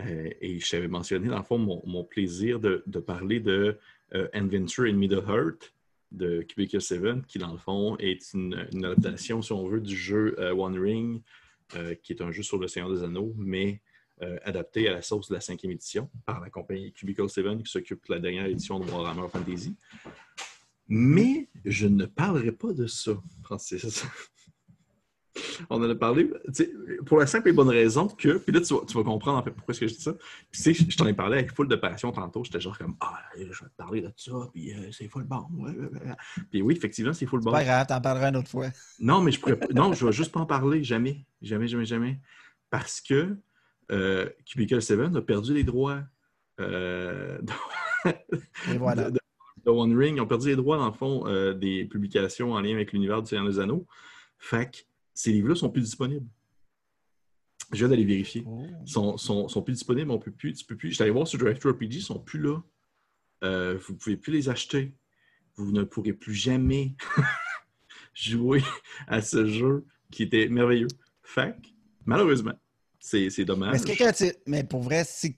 Euh, 0.00 0.30
et 0.40 0.58
je 0.58 0.70
t'avais 0.70 0.88
mentionné, 0.88 1.28
dans 1.28 1.38
le 1.38 1.44
fond, 1.44 1.58
mon, 1.58 2.04
plaisir 2.04 2.60
de, 2.60 2.82
parler 3.06 3.40
de 3.40 3.78
euh, 4.14 4.28
Adventure 4.32 4.84
in 4.84 4.94
Middle 4.94 5.24
Earth 5.28 5.74
de 6.12 6.42
Cubicle 6.42 6.80
7, 6.80 7.26
qui, 7.26 7.38
dans 7.38 7.52
le 7.52 7.58
fond, 7.58 7.96
est 7.98 8.32
une, 8.34 8.54
adaptation, 8.84 9.42
si 9.42 9.52
on 9.52 9.66
veut, 9.66 9.80
du 9.80 9.96
jeu 9.96 10.36
euh, 10.38 10.54
One 10.54 10.78
Ring, 10.78 11.22
euh, 11.74 11.94
qui 11.94 12.12
est 12.12 12.22
un 12.22 12.30
jeu 12.30 12.42
sur 12.42 12.58
le 12.58 12.68
Seigneur 12.68 12.92
des 12.92 13.02
Anneaux, 13.02 13.34
mais 13.36 13.80
euh, 14.22 14.38
adapté 14.44 14.88
à 14.88 14.92
la 14.92 15.02
sauce 15.02 15.28
de 15.28 15.34
la 15.34 15.40
cinquième 15.40 15.72
édition 15.72 16.10
par 16.26 16.40
la 16.40 16.50
compagnie 16.50 16.92
Cubicle 16.92 17.28
7 17.28 17.62
qui 17.64 17.70
s'occupe 17.70 18.06
de 18.08 18.14
la 18.14 18.20
dernière 18.20 18.46
édition 18.46 18.78
de 18.78 18.88
Warhammer 18.90 19.28
Fantasy. 19.28 19.74
Mais 20.86 21.48
je 21.64 21.86
ne 21.86 22.04
parlerai 22.04 22.52
pas 22.52 22.72
de 22.72 22.86
ça, 22.86 23.12
Francis. 23.42 24.04
On 25.70 25.82
en 25.82 25.88
a 25.88 25.94
parlé 25.94 26.30
pour 27.06 27.18
la 27.18 27.26
simple 27.26 27.48
et 27.48 27.52
bonne 27.52 27.68
raison 27.70 28.06
que, 28.06 28.36
puis 28.36 28.52
là, 28.52 28.60
tu 28.60 28.74
vas, 28.74 28.80
tu 28.86 28.94
vas 28.94 29.02
comprendre 29.02 29.38
en 29.38 29.42
fait 29.42 29.50
pourquoi 29.50 29.72
est-ce 29.72 29.80
que 29.80 29.86
je 29.86 29.94
dis 29.94 30.00
ça. 30.02 30.12
Puis, 30.12 30.62
tu 30.62 30.74
sais, 30.74 30.86
je, 30.90 30.96
t'en 30.96 31.06
ai 31.06 31.14
parlé 31.14 31.38
avec 31.38 31.54
full 31.54 31.68
de 31.68 31.76
passion 31.76 32.12
tantôt. 32.12 32.44
J'étais 32.44 32.60
genre 32.60 32.76
comme, 32.76 32.96
ah, 33.00 33.18
je 33.36 33.44
vais 33.44 33.48
te 33.48 33.76
parler 33.76 34.02
de 34.02 34.12
ça, 34.16 34.32
puis 34.52 34.74
euh, 34.74 34.90
c'est 34.92 35.08
full 35.08 35.24
bon. 35.24 35.46
Puis 36.50 36.60
oui, 36.60 36.74
effectivement, 36.76 37.14
c'est 37.14 37.24
full 37.26 37.40
bon. 37.40 37.50
Pas 37.50 37.64
grave, 37.64 37.86
t'en 37.86 38.00
parleras 38.00 38.28
une 38.28 38.36
autre 38.36 38.50
fois. 38.50 38.68
Non, 39.00 39.22
mais 39.22 39.32
je 39.32 39.40
pourrais 39.40 39.58
Non, 39.74 39.94
je 39.94 40.04
vais 40.04 40.12
juste 40.12 40.32
pas 40.32 40.40
en 40.40 40.46
parler, 40.46 40.84
jamais. 40.84 41.24
Jamais, 41.40 41.66
jamais, 41.66 41.86
jamais. 41.86 42.20
Parce 42.68 43.00
que 43.00 43.36
euh, 43.90 44.28
Cubicle 44.44 44.82
7 44.82 45.00
a 45.16 45.22
perdu 45.22 45.54
les 45.54 45.64
droits 45.64 46.00
euh, 46.60 47.38
voilà. 48.76 49.04
de, 49.04 49.10
de- 49.14 49.18
de 49.64 49.70
One 49.70 49.96
Ring. 49.96 50.16
Ils 50.16 50.20
ont 50.20 50.26
perdu 50.26 50.48
les 50.48 50.56
droits, 50.56 50.76
dans 50.76 50.86
le 50.86 50.92
fond, 50.92 51.52
des 51.54 51.84
publications 51.86 52.52
en 52.52 52.60
lien 52.60 52.72
avec 52.74 52.92
l'univers 52.92 53.22
du 53.22 53.28
Seigneur 53.28 53.46
des 53.48 53.60
Anneaux. 53.60 53.86
Fait 54.38 54.68
que 54.70 54.78
ces 55.14 55.32
livres-là 55.32 55.54
sont 55.54 55.70
plus 55.70 55.82
disponibles. 55.82 56.26
Je 57.72 57.78
viens 57.78 57.88
d'aller 57.88 58.04
vérifier. 58.04 58.44
Oh. 58.46 58.66
Ils 58.84 58.90
sont, 58.90 59.16
sont, 59.16 59.48
sont 59.48 59.62
plus 59.62 59.74
disponibles, 59.74 60.10
on 60.10 60.18
peut 60.18 60.30
plus, 60.30 60.52
tu 60.52 60.64
peux 60.64 60.76
plus. 60.76 60.90
J'étais 60.90 61.04
allé 61.04 61.10
voir 61.10 61.26
sur 61.26 61.38
Drive 61.38 61.58
RPG, 61.58 61.94
ils 61.94 62.02
sont 62.02 62.18
plus 62.18 62.40
là. 62.40 62.60
Euh, 63.44 63.78
vous 63.78 63.94
ne 63.94 63.98
pouvez 63.98 64.16
plus 64.16 64.32
les 64.32 64.48
acheter. 64.48 64.94
vous 65.56 65.72
ne 65.72 65.82
pourrez 65.82 66.12
plus 66.12 66.34
jamais 66.34 66.94
jouer 68.14 68.62
à 69.06 69.20
ce 69.22 69.46
jeu 69.46 69.86
qui 70.10 70.22
était 70.22 70.48
merveilleux. 70.48 70.88
Fait 71.22 71.56
malheureusement, 72.04 72.54
c'est 72.98 73.44
dommage. 73.44 73.80
Mais, 74.46 74.64
pour 74.64 74.82
vrai, 74.82 75.04
si, 75.04 75.36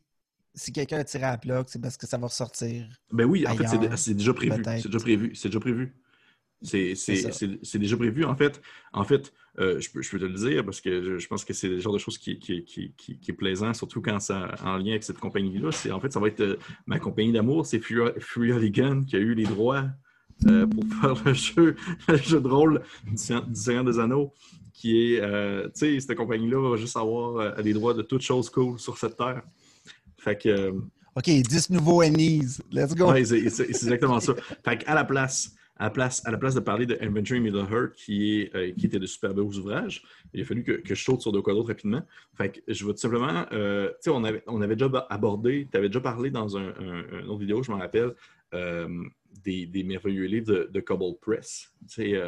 si 0.54 0.72
quelqu'un 0.72 0.98
a 0.98 1.04
tiré 1.04 1.24
à 1.24 1.40
la 1.44 1.64
c'est 1.66 1.80
parce 1.80 1.96
que 1.96 2.06
ça 2.06 2.18
va 2.18 2.26
ressortir. 2.26 2.86
Ben 3.12 3.24
oui, 3.24 3.46
en 3.46 3.54
fait, 3.54 3.96
c'est 3.96 4.14
déjà 4.14 4.34
prévu. 4.34 4.62
C'est 4.64 4.86
déjà 4.86 4.98
prévu. 4.98 5.34
C'est 5.34 5.48
déjà 5.48 5.60
prévu. 5.60 5.94
C'est 6.64 7.78
déjà 7.78 7.96
prévu. 7.96 8.24
En 8.24 8.34
fait, 8.34 8.60
en 8.92 9.04
fait 9.04 9.32
euh, 9.60 9.78
je, 9.78 9.88
peux, 9.90 10.02
je, 10.02 10.10
peux, 10.10 10.18
te 10.18 10.24
le 10.24 10.34
dire 10.34 10.64
parce 10.64 10.80
que 10.80 11.18
je, 11.18 11.28
pense 11.28 11.44
que 11.44 11.52
c'est 11.52 11.68
le 11.68 11.78
genre 11.78 11.92
de 11.92 11.98
choses 11.98 12.18
qui, 12.18 12.40
qui, 12.40 12.64
qui, 12.64 12.92
qui, 12.96 13.18
est 13.28 13.34
plaisant, 13.34 13.72
surtout 13.72 14.02
quand 14.02 14.18
c'est 14.18 14.34
en 14.34 14.78
lien 14.78 14.90
avec 14.90 15.04
cette 15.04 15.18
compagnie-là. 15.18 15.70
En 15.92 16.00
fait, 16.00 16.12
ça 16.12 16.18
va 16.18 16.26
être 16.26 16.40
euh, 16.40 16.56
ma 16.86 16.98
compagnie 16.98 17.30
d'amour, 17.30 17.64
c'est 17.64 17.78
Fury 17.78 18.50
Holligan 18.50 19.02
qui 19.02 19.14
a 19.14 19.20
eu 19.20 19.34
les 19.34 19.44
droits 19.44 19.84
euh, 20.46 20.66
pour 20.66 20.84
faire 21.00 21.24
le 21.24 21.34
jeu, 21.34 21.76
le 22.08 22.16
jeu 22.16 22.40
de 22.40 22.48
rôle 22.48 22.82
du 23.06 23.16
Seigneur 23.16 23.84
des 23.84 24.00
Anneaux, 24.00 24.32
qui 24.72 25.14
est, 25.14 25.20
tu 25.20 25.70
sais, 25.74 26.00
cette 26.00 26.16
compagnie-là 26.16 26.70
va 26.70 26.76
juste 26.76 26.96
avoir 26.96 27.60
les 27.60 27.72
droits 27.72 27.94
de 27.94 28.02
toutes 28.02 28.22
choses 28.22 28.50
cool 28.50 28.80
sur 28.80 28.98
cette 28.98 29.16
terre. 29.16 29.42
Fait 30.18 30.36
que. 30.36 30.70
OK, 31.14 31.26
10 31.26 31.70
nouveaux 31.70 32.02
Ennies. 32.02 32.58
Let's 32.72 32.92
go. 32.92 33.12
Oui, 33.12 33.24
c'est 33.24 33.68
exactement 33.68 34.18
ça. 34.18 34.34
Fait 34.64 34.78
qu'à 34.78 34.94
la 34.94 35.04
place 35.04 35.54
à 35.76 35.84
la 35.84 35.90
place, 35.90 36.24
à 36.24 36.30
la 36.30 36.38
place 36.38 36.54
de 36.54 36.60
parler 36.60 36.86
de 36.86 36.94
Adventure 37.00 37.40
Middle 37.40 37.66
Earth, 37.70 37.94
qui, 37.94 38.40
est, 38.40 38.54
euh, 38.54 38.72
qui 38.72 38.86
était 38.86 38.98
de 38.98 39.06
super 39.06 39.34
beaux 39.34 39.52
ouvrages, 39.52 40.04
il 40.32 40.42
a 40.42 40.44
fallu 40.44 40.62
que, 40.62 40.72
que, 40.72 40.94
je 40.94 41.02
saute 41.02 41.20
sur 41.20 41.32
de 41.32 41.40
quoi 41.40 41.52
d'autre 41.52 41.68
rapidement. 41.68 42.02
Fait 42.36 42.50
que 42.50 42.60
je 42.72 42.86
vais 42.86 42.92
tout 42.92 42.98
simplement, 42.98 43.44
euh, 43.52 43.88
tu 43.88 43.94
sais, 44.02 44.10
on 44.10 44.22
avait, 44.24 44.42
on 44.46 44.62
avait 44.62 44.76
déjà 44.76 45.06
abordé, 45.10 45.68
tu 45.70 45.76
avais 45.76 45.88
déjà 45.88 46.00
parlé 46.00 46.30
dans 46.30 46.56
un, 46.56 46.72
une 46.78 47.28
autre 47.28 47.40
vidéo, 47.40 47.62
je 47.62 47.72
m'en 47.72 47.78
rappelle, 47.78 48.14
euh, 48.54 48.88
des, 49.44 49.66
des, 49.66 49.82
merveilleux 49.82 50.26
livres 50.26 50.46
de, 50.46 50.70
de 50.72 50.80
Cobalt 50.80 51.18
Press. 51.20 51.72
Tu 51.88 51.94
sais, 51.94 52.22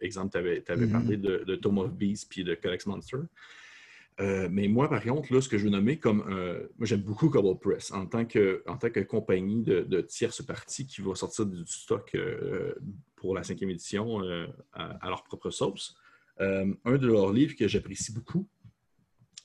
exemple, 0.00 0.32
tu 0.32 0.38
avais, 0.38 0.64
avais, 0.68 0.86
mm-hmm. 0.86 0.92
parlé 0.92 1.16
de, 1.18 1.44
de 1.46 1.56
Tome 1.56 1.78
of 1.78 1.92
Beast 1.92 2.28
puis 2.30 2.42
de 2.42 2.54
Codex 2.54 2.86
Monster. 2.86 3.18
Euh, 4.20 4.48
mais 4.50 4.66
moi, 4.66 4.88
par 4.88 5.02
contre, 5.02 5.32
là, 5.32 5.40
ce 5.40 5.48
que 5.48 5.58
je 5.58 5.64
veux 5.64 5.70
nommer 5.70 5.98
comme. 5.98 6.24
Euh, 6.28 6.66
moi, 6.76 6.86
j'aime 6.86 7.02
beaucoup 7.02 7.30
Cobalt 7.30 7.60
Press 7.60 7.92
en 7.92 8.06
tant 8.06 8.24
que, 8.24 8.64
en 8.66 8.76
tant 8.76 8.90
que 8.90 9.00
compagnie 9.00 9.62
de, 9.62 9.80
de 9.80 10.00
tierce 10.00 10.42
partie 10.42 10.86
qui 10.86 11.02
va 11.02 11.14
sortir 11.14 11.46
du 11.46 11.64
stock 11.66 12.10
euh, 12.14 12.74
pour 13.14 13.34
la 13.34 13.44
cinquième 13.44 13.70
édition 13.70 14.20
à, 14.72 15.08
leur 15.08 15.22
propre 15.24 15.50
sauce. 15.50 15.96
un 16.38 16.66
de 16.84 17.06
leurs 17.06 17.32
livres 17.32 17.54
que 17.56 17.68
j'apprécie 17.68 18.12
beaucoup, 18.12 18.48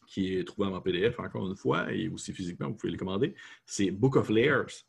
qui 0.07 0.35
est 0.35 0.43
trouvé 0.43 0.67
en 0.67 0.79
PDF 0.79 1.19
encore 1.19 1.47
une 1.47 1.55
fois 1.55 1.91
et 1.91 2.07
aussi 2.07 2.33
physiquement, 2.33 2.69
vous 2.69 2.75
pouvez 2.75 2.91
le 2.91 2.99
commander, 2.99 3.33
c'est 3.65 3.89
Book 3.89 4.15
of 4.15 4.29
Layers, 4.29 4.85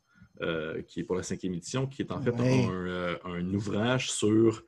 qui 0.87 0.99
est 0.99 1.03
pour 1.03 1.15
la 1.15 1.23
cinquième 1.23 1.55
édition, 1.55 1.87
qui 1.87 2.03
est 2.03 2.11
en 2.11 2.21
fait 2.21 2.35
un, 2.39 3.17
un, 3.23 3.53
ouvrage 3.55 4.11
sur 4.11 4.63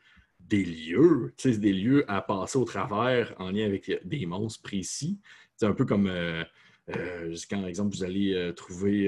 des 0.48 0.64
lieux, 0.64 1.34
des 1.44 1.74
lieux 1.74 2.10
à 2.10 2.22
passer 2.22 2.58
au 2.58 2.66
travers 2.66 3.34
en 3.38 3.52
lien 3.52 3.66
avec 3.66 3.92
des 4.06 4.26
monstres 4.26 4.64
précis. 4.64 5.20
C'est 5.56 5.66
un 5.66 5.74
peu 5.74 5.86
comme 5.86 6.08
euh, 6.08 6.44
euh, 6.96 7.36
par 7.50 7.68
exemple, 7.68 7.96
vous 7.96 8.04
allez 8.04 8.34
euh, 8.34 8.54
trouver 8.54 9.08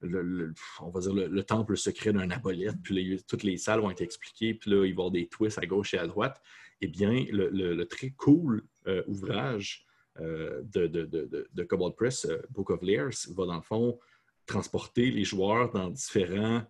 le, 0.00 0.54
on 0.80 0.90
va 0.90 1.00
dire 1.00 1.14
le, 1.14 1.42
temple 1.42 1.76
secret 1.76 2.12
d'un 2.12 2.30
abolette, 2.30 2.76
puis 2.82 3.22
toutes 3.26 3.42
les 3.42 3.56
salles 3.56 3.80
vont 3.80 3.90
être 3.90 4.02
expliquées, 4.02 4.54
puis 4.54 4.70
là, 4.70 4.76
il 4.76 4.80
va 4.80 4.86
y 4.86 4.92
avoir 4.92 5.10
des 5.10 5.28
twists 5.28 5.58
à 5.58 5.66
gauche 5.66 5.94
et 5.94 5.98
à 5.98 6.06
droite. 6.06 6.40
Eh 6.80 6.88
bien, 6.88 7.24
le, 7.30 7.82
très 7.84 8.10
cool 8.10 8.64
ouvrage 9.06 9.86
de, 10.18 10.86
de, 10.86 11.48
de, 11.52 11.62
Cobalt 11.64 11.96
Press, 11.96 12.26
Book 12.50 12.70
of 12.70 12.82
Layers, 12.82 13.28
va 13.30 13.46
dans 13.46 13.56
le 13.56 13.62
fond 13.62 13.98
transporter 14.46 15.10
les 15.10 15.24
joueurs 15.24 15.72
dans 15.72 15.88
différents 15.88 16.62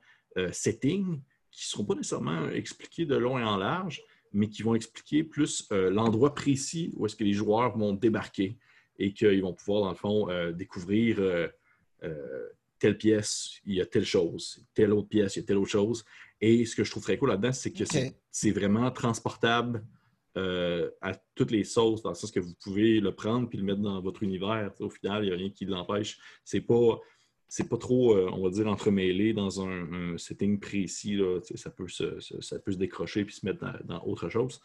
settings 0.52 1.20
qui 1.54 1.66
ne 1.66 1.70
seront 1.70 1.84
pas 1.84 1.94
nécessairement 1.94 2.48
expliqués 2.50 3.06
de 3.06 3.14
long 3.14 3.38
et 3.38 3.44
en 3.44 3.56
large, 3.56 4.02
mais 4.32 4.48
qui 4.48 4.62
vont 4.62 4.74
expliquer 4.74 5.22
plus 5.22 5.68
euh, 5.70 5.88
l'endroit 5.88 6.34
précis 6.34 6.92
où 6.96 7.06
est-ce 7.06 7.14
que 7.14 7.22
les 7.22 7.32
joueurs 7.32 7.78
vont 7.78 7.92
débarquer 7.92 8.58
et 8.98 9.12
qu'ils 9.12 9.42
vont 9.42 9.54
pouvoir, 9.54 9.82
dans 9.82 9.90
le 9.90 9.96
fond, 9.96 10.28
euh, 10.30 10.52
découvrir 10.52 11.18
euh, 11.20 11.48
telle 12.80 12.98
pièce, 12.98 13.60
il 13.64 13.74
y 13.74 13.80
a 13.80 13.86
telle 13.86 14.04
chose, 14.04 14.66
telle 14.74 14.92
autre 14.92 15.08
pièce, 15.08 15.36
il 15.36 15.40
y 15.40 15.42
a 15.42 15.46
telle 15.46 15.58
autre 15.58 15.70
chose. 15.70 16.04
Et 16.40 16.66
ce 16.66 16.74
que 16.74 16.82
je 16.82 16.90
trouve 16.90 17.04
très 17.04 17.16
cool 17.16 17.30
là-dedans, 17.30 17.52
c'est 17.52 17.72
que 17.72 17.84
c'est 18.30 18.50
vraiment 18.50 18.90
transportable 18.90 19.84
à 20.36 21.14
toutes 21.36 21.52
les 21.52 21.62
sauces, 21.62 22.02
dans 22.02 22.10
le 22.10 22.16
sens 22.16 22.32
que 22.32 22.40
vous 22.40 22.54
pouvez 22.60 22.98
le 22.98 23.14
prendre 23.14 23.48
puis 23.48 23.56
le 23.56 23.64
mettre 23.64 23.80
dans 23.80 24.00
votre 24.00 24.24
univers. 24.24 24.72
Au 24.80 24.90
final, 24.90 25.22
il 25.24 25.28
n'y 25.28 25.32
a 25.32 25.36
rien 25.36 25.50
qui 25.50 25.64
l'empêche. 25.64 26.18
C'est 26.44 26.60
pas 26.60 26.98
c'est 27.48 27.68
pas 27.68 27.76
trop, 27.76 28.16
euh, 28.16 28.28
on 28.32 28.42
va 28.42 28.50
dire, 28.50 28.66
entremêlé 28.66 29.32
dans 29.32 29.64
un, 29.66 30.16
setting 30.18 30.58
précis. 30.58 31.20
ça, 31.54 31.70
peut 31.70 31.88
se, 31.88 32.70
décrocher 32.74 33.24
puis 33.24 33.34
se 33.34 33.46
mettre 33.46 33.64
dans, 33.84 34.02
autre 34.04 34.28
chose. 34.28 34.60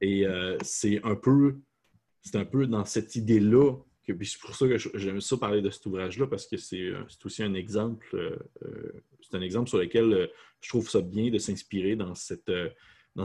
Et 0.00 0.26
euh, 0.26 0.56
c'est 0.62 1.02
un 1.04 1.14
peu 1.14 1.56
c'est 2.22 2.36
un 2.36 2.44
peu 2.44 2.66
dans 2.66 2.84
cette 2.86 3.16
idée-là 3.16 3.76
que 4.06 4.12
c'est 4.24 4.40
pour 4.40 4.56
ça 4.56 4.66
que 4.66 4.76
j'aime 4.78 5.20
ça 5.20 5.36
parler 5.36 5.62
de 5.62 5.70
cet 5.70 5.84
ouvrage-là, 5.86 6.26
parce 6.26 6.46
que 6.46 6.56
c'est 6.56 6.80
euh, 6.80 7.02
aussi 7.24 7.42
un 7.42 7.54
exemple, 7.54 8.38
c'est 9.22 9.36
un 9.36 9.42
exemple 9.42 9.68
sur 9.68 9.78
lequel 9.78 10.30
je 10.60 10.68
trouve 10.68 10.88
ça 10.88 11.00
bien 11.00 11.30
de 11.30 11.38
s'inspirer 11.38 11.96
dans 11.96 12.14
cette, 12.14 12.50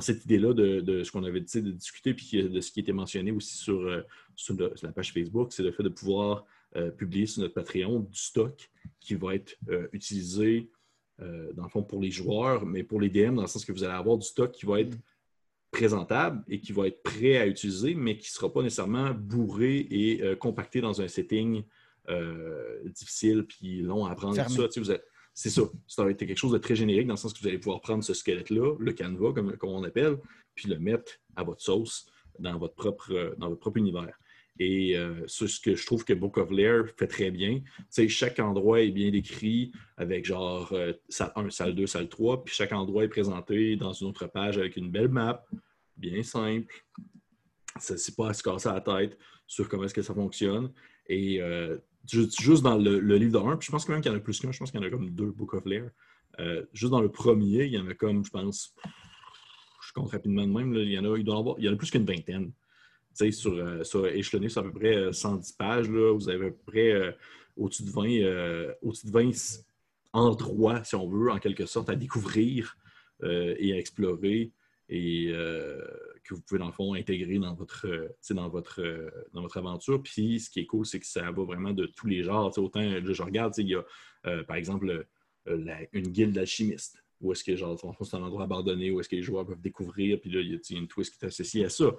cette 0.02 0.26
idée-là 0.26 0.54
de, 0.54 1.04
ce 1.04 1.12
qu'on 1.12 1.24
avait 1.24 1.42
dit 1.42 1.62
de 1.62 1.72
discuter, 1.72 2.14
puis 2.14 2.44
de 2.44 2.62
ce 2.62 2.72
qui 2.72 2.82
était 2.82 2.94
mentionné 2.94 3.32
aussi 3.32 3.58
sur 3.58 3.82
la 3.82 4.92
page 4.94 5.12
Facebook, 5.12 5.52
c'est 5.52 5.64
le 5.64 5.72
fait 5.72 5.84
de 5.84 5.90
pouvoir 5.90 6.46
euh, 6.76 6.92
publier 6.92 7.26
sur 7.26 7.42
notre 7.42 7.56
Patreon 7.56 8.02
du 8.02 8.20
stock 8.20 8.70
qui 9.00 9.16
va 9.16 9.34
être 9.34 9.58
euh, 9.70 9.88
utilisé, 9.92 10.70
euh, 11.20 11.52
dans 11.54 11.64
le 11.64 11.70
fond, 11.70 11.82
pour 11.82 12.00
les 12.00 12.12
joueurs, 12.12 12.64
mais 12.64 12.84
pour 12.84 13.02
les 13.02 13.10
DM, 13.10 13.34
dans 13.34 13.42
le 13.42 13.48
sens 13.48 13.66
que 13.66 13.72
vous 13.72 13.84
allez 13.84 13.94
avoir 13.94 14.20
du 14.20 14.28
stock 14.28 14.52
qui 14.52 14.68
va 14.68 14.82
être 14.82 14.96
présentable 15.72 16.44
et 16.48 16.60
qui 16.60 16.72
va 16.72 16.86
être 16.86 17.02
prêt 17.02 17.38
à 17.38 17.48
utiliser, 17.48 17.96
mais 17.96 18.18
qui 18.20 18.30
ne 18.30 18.34
sera 18.34 18.54
pas 18.54 18.62
nécessairement 18.62 19.16
bourré 19.16 19.80
et 19.90 20.36
compacté 20.38 20.82
dans 20.82 21.00
un 21.02 21.08
setting 21.08 21.64
difficile 22.86 23.46
puis 23.46 23.82
long 23.82 24.06
à 24.06 24.16
prendre. 24.16 24.36
c'est 25.34 25.50
ça. 25.52 25.62
Ça 25.88 26.04
va 26.04 26.12
être 26.12 26.20
quelque 26.20 26.38
chose 26.38 26.54
de 26.54 26.58
très 26.58 26.76
générique 26.76 27.06
dans 27.08 27.14
le 27.14 27.20
sens 27.20 27.34
que 27.34 27.40
vous 27.40 27.48
allez 27.48 27.60
pouvoir 27.60 27.82
prendre 27.82 28.04
ce 28.04 28.14
squelette-là, 28.14 28.76
le 28.80 28.94
canevas, 28.94 29.32
comme, 29.34 29.58
comme, 29.58 29.70
on 29.70 29.84
appelle, 29.84 30.18
puis 30.56 30.68
le 30.68 30.80
mettre 30.80 31.14
à 31.36 31.44
votre 31.44 31.62
sauce 31.62 32.08
dans 32.40 32.58
votre 32.58 32.76
propre, 32.76 33.36
dans 33.38 33.50
votre 33.50 33.60
propre 33.60 33.78
univers. 33.78 34.18
Et 34.60 34.98
euh, 34.98 35.26
c'est 35.26 35.48
ce 35.48 35.60
que 35.62 35.74
je 35.74 35.86
trouve 35.86 36.04
que 36.04 36.14
Book 36.14 36.38
of 36.38 36.52
Lair 36.52 36.84
fait 36.98 37.08
très 37.08 37.32
bien. 37.32 37.62
sais, 37.90 38.10
chaque 38.10 38.40
endroit 38.40 38.82
est 38.82 38.92
bien 38.92 39.10
décrit 39.10 39.72
avec 39.96 40.26
genre 40.26 40.74
euh, 40.74 40.92
salle 41.08 41.32
1, 41.36 41.50
salle 41.50 41.76
2, 41.76 41.88
salle 41.88 42.10
3, 42.10 42.44
puis 42.44 42.54
chaque 42.54 42.74
endroit 42.74 43.06
est 43.06 43.10
présenté 43.10 43.78
dans 43.78 43.94
une 43.94 44.08
autre 44.08 44.28
page 44.28 44.58
avec 44.58 44.76
une 44.76 44.92
belle 44.92 45.08
map, 45.08 45.46
bien 45.96 46.22
simple. 46.24 46.86
C'est 47.80 48.16
pas 48.18 48.30
à 48.30 48.34
se 48.34 48.44
casser 48.44 48.68
la 48.68 48.82
tête 48.82 49.18
sur 49.48 49.70
comment 49.70 49.86
est-ce 49.86 49.94
que 49.94 50.02
ça 50.02 50.14
fonctionne. 50.14 50.74
Et 51.08 51.42
euh, 51.42 51.78
juste 52.06 52.62
dans 52.62 52.78
le, 52.78 53.00
livre 53.16 53.32
de 53.32 53.38
1, 53.38 53.56
puis 53.56 53.68
je 53.68 53.72
pense 53.72 53.86
quand 53.86 53.94
même 53.94 54.02
qu'il 54.02 54.12
y 54.12 54.14
en 54.14 54.18
a 54.18 54.22
plus 54.22 54.42
qu'un, 54.42 54.52
je 54.52 54.60
pense 54.60 54.72
qu'il 54.72 54.82
y 54.82 54.84
en 54.84 54.88
a 54.88 54.90
comme 54.90 55.10
deux 55.10 55.32
Book 55.32 55.54
of 55.54 55.66
Lair. 55.66 55.90
juste 56.74 56.92
dans 56.92 57.02
le 57.02 57.10
premier, 57.10 57.64
il 57.64 57.72
y 57.72 57.78
en 57.78 57.88
a 57.88 57.94
comme, 57.94 58.26
je 58.26 58.30
pense, 58.30 58.76
je 59.88 59.94
compte 59.94 60.12
rapidement 60.12 60.46
de 60.46 60.52
même, 60.52 60.74
il, 60.74 60.92
y 60.92 61.00
en 61.00 61.06
a, 61.06 61.18
il, 61.18 61.24
doit 61.24 61.38
avoir, 61.38 61.56
il 61.60 61.64
y 61.64 61.70
en 61.70 61.74
a 61.74 61.78
plus 61.78 61.90
qu'une 61.90 62.06
vingtaine 62.06 62.52
sur, 63.32 63.54
euh, 63.54 63.84
sur 63.84 64.08
échelonné 64.08 64.50
sur 64.50 64.62
à 64.62 64.64
peu 64.64 64.72
près 64.72 65.12
110 65.12 65.50
euh, 65.52 65.54
pages, 65.58 65.90
là, 65.90 66.14
vous 66.14 66.30
avez 66.30 66.48
à 66.48 66.50
peu 66.50 66.58
près 66.66 66.92
euh, 66.92 67.12
au-dessus 67.58 67.84
de 67.84 67.92
20, 67.92 68.74
au-dessus 68.82 69.08
de 69.08 69.12
20 69.12 69.64
endroits, 70.14 70.84
si 70.84 70.96
on 70.96 71.08
veut, 71.08 71.32
en 71.32 71.40
quelque 71.40 71.66
sorte, 71.66 71.90
à 71.90 71.96
découvrir 71.96 72.78
et 73.22 73.74
à 73.74 73.78
explorer 73.78 74.54
et 74.88 75.26
que 76.24 76.34
vous 76.34 76.42
pouvez, 76.42 76.58
dans 76.58 76.68
le 76.68 76.72
fond, 76.72 76.94
intégrer 76.94 77.38
dans 77.38 77.54
votre, 77.54 77.86
dans 78.30 78.48
votre, 78.48 78.82
dans 79.34 79.42
votre 79.42 79.58
aventure. 79.58 80.02
Puis, 80.02 80.40
ce 80.40 80.50
qui 80.50 80.62
est 80.62 80.66
cool, 80.66 80.86
c'est 80.86 81.02
que 81.02 81.06
ça 81.06 81.30
va 81.30 81.44
vraiment 81.44 81.74
de 81.74 81.86
tous 81.86 82.08
les 82.08 82.24
genres. 82.24 82.58
autant, 82.58 82.82
je 82.82 83.22
regarde, 83.22 83.54
il 83.58 83.68
y 83.68 83.76
a, 83.76 84.44
par 84.46 84.56
exemple, 84.56 85.06
une 85.46 86.08
guilde 86.08 86.32
d'alchimistes 86.32 87.04
où 87.20 87.34
est-ce 87.34 87.44
que, 87.44 87.58
genre, 87.58 87.78
c'est 88.02 88.16
un 88.16 88.24
endroit 88.24 88.44
abandonné, 88.44 88.90
où 88.92 89.02
est-ce 89.02 89.10
que 89.10 89.18
les 89.18 89.22
joueurs 89.22 89.46
peuvent 89.46 89.60
découvrir, 89.60 90.22
puis 90.22 90.32
là, 90.32 90.40
il 90.40 90.54
y 90.54 90.76
a 90.76 90.80
une 90.80 90.88
twist 90.88 91.14
qui 91.14 91.26
est 91.26 91.28
associée 91.28 91.66
à 91.66 91.70
ça 91.70 91.92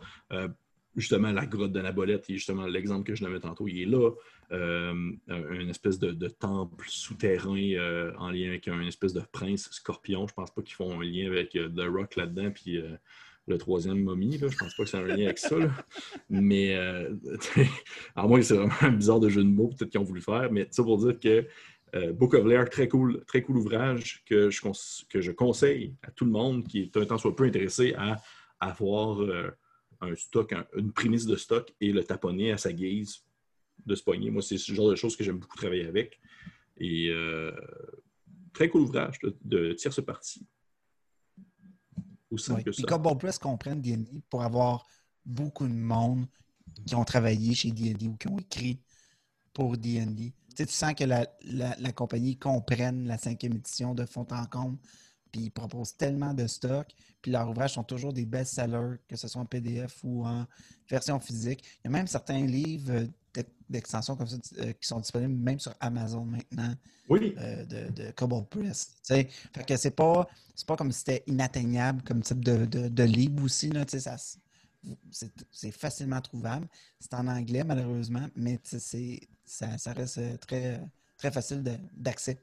justement 0.97 1.31
la 1.33 1.47
grotte 1.47 1.73
de 1.73 1.81
Nabolette, 1.81 2.29
et 2.31 2.35
justement 2.35 2.67
l'exemple 2.67 3.05
que 3.05 3.15
je 3.15 3.25
donnais 3.25 3.41
tantôt, 3.41 3.69
il 3.69 3.83
est 3.83 3.87
là. 3.87 4.11
Euh, 4.53 5.13
une 5.29 5.71
espèce 5.71 6.01
de, 6.01 6.29
temple 6.29 6.85
souterrain 6.89 7.57
euh, 7.57 8.13
en 8.19 8.31
lien 8.31 8.49
avec 8.49 8.67
un 8.67 8.81
espèce 8.83 9.13
de 9.13 9.23
prince 9.33 9.69
scorpion. 9.71 10.27
Je 10.27 10.35
pense 10.35 10.51
pas 10.51 10.63
qu'ils 10.63 10.75
font 10.75 11.01
un 11.01 11.05
lien 11.05 11.31
avec 11.31 11.55
euh, 11.55 11.69
The 11.69 11.89
Rock 11.89 12.17
là-dedans, 12.17 12.51
puis 12.51 12.83
le 13.47 13.59
troisième 13.59 14.01
momie. 14.01 14.39
Là. 14.39 14.49
Je 14.49 14.57
pense 14.57 14.75
pas 14.75 14.83
que 14.83 14.89
c'est 14.89 14.97
un 14.97 15.05
lien 15.05 15.27
avec 15.27 15.39
ça. 15.39 15.57
Mais, 16.29 16.75
à 18.17 18.27
moins 18.27 18.39
que 18.39 18.45
c'est 18.45 18.57
vraiment 18.57 18.75
un 18.81 18.93
bizarre 18.93 19.21
de 19.21 19.29
jeu 19.29 19.45
de 19.45 19.49
mots, 19.49 19.69
peut-être 19.69 19.91
qu'ils 19.91 20.01
ont 20.01 20.05
voulu 20.05 20.21
faire, 20.21 20.51
mais 20.51 20.67
ça 20.71 20.83
pour 20.83 20.99
dire 20.99 21.19
que 21.19 21.47
Book 22.13 22.35
of 22.35 22.47
Lair, 22.47 22.69
très 22.71 22.89
cool, 22.89 23.25
très 23.27 23.43
cool 23.43 23.59
ouvrage 23.59 24.23
que 24.25 24.51
je, 24.51 24.61
que 25.09 25.21
je 25.21 25.33
conseille 25.33 25.95
à 26.03 26.11
tout 26.11 26.25
le 26.25 26.31
monde 26.31 26.67
qui 26.67 26.83
est 26.83 26.97
un 26.97 27.05
temps 27.05 27.19
soit 27.19 27.35
peu 27.35 27.45
intéressé 27.45 27.95
à 27.97 28.17
avoir 28.61 29.19
un 30.01 30.15
stock, 30.17 30.53
une 30.77 30.93
prémisse 30.93 31.27
de 31.27 31.37
stock 31.37 31.73
et 31.81 31.93
le 31.93 32.05
taponner 32.05 32.53
à 32.53 32.59
sa 32.59 32.73
guise 32.73 33.23
de 33.87 33.95
se 33.95 34.03
pogner. 34.03 34.31
Moi, 34.31 34.43
c'est 34.43 34.59
ce 34.59 34.73
genre 34.75 34.91
de 34.91 34.97
choses 34.97 35.17
que 35.17 35.25
j'aime 35.25 35.39
beaucoup 35.39 35.57
travailler 35.57 35.87
avec. 35.87 36.21
Et 36.77 37.09
euh, 37.11 37.53
très 38.53 38.69
cool 38.69 38.83
ouvrage 38.83 39.19
de, 39.21 39.37
de 39.45 39.73
tierce 39.75 40.03
partie. 40.05 40.47
Aussi 42.31 42.53
Oui. 42.53 42.65
que 42.65 42.73
ça. 42.73 42.99
Press 43.19 43.39
comprennent 43.39 43.81
D&D 43.83 44.23
pour 44.31 44.43
avoir 44.43 44.87
beaucoup 45.25 45.67
de 45.67 45.73
monde 45.75 46.27
qui 46.87 46.95
ont 46.95 47.05
travaillé 47.05 47.55
chez 47.55 47.71
D&D 47.71 48.07
ou 48.07 48.17
qui 48.17 48.29
ont 48.29 48.39
écrit 48.39 48.81
pour 49.53 49.77
D&D. 49.77 50.33
Tu, 50.51 50.57
sais, 50.57 50.67
tu 50.67 50.73
sens 50.73 50.95
que 50.95 51.05
la, 51.05 51.27
la- 51.43 51.77
la 51.79 51.93
compagnie 51.93 52.37
comprenne 52.37 53.07
la 53.07 53.19
cinquième 53.19 53.55
édition 53.55 53.95
de 53.95 54.05
fond 54.07 54.27
en 54.31 54.47
comble, 54.47 54.79
puis 55.33 55.43
ils 55.43 55.51
proposent 55.51 55.97
tellement 55.97 56.35
de 56.35 56.47
stock, 56.47 56.87
puis 57.23 57.31
leurs 57.31 57.49
ouvrages 57.49 57.75
sont 57.75 57.85
toujours 57.85 58.13
des 58.13 58.27
best-sellers, 58.27 58.97
que 59.09 59.17
ce 59.17 59.29
soit 59.29 59.41
en 59.43 59.47
PDF 59.47 59.99
ou 60.05 60.27
en 60.27 60.47
version 60.89 61.19
physique. 61.21 61.65
Il 61.79 61.81
y 61.85 61.89
a 61.89 61.91
même 61.91 62.07
certains 62.07 62.45
livres 62.47 62.93
euh, 62.93 63.07
d'ex- 63.35 63.51
d'extension 63.69 64.17
comme 64.17 64.27
ça 64.27 64.37
euh, 64.59 64.73
qui 64.73 64.87
sont 64.89 65.01
disponibles 65.01 65.35
même 65.35 65.61
sur 65.61 65.75
Amazon 65.81 66.25
maintenant 66.25 66.75
Oui, 67.09 67.35
euh, 67.39 67.65
de, 67.65 67.93
de 67.93 68.11
Cobalt 68.13 68.49
Press. 68.49 68.89
tu 68.89 68.95
sais. 69.15 69.29
Fait 69.55 69.65
que 69.65 69.77
c'est 69.77 69.91
pas, 69.93 70.27
pas 70.67 70.77
comme 70.77 70.91
si 70.93 70.99
c'était 71.01 71.23
inatteignable 71.27 72.03
comme 72.03 72.23
type 72.23 72.45
de, 72.45 72.65
de, 72.67 72.89
de 72.89 73.03
livre 73.05 73.45
aussi. 73.45 73.71
C'est, 75.11 75.71
facilement 75.73 76.21
trouvable. 76.23 76.67
C'est 76.99 77.13
en 77.15 77.27
anglais, 77.29 77.65
malheureusement, 77.65 78.27
mais 78.35 78.59
ça, 78.65 79.77
ça 79.79 79.93
reste 79.93 80.41
très, 80.41 80.81
très 81.19 81.31
facile 81.31 81.63
d'accès. 81.95 82.39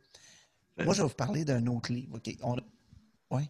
Moi, 0.78 0.94
je 0.94 1.02
vais 1.02 1.08
vous 1.08 1.14
parler 1.16 1.44
d'un 1.44 1.66
autre 1.66 1.92
livre. 1.92 2.20
On- 2.44 2.58
Ouais. 3.30 3.50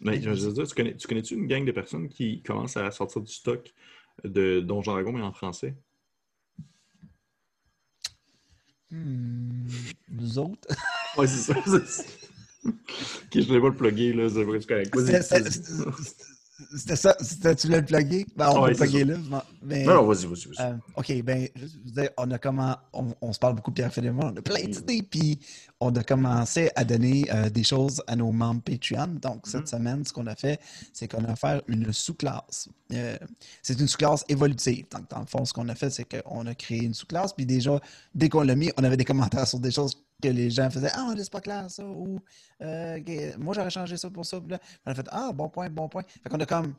mais 0.00 0.20
je 0.20 0.30
veux 0.30 0.52
dire, 0.52 0.66
tu 0.66 0.74
connais- 0.74 0.96
tu 0.96 1.08
connais-tu 1.08 1.34
une 1.34 1.46
gang 1.46 1.64
de 1.64 1.72
personnes 1.72 2.08
qui 2.08 2.42
commencent 2.42 2.76
à 2.76 2.90
sortir 2.90 3.22
du 3.22 3.32
stock 3.32 3.72
de 4.24 4.60
Donjon 4.60 4.92
Dragon, 4.92 5.12
mais 5.12 5.22
en 5.22 5.32
français? 5.32 5.74
Hmm, 8.90 9.66
Nous 10.10 10.38
autres? 10.38 10.68
Oui, 11.18 11.26
c'est 11.26 11.54
ça. 11.54 11.54
ça. 11.64 12.02
je 13.34 13.40
voulais 13.46 13.60
pas 13.60 13.68
le 13.68 13.74
plugger, 13.74 14.12
là, 14.12 14.28
c'est 14.28 14.44
vrai, 14.44 14.60
C'était, 16.74 16.96
ça. 16.96 17.14
C'était, 17.20 17.54
tu 17.54 17.66
voulais 17.66 17.80
le 17.80 17.84
plugger? 17.86 18.26
Ben, 18.34 18.48
on 18.48 18.54
Ouais, 18.54 18.60
va 18.60 18.68
le 18.70 18.76
plugger 18.76 19.04
là. 19.04 19.16
Mais... 19.62 19.84
Non, 19.84 19.94
non, 19.96 20.06
vas-y, 20.06 20.24
vas-y, 20.26 20.46
vas-y. 20.48 20.66
Euh, 20.72 20.76
OK, 20.96 21.22
ben, 21.22 21.48
juste 21.54 21.76
vous 21.84 21.90
dire, 21.90 22.08
on 22.16 22.30
a 22.30 22.38
comment, 22.38 22.76
on, 22.94 23.08
on 23.20 23.32
se 23.34 23.38
parle 23.38 23.56
beaucoup, 23.56 23.72
Pierre-Philippe, 23.72 24.14
on 24.18 24.34
a 24.34 24.40
plein 24.40 24.62
d'idées, 24.64 25.02
puis 25.02 25.38
on 25.80 25.94
a 25.94 26.02
commencé 26.02 26.70
à 26.74 26.84
donner 26.84 27.26
euh, 27.30 27.50
des 27.50 27.62
choses 27.62 28.02
à 28.06 28.16
nos 28.16 28.32
membres 28.32 28.62
Patreon. 28.62 29.18
Donc, 29.20 29.46
cette 29.46 29.62
Mhm. 29.62 29.66
semaine, 29.66 30.04
ce 30.06 30.12
qu'on 30.14 30.26
a 30.26 30.34
fait, 30.34 30.58
c'est 30.94 31.08
qu'on 31.08 31.24
a 31.26 31.32
offert 31.32 31.60
une 31.68 31.92
sous-classe. 31.92 32.68
Euh, 32.94 33.18
c'est 33.62 33.78
une 33.78 33.88
sous-classe 33.88 34.24
évolutive. 34.28 34.86
Donc, 34.90 35.10
dans 35.10 35.20
le 35.20 35.26
fond, 35.26 35.44
ce 35.44 35.52
qu'on 35.52 35.68
a 35.68 35.74
fait, 35.74 35.90
c'est 35.90 36.06
qu'on 36.06 36.46
a 36.46 36.54
créé 36.54 36.82
une 36.84 36.94
sous-classe, 36.94 37.34
puis 37.34 37.44
déjà, 37.44 37.78
dès 38.14 38.30
qu'on 38.30 38.40
l'a 38.42 38.54
mis, 38.54 38.70
on 38.78 38.84
avait 38.84 38.96
des 38.96 39.04
commentaires 39.04 39.46
sur 39.46 39.58
des 39.60 39.70
choses 39.72 40.02
que 40.22 40.28
les 40.28 40.50
gens 40.50 40.70
faisaient 40.70 40.90
Ah, 40.94 41.12
c'est 41.16 41.30
pas 41.30 41.40
clair 41.40 41.70
ça, 41.70 41.84
ou 41.86 42.18
euh, 42.62 42.98
moi 43.38 43.54
j'aurais 43.54 43.70
changé 43.70 43.96
ça 43.96 44.10
pour 44.10 44.24
ça. 44.24 44.40
Puis 44.40 44.50
là, 44.50 44.58
on 44.86 44.90
a 44.92 44.94
fait 44.94 45.06
Ah, 45.10 45.32
bon 45.32 45.48
point, 45.48 45.68
bon 45.70 45.88
point. 45.88 46.02
Fait 46.22 46.28
qu'on 46.30 46.40
a 46.40 46.46
comme 46.46 46.74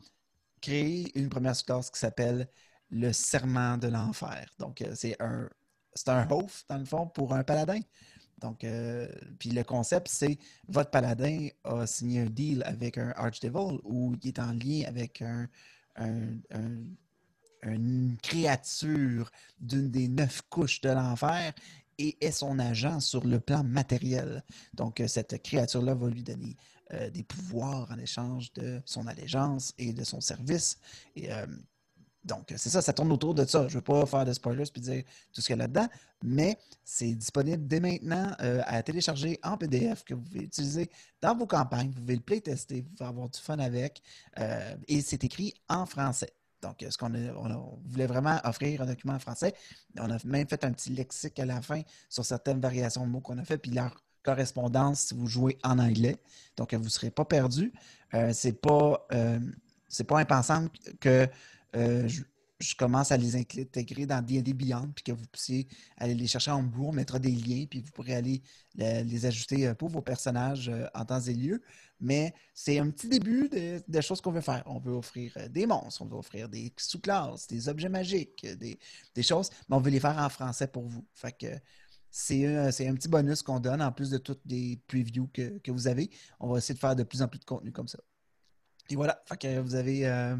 créé 0.60 1.10
une 1.18 1.28
première 1.28 1.56
sous-classe 1.56 1.90
qui 1.90 1.98
s'appelle 2.00 2.48
le 2.90 3.12
serment 3.12 3.76
de 3.78 3.88
l'enfer. 3.88 4.46
Donc, 4.58 4.82
euh, 4.82 4.92
c'est 4.94 5.16
un, 5.22 5.48
c'est 5.94 6.08
un 6.08 6.28
oath, 6.30 6.64
dans 6.68 6.78
le 6.78 6.84
fond, 6.84 7.06
pour 7.08 7.34
un 7.34 7.44
paladin. 7.44 7.80
Donc, 8.38 8.64
euh, 8.64 9.08
puis 9.38 9.50
le 9.50 9.64
concept, 9.64 10.08
c'est 10.08 10.38
votre 10.68 10.90
paladin 10.90 11.48
a 11.64 11.86
signé 11.86 12.20
un 12.22 12.26
deal 12.26 12.62
avec 12.64 12.98
un 12.98 13.10
Archdevil 13.16 13.80
ou 13.84 14.14
il 14.22 14.28
est 14.28 14.38
en 14.38 14.52
lien 14.52 14.84
avec 14.86 15.22
un- 15.22 15.48
une 17.62 18.16
créature 18.22 19.30
d'une 19.60 19.90
des 19.90 20.08
neuf 20.08 20.42
couches 20.48 20.80
de 20.80 20.90
l'enfer 20.90 21.52
et 21.98 22.16
est 22.24 22.30
son 22.30 22.58
agent 22.58 23.00
sur 23.00 23.24
le 23.24 23.40
plan 23.40 23.64
matériel. 23.64 24.44
Donc, 24.74 25.00
euh, 25.00 25.08
cette 25.08 25.42
créature-là 25.42 25.94
va 25.94 26.08
lui 26.08 26.22
donner 26.22 26.56
euh, 26.92 27.10
des 27.10 27.24
pouvoirs 27.24 27.88
en 27.90 27.98
échange 27.98 28.52
de 28.54 28.80
son 28.84 29.06
allégeance 29.06 29.74
et 29.78 29.92
de 29.92 30.04
son 30.04 30.20
service. 30.20 30.78
Euh, 31.18 31.46
donc, 32.24 32.52
c'est 32.56 32.70
ça, 32.70 32.82
ça 32.82 32.92
tourne 32.92 33.10
autour 33.12 33.34
de 33.34 33.44
ça. 33.44 33.62
Je 33.68 33.74
ne 33.74 33.78
veux 33.78 33.84
pas 33.84 34.04
faire 34.06 34.24
de 34.24 34.32
spoilers 34.32 34.64
puis 34.72 34.82
dire 34.82 35.02
tout 35.32 35.40
ce 35.40 35.46
qu'il 35.46 35.56
y 35.56 35.58
a 35.58 35.62
là-dedans, 35.62 35.88
mais 36.22 36.58
c'est 36.84 37.14
disponible 37.14 37.66
dès 37.66 37.80
maintenant 37.80 38.34
à 38.38 38.82
télécharger 38.82 39.38
en 39.42 39.56
PDF 39.56 40.04
que 40.04 40.14
vous 40.14 40.22
pouvez 40.22 40.42
utiliser 40.42 40.90
dans 41.22 41.34
vos 41.34 41.46
campagnes. 41.46 41.90
Vous 41.90 42.00
pouvez 42.00 42.16
le 42.16 42.20
playtester, 42.20 42.82
vous 42.82 42.90
pouvez 42.90 43.08
avoir 43.08 43.30
du 43.30 43.38
fun 43.38 43.58
avec. 43.58 44.02
et 44.88 45.00
c'est 45.00 45.24
écrit 45.24 45.54
en 45.68 45.86
français. 45.86 46.37
Donc, 46.62 46.82
euh, 46.82 46.90
ce 46.90 46.98
qu'on 46.98 47.14
on, 47.14 47.78
voulait 47.86 48.06
vraiment 48.06 48.38
offrir 48.44 48.82
un 48.82 48.86
document 48.86 49.14
en 49.14 49.18
français. 49.18 49.54
On 49.98 50.10
a 50.10 50.18
même 50.24 50.48
fait 50.48 50.64
un 50.64 50.72
petit 50.72 50.90
lexique 50.90 51.38
à 51.38 51.46
la 51.46 51.60
fin 51.62 51.82
sur 52.08 52.24
certaines 52.24 52.60
variations 52.60 53.06
de 53.06 53.10
mots 53.10 53.20
qu'on 53.20 53.38
a 53.38 53.44
fait, 53.44 53.58
puis 53.58 53.70
leur 53.70 54.02
correspondance 54.22 55.00
si 55.00 55.14
vous 55.14 55.26
jouez 55.26 55.58
en 55.64 55.78
anglais. 55.78 56.16
Donc, 56.56 56.74
vous 56.74 56.84
ne 56.84 56.88
serez 56.88 57.10
pas 57.10 57.24
perdu. 57.24 57.72
Euh, 58.14 58.32
c'est 58.32 58.52
pas, 58.60 59.06
euh, 59.12 59.38
pas 60.06 60.18
impensable 60.18 60.70
que 61.00 61.28
euh, 61.76 62.08
je, 62.08 62.74
commence 62.74 63.12
à 63.12 63.16
les 63.16 63.36
intégrer 63.36 64.06
dans 64.06 64.24
D&D 64.24 64.52
Beyond, 64.52 64.90
puis 64.94 65.04
que 65.04 65.12
vous 65.12 65.26
puissiez 65.30 65.68
aller 65.96 66.14
les 66.14 66.26
chercher 66.26 66.50
en 66.50 66.58
Homebrew. 66.58 66.88
On 66.88 66.92
mettra 66.92 67.18
des 67.18 67.30
liens, 67.30 67.66
puis 67.70 67.80
vous 67.80 67.92
pourrez 67.92 68.14
aller 68.14 68.42
le- 68.76 69.02
les 69.04 69.26
ajuster 69.26 69.68
euh, 69.68 69.74
pour 69.74 69.88
vos 69.88 70.02
personnages 70.02 70.70
en 70.94 71.04
temps 71.04 71.20
et 71.20 71.34
lieu. 71.34 71.62
Mais 72.00 72.32
c'est 72.54 72.78
un 72.78 72.90
petit 72.90 73.08
début 73.08 73.48
de, 73.48 73.82
de 73.86 74.00
choses 74.00 74.20
qu'on 74.20 74.30
veut 74.32 74.40
faire. 74.40 74.62
On 74.66 74.78
veut 74.78 74.92
offrir 74.92 75.32
euh, 75.36 75.48
des 75.48 75.66
monstres, 75.66 76.02
on 76.02 76.06
veut 76.06 76.16
offrir 76.16 76.48
des 76.48 76.72
sous-classes, 76.76 77.46
des 77.48 77.68
objets 77.68 77.88
magiques, 77.88 78.44
euh, 78.44 78.54
des, 78.54 78.78
des 79.14 79.22
choses, 79.22 79.50
mais 79.68 79.76
on 79.76 79.80
veut 79.80 79.90
les 79.90 80.00
faire 80.00 80.16
en 80.16 80.28
français 80.28 80.68
pour 80.68 80.84
vous. 80.86 81.04
Fait 81.12 81.32
que 81.32 81.46
c'est 82.10 82.46
un, 82.46 82.94
petit 82.94 83.08
bonus 83.08 83.42
qu'on 83.42 83.60
donne 83.60 83.82
en 83.82 83.92
plus 83.92 84.10
de 84.10 84.18
toutes 84.18 84.40
les 84.46 84.78
previews 84.86 85.28
que, 85.32 85.58
que 85.58 85.70
vous 85.70 85.86
avez. 85.88 86.10
On 86.40 86.48
va 86.48 86.58
essayer 86.58 86.74
de 86.74 86.78
faire 86.80 86.96
de 86.96 87.02
plus 87.02 87.20
en 87.22 87.28
plus 87.28 87.38
de 87.38 87.44
contenu 87.44 87.70
comme 87.72 87.88
ça. 87.88 87.98
Et 88.90 88.96
voilà, 88.96 89.20
fait 89.26 89.36
que 89.36 89.58
vous 89.60 89.74
avez. 89.74 90.06
euh, 90.06 90.36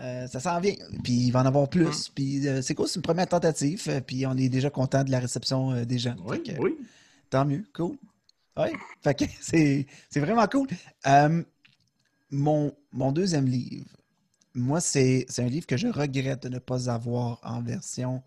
euh, 0.00 0.26
ça 0.26 0.40
s'en 0.40 0.58
vient. 0.60 0.74
Puis 1.04 1.12
il 1.12 1.30
va 1.30 1.40
en 1.42 1.46
avoir 1.46 1.68
plus. 1.68 2.08
Puis 2.08 2.46
euh, 2.48 2.62
c'est 2.62 2.74
cool, 2.74 2.88
c'est 2.88 2.96
une 2.96 3.02
première 3.02 3.28
tentative. 3.28 4.02
Puis 4.06 4.26
on 4.26 4.36
est 4.36 4.48
déjà 4.48 4.70
content 4.70 5.04
de 5.04 5.10
la 5.10 5.20
réception 5.20 5.84
des 5.84 5.98
gens. 5.98 6.16
Oui, 6.24 6.36
Fait 6.44 6.54
que, 6.54 6.60
oui. 6.60 6.76
Tant 7.30 7.44
mieux, 7.44 7.64
cool. 7.74 7.96
Oui, 8.56 8.68
c'est 9.40 9.86
vraiment 10.20 10.46
cool. 10.46 10.68
Euh, 11.06 11.42
mon, 12.30 12.72
deuxième 13.12 13.46
livre, 13.46 13.86
moi, 14.54 14.80
c'est 14.80 15.26
un 15.38 15.46
livre 15.46 15.66
que 15.66 15.76
je 15.76 15.88
regrette 15.88 16.44
de 16.44 16.48
ne 16.48 16.58
pas 16.58 16.90
avoir 16.90 17.38
en 17.42 17.60
version 17.62 18.22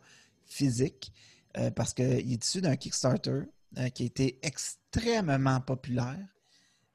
physique 0.46 1.12
euh, 1.58 1.72
parce 1.72 1.94
qu'il 1.94 2.06
est 2.06 2.46
issu 2.46 2.62
d'un 2.62 2.76
Kickstarter 2.76 3.42
euh, 3.78 3.90
qui 3.90 4.04
a 4.04 4.06
été 4.06 4.40
extrêmement 4.44 5.60
populaire, 5.62 6.28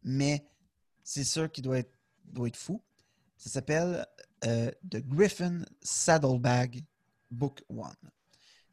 mais 0.05 0.47
c'est 1.03 1.24
sûr 1.24 1.51
qu'il 1.51 1.64
doit 1.64 1.78
être, 1.78 1.91
fou. 2.57 2.80
Ça 3.37 3.51
s'appelle 3.51 4.07
The 4.41 4.99
Griffin 5.07 5.64
Saddlebag 5.82 6.85
Book 7.30 7.62
One. 7.68 7.95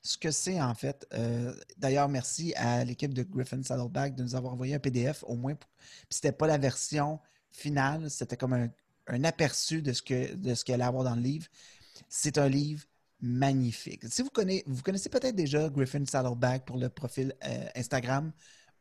Ce 0.04 0.18
que 0.18 0.32
c'est 0.32 0.60
en 0.60 0.74
fait, 0.74 1.06
euh, 1.14 1.54
d'ailleurs, 1.78 2.10
merci 2.10 2.54
à 2.56 2.84
l'équipe 2.84 3.14
de 3.14 3.22
Griffin 3.24 3.62
Saddleback 3.62 4.16
de 4.16 4.24
nous 4.24 4.36
avoir 4.36 4.54
envoyé 4.54 4.74
un 4.76 4.80
PDF 4.80 5.24
au 5.28 5.36
moins. 5.36 5.54
pour- 5.56 5.70
c'était 6.10 6.32
pas 6.32 6.48
la 6.48 6.58
version 6.58 7.20
finale, 7.52 8.10
c'était 8.10 8.38
comme 8.38 8.54
un, 8.54 8.70
un 9.08 9.24
aperçu 9.24 9.82
de 9.82 9.94
ce 9.94 10.02
que 10.02 10.34
de 10.36 10.56
allait 10.74 10.84
avoir 10.84 11.04
dans 11.04 11.16
le 11.16 11.22
livre. 11.22 11.48
C'est 12.10 12.38
un 12.40 12.50
livre 12.50 12.86
magnifique. 13.22 14.04
Si 14.10 14.24
vous 14.24 14.30
connaissez, 14.32 14.64
vous 14.68 14.82
connaissez 14.82 15.10
peut-être 15.10 15.36
déjà 15.36 15.70
Griffin 15.70 16.04
Saddleback 16.06 16.66
pour 16.66 16.78
le 16.78 16.90
profil 16.90 17.36
euh, 17.46 17.68
Instagram 17.76 18.32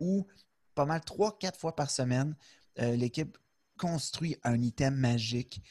où 0.00 0.26
pas 0.74 0.86
mal 0.86 1.02
trois, 1.02 1.38
quatre 1.38 1.58
fois 1.60 1.76
par 1.76 1.90
semaine, 1.90 2.34
euh, 2.78 2.96
l'équipe 2.96 3.36
construit 3.78 4.36
un 4.44 4.60
item 4.62 4.94
magique. 4.96 5.62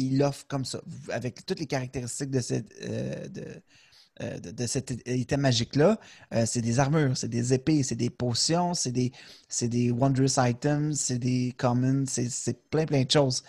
Il 0.00 0.18
l'offre 0.18 0.46
comme 0.48 0.64
ça, 0.64 0.80
avec 1.10 1.44
toutes 1.46 1.60
les 1.60 1.66
caractéristiques 1.66 2.30
de, 2.30 2.40
cette, 2.40 2.72
euh, 2.82 3.26
euh, 4.22 4.38
de, 4.38 4.50
de 4.50 4.66
cet 4.66 4.94
item 5.06 5.40
magique-là. 5.40 5.98
Euh, 6.34 6.44
c'est 6.46 6.60
des 6.60 6.78
armures, 6.78 7.16
c'est 7.16 7.28
des 7.28 7.54
épées, 7.54 7.82
c'est 7.82 7.96
des 7.96 8.10
potions, 8.10 8.74
c'est 8.74 8.92
des, 8.92 9.12
des 9.62 9.90
wondrous 9.90 10.38
items, 10.38 10.98
c'est 10.98 11.18
des 11.18 11.54
commons, 11.56 12.04
c'est, 12.06 12.70
plein, 12.70 12.86
plein 12.86 13.04
de 13.04 13.10
choses. 13.10 13.42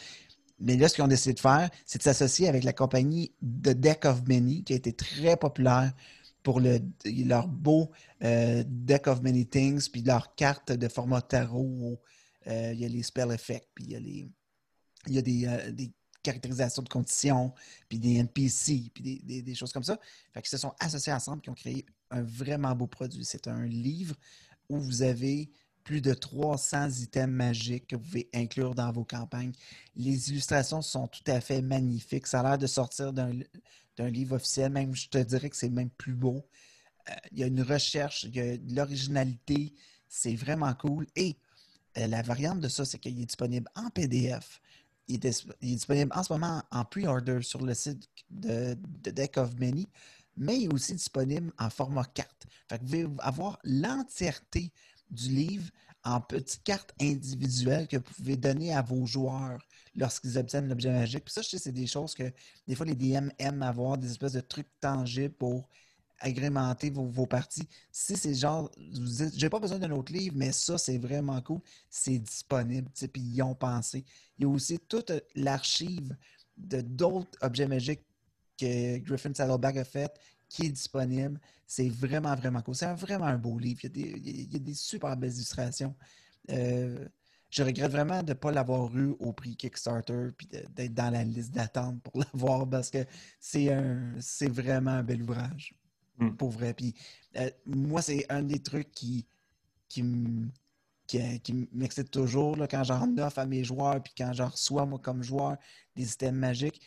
Mais 0.60 0.76
là, 0.76 0.90
ce 0.90 0.96
qu'ils 0.96 1.04
ont 1.04 1.08
décidé 1.08 1.34
de 1.34 1.40
faire, 1.40 1.70
c'est 1.86 2.00
de 2.00 2.04
s'associer 2.04 2.48
avec 2.48 2.64
la 2.64 2.74
compagnie 2.74 3.32
The 3.42 3.70
Deck 3.70 4.06
of 4.06 4.28
Many, 4.28 4.64
qui 4.64 4.74
a 4.74 4.76
été 4.76 4.92
très 4.92 5.38
populaire 5.38 5.94
pour 6.42 6.60
le, 6.60 6.80
leur 7.06 7.48
beau 7.48 7.92
Deck 8.22 9.08
of 9.08 9.22
Many 9.22 9.46
Things, 9.46 9.90
puis 9.90 10.02
leur 10.02 10.34
carte 10.34 10.72
de 10.72 10.88
format 10.88 11.22
tarot. 11.22 11.62
où, 11.62 12.00
il 12.48 12.80
y 12.80 12.86
a 12.86 12.88
les 12.88 13.04
spell 13.04 13.32
effects, 13.32 13.68
puis 13.76 13.86
il 13.86 13.92
y 13.92 13.96
a, 13.96 14.00
les, 14.00 14.28
il 15.08 15.14
y 15.14 15.46
a 15.46 15.72
des 15.72 15.92
caractérisations 16.28 16.82
de 16.82 16.90
conditions, 16.90 17.54
puis 17.90 18.00
des 18.00 18.16
NPC, 18.16 18.92
puis 18.94 19.22
des, 19.24 19.56
choses 19.56 19.72
comme 19.72 19.84
ça. 19.84 20.00
Fait 20.34 20.42
qu'ils 20.42 20.50
se 20.50 20.58
sont 20.58 20.74
associés 20.80 21.14
ensemble, 21.14 21.42
qui 21.42 21.50
ont 21.50 21.56
créé 21.56 21.86
un 22.12 22.22
vraiment 22.22 22.76
beau 22.76 22.88
produit. 22.88 23.26
C'est 23.26 23.48
un 23.48 23.66
livre 23.66 24.16
où 24.70 24.80
vous 24.80 25.02
avez 25.02 25.50
plus 25.84 26.02
de 26.02 26.14
300 26.14 26.90
items 27.00 27.34
magiques 27.34 27.88
que 27.88 27.96
vous 27.96 28.04
pouvez 28.04 28.30
inclure 28.34 28.76
dans 28.76 28.92
vos 28.92 29.06
campagnes. 29.06 29.54
Les 29.96 30.30
illustrations 30.30 30.82
sont 30.82 31.08
tout 31.08 31.24
à 31.28 31.40
fait 31.40 31.62
magnifiques. 31.62 32.28
Ça 32.28 32.42
a 32.42 32.44
l'air 32.44 32.58
de 32.58 32.68
sortir 32.68 33.14
d'un 33.14 33.32
d'un 33.98 34.10
livre 34.10 34.36
officiel. 34.36 34.72
Même, 34.72 34.96
je 34.96 35.10
te 35.10 35.18
dirais 35.18 35.50
que 35.50 35.56
c'est 35.56 35.70
même 35.70 35.90
plus 35.90 36.14
beau. 36.14 36.46
Euh, 37.10 37.14
il 37.32 37.40
y 37.40 37.44
a 37.44 37.48
une 37.48 37.62
recherche, 37.62 38.24
il 38.24 38.36
y 38.36 38.40
a 38.40 38.58
de 38.58 38.76
l'originalité. 38.76 39.74
C'est 40.08 40.36
vraiment 40.36 40.74
cool. 40.76 41.08
Et 41.16 41.36
euh, 41.98 42.08
la 42.08 42.22
variante 42.22 42.60
de 42.60 42.70
ça, 42.70 42.86
c'est 42.86 43.00
qu'il 43.00 43.20
est 43.20 43.26
disponible 43.26 43.68
en 43.76 43.90
PDF. 43.90 44.62
Il 45.08 45.26
est, 45.26 45.48
disponible 45.62 46.12
en 46.14 46.24
ce 46.24 46.34
moment 46.34 46.64
en 46.72 46.84
pre-order 46.84 47.42
sur 47.42 47.62
le 47.62 47.74
site 47.74 48.10
de, 48.30 48.78
de, 49.04 49.12
Deck 49.12 49.38
of 49.38 49.58
Many, 49.58 49.88
mais 50.36 50.58
il 50.58 50.66
est 50.66 50.74
aussi 50.74 50.94
disponible 50.94 51.52
en 51.58 51.70
format 51.70 52.04
carte. 52.04 52.46
Fait 52.70 52.78
que 52.78 52.84
vous 52.84 52.90
pouvez 52.90 53.08
avoir 53.20 53.58
l'entièreté 53.64 54.72
du 55.10 55.30
livre 55.30 55.70
en 56.04 56.22
petites 56.22 56.64
cartes 56.64 56.94
individuelles 57.02 57.88
que 57.88 57.98
vous 57.98 58.04
pouvez 58.04 58.38
donner 58.38 58.74
à 58.74 58.82
vos 58.82 59.06
joueurs 59.06 59.60
lorsqu'ils 59.96 60.38
obtiennent 60.38 60.70
l'objet 60.70 60.92
magique. 60.92 61.26
Puis 61.26 61.34
ça, 61.34 61.42
je 61.42 61.50
sais, 61.50 61.58
c'est 61.58 61.72
des 61.72 61.88
choses 61.88 62.14
que 62.14 62.32
des 62.68 62.76
fois 62.76 62.86
les 62.86 62.96
DM 62.96 63.30
aiment 63.40 63.64
avoir, 63.64 63.98
des 63.98 64.12
espèces 64.12 64.34
de 64.34 64.42
trucs 64.42 64.70
tangibles 64.80 65.34
pour 65.34 65.68
agrémenter 66.20 66.90
vos, 66.90 67.26
parties. 67.26 67.68
Si 67.92 68.16
c'est 68.16 68.34
genre, 68.34 68.72
vous 68.78 69.06
dites, 69.06 69.38
j'ai 69.38 69.50
pas 69.50 69.60
besoin 69.60 69.80
d'un 69.80 69.92
autre 69.92 70.12
livre, 70.12 70.36
mais 70.38 70.52
ça, 70.52 70.78
c'est 70.78 70.98
vraiment 70.98 71.42
cool, 71.42 71.60
c'est 71.90 72.18
disponible, 72.18 72.90
puis 72.92 73.22
ils 73.22 73.42
ont 73.42 73.56
pensé. 73.56 74.04
Il 74.38 74.44
y 74.44 74.46
a 74.46 74.50
aussi 74.50 74.80
toute 74.80 75.12
l'archive 75.36 76.16
de 76.58 76.82
d'autres 76.82 77.38
objets 77.42 77.68
magiques 77.68 78.04
que 78.58 78.98
Griffin 78.98 79.34
Saddleback 79.34 79.78
a 79.78 79.84
fait 79.84 80.12
qui 80.50 80.68
est 80.68 80.72
disponible. 80.72 81.40
C'est 81.66 81.90
vraiment, 81.90 82.34
vraiment 82.36 82.62
cool. 82.62 82.76
C'est 82.76 82.92
vraiment 82.94 83.26
un 83.26 83.38
beau 83.38 83.60
livre. 83.60 83.82
Il 83.84 84.52
y 84.52 84.56
a 84.56 84.60
des, 84.60 84.74
super 84.74 85.16
belles 85.18 85.34
illustrations. 85.34 85.96
Euh, 86.50 87.06
je 87.50 87.64
regrette 87.64 87.92
vraiment 87.92 88.24
de 88.24 88.30
ne 88.30 88.34
pas 88.34 88.52
l'avoir 88.52 88.96
eu 88.98 89.16
au 89.20 89.34
prix 89.34 89.56
Kickstarter 89.56 90.30
puis 90.38 90.48
d'être 90.48 90.94
dans 90.94 91.10
la 91.10 91.24
liste 91.24 91.52
d'attente 91.52 92.02
pour 92.02 92.22
l'avoir 92.34 92.70
parce 92.70 92.90
que 92.90 93.06
c'est 93.40 93.72
un 93.72 94.16
c'est 94.20 94.50
vraiment 94.50 94.92
un 94.92 95.04
bel 95.04 95.22
ouvrage. 95.22 95.74
Hmm. 96.18 96.32
Pour 96.32 96.50
vrai. 96.50 96.74
Puis 96.74 96.96
euh, 97.36 97.50
moi, 97.66 98.02
c'est 98.02 98.26
un 98.30 98.42
des 98.42 98.60
trucs 98.60 98.92
qui, 98.92 99.28
qui, 99.88 100.04
qui, 101.06 101.68
m'excite 101.72 102.10
toujours 102.10 102.56
là, 102.56 102.68
quand 102.68 102.84
j'en 102.84 103.16
offre 103.18 103.40
à 103.40 103.46
mes 103.46 103.64
joueurs 103.64 104.02
puis 104.02 104.14
quand 104.18 104.34
j'en 104.34 104.50
reçois 104.50 104.86
moi 104.86 105.00
comme 105.00 105.24
joueur 105.24 105.58
des 105.96 106.04
systèmes 106.04 106.36
magiques 106.36 106.82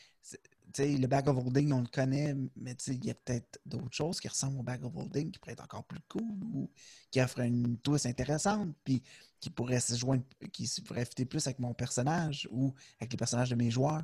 le 0.78 1.06
bag 1.06 1.28
of 1.28 1.36
holding, 1.36 1.72
on 1.72 1.80
le 1.80 1.86
connaît, 1.86 2.34
mais 2.56 2.76
il 2.86 3.04
y 3.04 3.10
a 3.10 3.14
peut-être 3.14 3.60
d'autres 3.66 3.92
choses 3.92 4.20
qui 4.20 4.28
ressemblent 4.28 4.60
au 4.60 4.62
bag 4.62 4.84
of 4.84 4.94
holding 4.94 5.30
qui 5.30 5.38
pourraient 5.38 5.52
être 5.52 5.64
encore 5.64 5.84
plus 5.84 6.00
cool 6.08 6.44
ou 6.52 6.70
qui 7.10 7.20
offrent 7.20 7.40
une 7.40 7.78
twist 7.78 8.06
intéressante, 8.06 8.74
puis 8.84 9.02
qui 9.40 9.50
pourrait 9.50 9.80
se 9.80 9.94
joindre, 9.94 10.24
qui 10.52 10.68
pourrait 10.82 11.04
fitter 11.04 11.24
plus 11.24 11.46
avec 11.46 11.58
mon 11.58 11.74
personnage 11.74 12.48
ou 12.52 12.74
avec 13.00 13.12
les 13.12 13.16
personnages 13.16 13.50
de 13.50 13.56
mes 13.56 13.70
joueurs. 13.70 14.02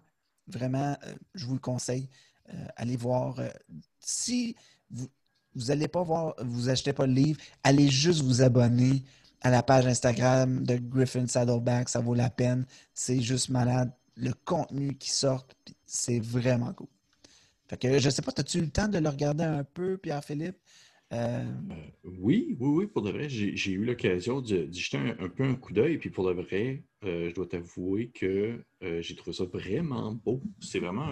Vraiment, 0.48 0.96
euh, 1.04 1.14
je 1.34 1.46
vous 1.46 1.54
le 1.54 1.60
conseille. 1.60 2.08
Euh, 2.50 2.66
allez 2.76 2.96
voir. 2.96 3.38
Euh, 3.40 3.48
si 3.98 4.56
vous 4.90 5.66
n'allez 5.68 5.88
pas 5.88 6.02
voir, 6.02 6.34
vous 6.38 6.68
achetez 6.68 6.92
pas 6.92 7.06
le 7.06 7.12
livre, 7.12 7.40
allez 7.62 7.88
juste 7.88 8.22
vous 8.22 8.42
abonner 8.42 9.02
à 9.40 9.50
la 9.50 9.62
page 9.62 9.86
Instagram 9.86 10.64
de 10.64 10.76
Griffin 10.76 11.26
Saddleback, 11.26 11.88
ça 11.88 12.00
vaut 12.00 12.14
la 12.14 12.30
peine. 12.30 12.66
C'est 12.94 13.20
juste 13.20 13.48
malade 13.48 13.92
le 14.16 14.32
contenu 14.44 14.94
qui 14.96 15.10
sort, 15.10 15.46
c'est 15.84 16.20
vraiment 16.20 16.72
cool. 16.72 16.88
Fait 17.68 17.80
que 17.80 17.98
je 17.98 18.10
sais 18.10 18.22
pas, 18.22 18.32
as-tu 18.36 18.58
eu 18.58 18.62
le 18.62 18.70
temps 18.70 18.88
de 18.88 18.98
le 18.98 19.08
regarder 19.08 19.44
un 19.44 19.64
peu, 19.64 19.98
Pierre-Philippe? 19.98 20.56
Euh, 21.12 21.44
euh, 21.70 22.10
oui, 22.18 22.56
oui, 22.58 22.68
oui, 22.68 22.86
pour 22.86 23.02
de 23.02 23.10
vrai, 23.10 23.28
j'ai 23.28 23.70
eu 23.70 23.84
l'occasion 23.84 24.40
d'y 24.40 24.72
jeter 24.72 24.98
un, 24.98 25.28
peu 25.28 25.44
un 25.44 25.54
coup 25.54 25.72
d'œil, 25.72 25.98
puis 25.98 26.10
pour 26.10 26.26
de 26.26 26.32
vrai, 26.32 26.82
euh, 27.06 27.30
je 27.30 27.34
dois 27.34 27.46
t'avouer 27.46 28.08
que 28.08 28.62
j'ai 28.80 29.14
trouvé 29.16 29.36
ça 29.36 29.44
vraiment 29.44 30.12
beau. 30.12 30.42
C'est 30.60 30.78
vraiment 30.78 31.08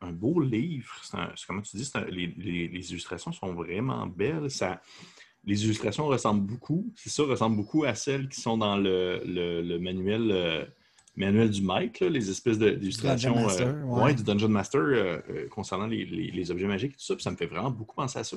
un, 0.00 0.12
beau 0.12 0.40
livre. 0.40 1.00
comme 1.46 1.62
tu 1.62 1.76
dis, 1.76 1.90
les, 2.10 2.90
illustrations 2.90 3.32
sont 3.32 3.54
vraiment 3.54 4.06
belles. 4.06 4.50
Ça, 4.50 4.80
les 5.44 5.64
illustrations 5.64 6.06
ressemblent 6.06 6.46
beaucoup, 6.46 6.92
c'est 6.96 7.10
ça, 7.10 7.22
ressemblent 7.24 7.56
beaucoup 7.56 7.84
à 7.84 7.94
celles 7.94 8.28
qui 8.28 8.40
sont 8.40 8.58
dans 8.58 8.76
le 8.76 9.78
manuel 9.78 10.68
manuel 11.18 11.50
du 11.50 11.62
maître, 11.62 12.04
les 12.06 12.30
espèces 12.30 12.58
d'illustrations 12.58 13.36
euh, 13.36 14.12
du 14.12 14.22
Dungeon 14.22 14.48
Master 14.48 14.80
euh, 14.80 15.18
euh, 15.28 15.48
concernant 15.48 15.86
les, 15.86 16.50
objets 16.50 16.66
magiques 16.66 16.92
et 16.92 16.96
tout 16.96 17.04
ça. 17.04 17.14
Puis 17.14 17.24
ça 17.24 17.30
me 17.30 17.36
fait 17.36 17.46
vraiment 17.46 17.70
beaucoup 17.70 17.96
penser 17.96 18.20
à 18.20 18.24
ça. 18.24 18.36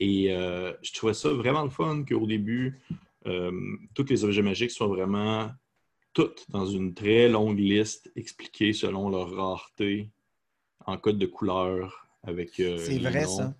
Et 0.00 0.28
je 0.28 0.92
trouvais 0.92 1.14
ça 1.14 1.30
vraiment 1.30 1.62
le 1.62 1.70
fun 1.70 2.04
qu'au 2.06 2.26
début, 2.26 2.80
tous 3.24 4.06
les 4.08 4.24
objets 4.24 4.42
magiques 4.42 4.72
soient 4.72 4.88
vraiment 4.88 5.48
toutes 6.16 6.46
dans 6.48 6.64
une 6.64 6.94
très 6.94 7.28
longue 7.28 7.58
liste 7.58 8.10
expliquées 8.16 8.72
selon 8.72 9.10
leur 9.10 9.30
rareté, 9.30 10.10
en 10.86 10.96
code 10.96 11.18
de 11.18 11.26
couleur. 11.26 12.08
avec. 12.22 12.52
C'est 12.54 12.98
vrai, 12.98 13.26
ça. 13.26 13.54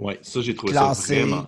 Oui, 0.00 0.14
ça, 0.20 0.40
j'ai 0.40 0.56
trouvé 0.56 0.72
ça 0.74 0.92
vraiment. 0.92 1.46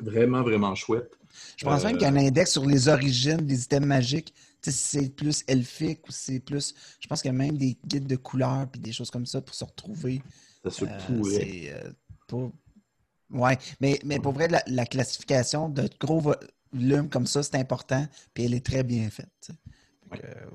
Vraiment, 0.00 0.42
vraiment 0.42 0.74
chouette. 0.74 1.18
Je 1.58 1.66
pense 1.66 1.84
même 1.84 1.98
qu'il 1.98 2.02
y 2.02 2.04
a 2.06 2.08
un 2.08 2.16
index 2.16 2.52
sur 2.52 2.64
les 2.64 2.88
origines 2.88 3.36
des 3.36 3.64
items 3.64 3.86
magiques 3.86 4.32
si 4.62 4.72
c'est 4.72 5.08
plus 5.10 5.44
elfique 5.46 6.08
ou 6.08 6.12
c'est 6.12 6.40
plus. 6.40 6.74
Je 6.98 7.06
pense 7.06 7.20
qu'il 7.20 7.30
y 7.30 7.34
a 7.34 7.36
même 7.36 7.58
des 7.58 7.76
guides 7.86 8.06
de 8.06 8.16
couleurs 8.16 8.66
puis 8.70 8.80
des 8.80 8.92
choses 8.92 9.10
comme 9.10 9.26
ça 9.26 9.42
pour 9.42 9.54
se 9.54 9.64
retrouver. 9.64 10.22
Ça 10.64 10.70
se 10.70 10.84
euh, 10.86 11.22
C'est 11.24 11.72
euh, 11.72 12.48
Ouais, 13.30 13.56
mais, 13.80 13.98
mais 14.04 14.18
pour 14.18 14.32
vrai, 14.32 14.48
la, 14.66 14.86
classification 14.86 15.68
de 15.68 15.88
gros 16.00 16.32
volumes 16.72 17.08
comme 17.08 17.26
ça, 17.26 17.42
c'est 17.42 17.56
important, 17.56 18.06
puis 18.34 18.44
elle 18.44 18.54
est 18.54 18.64
très 18.64 18.82
bien 18.82 19.08
faite. 19.10 19.50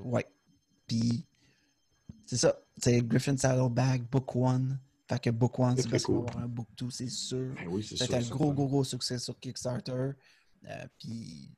ouais. 0.04 0.26
Puis, 0.86 1.26
c'est 2.24 2.36
ça. 2.36 2.58
C'est 2.78 3.02
Griffin 3.02 3.36
Saddleback, 3.36 4.02
Book 4.10 4.36
One. 4.36 4.78
Fait 5.08 5.20
que 5.20 5.30
Book 5.30 5.58
One, 5.58 5.76
c'est 5.76 6.02
cool. 6.02 6.26
un 6.36 6.48
Book 6.48 6.66
Two, 6.76 6.90
c'est 6.90 7.08
sûr. 7.08 7.54
Ben 7.54 7.68
oui, 7.68 7.82
c'est 7.82 8.12
un 8.12 8.20
gros, 8.22 8.52
gros, 8.52 8.66
gros 8.66 8.84
succès 8.84 9.18
sur 9.18 9.38
Kickstarter. 9.38 10.10
Euh, 10.64 10.86
puis 10.98 11.50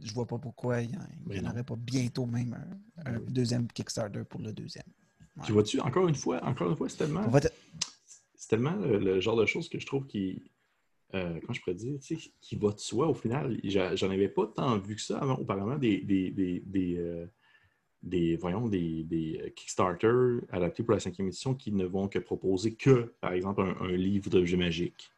je 0.00 0.12
vois 0.14 0.26
pas 0.26 0.38
pourquoi 0.38 0.80
il 0.80 0.90
n'y 1.26 1.40
en, 1.40 1.50
aurait 1.50 1.64
pas 1.64 1.76
bientôt 1.76 2.24
même 2.24 2.56
un, 3.04 3.18
deuxième 3.28 3.66
Kickstarter 3.68 4.24
pour 4.24 4.40
le 4.40 4.52
deuxième. 4.52 4.86
Tu 5.44 5.52
vois-tu, 5.52 5.80
encore 5.80 6.08
une 6.08 6.14
fois, 6.14 6.42
encore 6.44 6.70
une 6.70 6.76
fois, 6.76 6.88
c'est 6.88 6.98
tellement. 6.98 7.30
C'est 8.34 8.48
tellement 8.48 8.74
le, 8.74 9.20
genre 9.20 9.36
de 9.36 9.46
choses 9.46 9.68
que 9.68 9.78
je 9.78 9.86
trouve 9.86 10.06
qui. 10.06 10.42
Euh, 11.14 11.38
comment 11.40 11.52
je 11.52 11.60
pourrais 11.60 11.74
dire, 11.74 11.98
qui 12.40 12.56
va 12.56 12.72
de 12.72 12.78
soi 12.78 13.06
au 13.06 13.14
final. 13.14 13.60
J'en 13.64 14.10
avais 14.10 14.28
pas 14.28 14.46
tant 14.46 14.78
vu 14.78 14.96
que 14.96 15.02
ça 15.02 15.18
avant, 15.18 15.36
auparavant 15.36 15.76
des, 15.76 16.00
des, 16.00 16.30
des, 16.30 16.62
des, 16.64 16.96
euh, 16.96 18.36
voyons, 18.40 18.68
des, 18.68 19.04
des 19.04 19.52
Kickstarter 19.54 20.38
adaptés 20.50 20.82
pour 20.82 20.94
la 20.94 21.00
cinquième 21.00 21.28
édition 21.28 21.54
qui 21.54 21.70
ne 21.72 21.84
vont 21.84 22.08
que 22.08 22.18
proposer 22.18 22.74
que, 22.74 23.12
par 23.20 23.32
exemple, 23.32 23.60
un, 23.60 23.76
un 23.84 23.92
livre 23.92 24.30
d'objets 24.30 24.56
magiques 24.56 25.12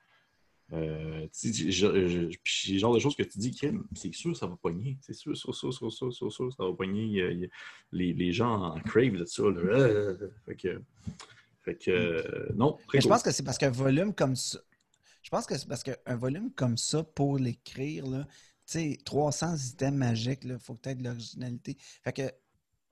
euh, 0.73 1.27
c'est 1.31 1.53
le 1.65 2.79
genre 2.79 2.95
de 2.95 2.99
choses 2.99 3.15
que 3.15 3.23
tu 3.23 3.39
dis, 3.39 3.57
c'est 3.95 4.15
sûr, 4.15 4.37
ça 4.37 4.47
va 4.47 4.57
pogner. 4.57 4.97
C'est 5.01 5.13
sûr, 5.13 5.37
sûr, 5.37 5.55
sûr, 5.55 5.73
sûr, 5.73 6.13
sûr, 6.13 6.33
sûr, 6.33 6.53
ça 6.53 6.65
va 6.65 6.73
pogner. 6.73 7.51
les, 7.93 8.13
les, 8.13 8.33
gens 8.33 8.75
en 8.75 8.81
crave 8.81 9.13
de 9.13 9.25
ça. 9.25 9.43
Là. 9.43 10.15
Fait 10.47 10.57
que, 10.57 10.81
fait 11.63 11.75
que 11.77 11.91
euh, 11.91 12.49
non. 12.57 12.79
je 12.93 13.07
pense 13.07 13.23
que 13.23 13.31
c'est 13.31 13.43
parce 13.43 13.59
qu'un 13.59 13.71
volume 13.71 14.15
comme 14.15 14.37
ça. 14.37 14.59
Je 15.25 15.31
pense 15.31 15.47
que 15.47 15.57
c'est 15.57 15.67
parce 15.67 15.83
qu'un 15.83 16.17
volume 16.17 16.53
comme 16.53 16.77
ça, 16.77 17.03
pour 17.03 17.39
l'écrire, 17.39 18.05
tu 18.05 18.25
sais, 18.67 18.99
300 19.07 19.57
items 19.57 19.99
magiques, 19.99 20.41
il 20.45 20.59
faut 20.59 20.75
peut-être 20.75 20.99
de 20.99 21.05
l'originalité. 21.05 21.79
Fait 22.03 22.13
que 22.13 22.31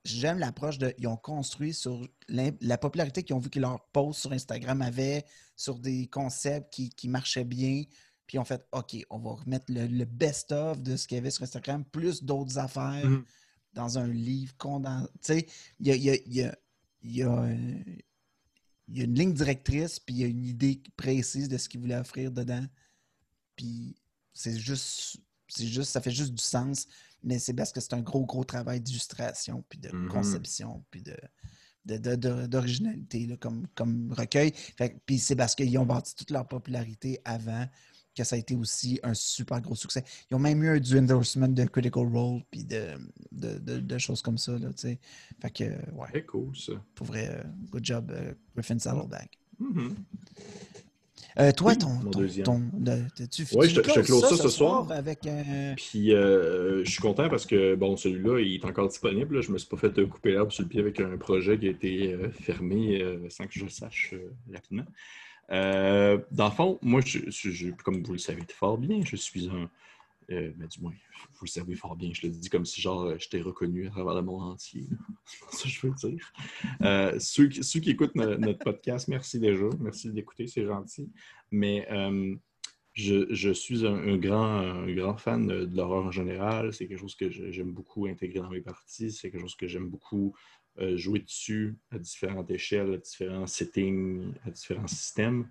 j'aime 0.03 0.39
l'approche 0.39 0.79
de. 0.79 0.95
Ils 0.97 1.07
ont 1.07 1.15
construit 1.15 1.75
sur 1.75 2.01
la 2.27 2.77
popularité 2.79 3.21
qu'ils 3.21 3.35
ont 3.35 3.39
vu 3.39 3.51
que 3.51 3.59
leur 3.59 3.85
post 3.89 4.21
sur 4.21 4.31
Instagram 4.31 4.81
avait, 4.81 5.25
sur 5.55 5.77
des 5.77 6.07
concepts 6.07 6.73
qui, 6.73 7.07
marchaient 7.07 7.43
bien. 7.43 7.83
Puis 8.25 8.37
ils 8.37 8.39
ont 8.39 8.45
fait 8.45 8.65
OK, 8.71 8.97
on 9.11 9.19
va 9.19 9.33
remettre 9.33 9.65
le, 9.69 10.05
best-of 10.05 10.81
de 10.81 10.97
ce 10.97 11.07
qu'il 11.07 11.17
y 11.17 11.19
avait 11.19 11.29
sur 11.29 11.43
Instagram, 11.43 11.85
plus 11.85 12.23
d'autres 12.23 12.57
affaires 12.57 13.05
mm. 13.05 13.25
dans 13.73 13.99
un 13.99 14.07
livre 14.07 14.57
condensé. 14.57 15.07
Tu 15.13 15.19
sais, 15.21 15.47
il 15.79 15.87
y 15.87 15.91
a, 15.91 15.95
y, 15.95 16.09
a, 16.09 16.15
y, 16.25 16.41
a, 16.41 16.57
y 17.03 17.21
a 17.21 17.47
une 18.89 19.15
ligne 19.15 19.33
directrice, 19.33 19.99
puis 19.99 20.15
il 20.15 20.21
y 20.21 20.23
a 20.23 20.27
une 20.27 20.45
idée 20.45 20.81
précise 20.97 21.47
de 21.47 21.57
ce 21.57 21.69
qu'ils 21.69 21.79
voulaient 21.79 21.97
offrir 21.97 22.31
dedans. 22.31 22.65
Puis 23.55 23.95
c'est 24.33 24.57
juste, 24.57 25.17
c'est 25.47 25.67
juste, 25.67 25.91
ça 25.91 26.01
fait 26.01 26.11
juste 26.11 26.33
du 26.33 26.43
sens 26.43 26.87
mais 27.23 27.39
c'est 27.39 27.53
parce 27.53 27.71
que 27.71 27.79
c'est 27.79 27.93
un 27.93 28.01
gros, 28.01 28.25
gros 28.25 28.43
travail 28.43 28.81
d'illustration, 28.81 29.63
puis 29.69 29.79
de 29.79 29.89
mm-hmm. 29.89 30.07
conception, 30.09 30.83
puis 30.91 31.01
de, 31.01 31.15
d'originalité 32.45 33.37
comme, 33.37 33.67
comme 33.75 34.11
recueil. 34.13 34.53
puis 35.05 35.19
c'est 35.19 35.35
parce 35.35 35.55
qu'ils 35.55 35.77
ont 35.77 35.85
bâti 35.85 36.15
toute 36.15 36.31
leur 36.31 36.47
popularité 36.47 37.19
avant 37.25 37.65
que 38.15 38.23
ça 38.23 38.35
a 38.35 38.39
été 38.39 38.55
aussi 38.55 38.99
un 39.03 39.13
super 39.13 39.61
gros 39.61 39.75
succès. 39.75 40.03
Ils 40.29 40.35
ont 40.35 40.39
même 40.39 40.63
eu 40.63 40.79
du 40.79 40.97
endorsement 40.97 41.47
de 41.47 41.63
Critical 41.65 42.07
Role 42.07 42.41
puis 42.51 42.63
de, 42.63 42.97
de, 43.31 43.97
choses 43.97 44.21
comme 44.21 44.37
ça. 44.37 44.53
Là, 44.53 44.69
fait 44.75 45.49
que, 45.51 45.63
ouais. 45.63 46.07
C'est 46.13 46.25
cool, 46.25 46.55
ça. 46.55 46.73
Pour 46.95 47.07
vrai, 47.07 47.29
euh, 47.29 47.43
good 47.69 47.85
job, 47.85 48.11
euh, 48.11 48.33
Griffin 48.55 48.79
Saddleback. 48.79 49.37
Mm-hmm. 49.61 49.91
Euh, 51.39 51.51
toi, 51.51 51.75
ton, 51.75 51.95
deuxième. 52.11 52.45
tu, 53.31 53.43
oui, 53.53 53.67
je, 53.67 53.81
te 53.81 53.99
close 54.01 54.29
ça, 54.29 54.37
ce 54.37 54.49
soir. 54.49 54.91
Avec, 54.91 55.21
Puis 55.77 56.13
euh, 56.13 56.85
je 56.85 56.91
suis 56.91 57.01
content 57.01 57.27
parce 57.27 57.47
que 57.47 57.73
bon, 57.73 57.97
celui-là, 57.97 58.39
il 58.39 58.53
est 58.53 58.65
encore 58.65 58.87
disponible. 58.87 59.41
Je 59.41 59.47
ne 59.47 59.53
me 59.53 59.57
suis 59.57 59.67
pas 59.67 59.77
fait 59.77 60.07
couper 60.07 60.33
l'herbe 60.33 60.51
sur 60.51 60.61
le 60.61 60.69
pied 60.69 60.79
avec 60.79 60.99
un 60.99 61.17
projet 61.17 61.57
qui 61.57 61.67
a 61.67 61.71
été 61.71 62.15
fermé 62.39 63.03
sans 63.29 63.47
que 63.47 63.53
je 63.53 63.63
le 63.63 63.71
sache 63.71 64.13
rapidement. 64.53 64.85
Dans 65.49 66.45
le 66.45 66.51
fond, 66.51 66.79
moi, 66.81 67.01
je, 67.05 67.71
comme 67.83 68.03
vous 68.03 68.13
le 68.13 68.19
savez 68.19 68.43
fort 68.49 68.77
bien, 68.77 69.01
je 69.03 69.15
suis 69.15 69.49
un, 69.49 69.69
Euh, 70.31 70.51
mais 70.57 70.67
du 70.67 70.79
moins, 70.81 70.93
vous 71.33 71.45
le 71.45 71.49
savez 71.49 71.75
fort 71.75 71.95
bien. 71.95 72.11
Je 72.13 72.27
le 72.27 72.29
dis 72.29 72.49
comme 72.49 72.65
si 72.65 72.81
genre 72.81 73.17
je 73.19 73.27
t'ai 73.27 73.41
reconnu 73.41 73.87
à 73.87 73.89
travers 73.89 74.15
le 74.15 74.21
monde 74.21 74.43
entier. 74.43 74.87
C'est 75.51 75.57
ça 75.57 75.63
que 75.63 75.69
je 75.69 75.87
veux 75.87 75.93
dire. 75.93 77.19
ceux, 77.19 77.47
qui 77.47 77.89
écoutent 77.89 78.15
notre 78.15 78.59
podcast, 78.59 79.07
merci 79.07 79.39
déjà. 79.39 79.65
Merci 79.79 80.11
d'écouter, 80.11 80.47
c'est 80.47 80.65
gentil. 80.65 81.09
Mais 81.51 81.87
je, 82.93 83.51
suis 83.53 83.85
un, 83.85 84.17
grand, 84.17 84.85
grand 84.87 85.17
fan 85.17 85.47
de 85.47 85.75
l'horreur 85.75 86.05
en 86.05 86.11
général. 86.11 86.73
C'est 86.73 86.87
quelque 86.87 86.99
chose 86.99 87.15
que 87.15 87.29
j'aime 87.29 87.71
beaucoup 87.71 88.05
intégrer 88.05 88.39
dans 88.39 88.49
mes 88.49 88.61
parties. 88.61 89.11
C'est 89.11 89.31
quelque 89.31 89.41
chose 89.41 89.55
que 89.55 89.67
j'aime 89.67 89.89
beaucoup 89.89 90.35
euh, 90.35 90.62
jouer 90.95 91.19
dessus 91.19 91.75
à 91.91 91.99
différentes 91.99 92.49
échelles, 92.51 92.93
à 92.93 92.97
différents 92.97 93.47
settings, 93.47 94.33
à 94.45 94.51
différents 94.51 94.87
systèmes. 94.87 95.47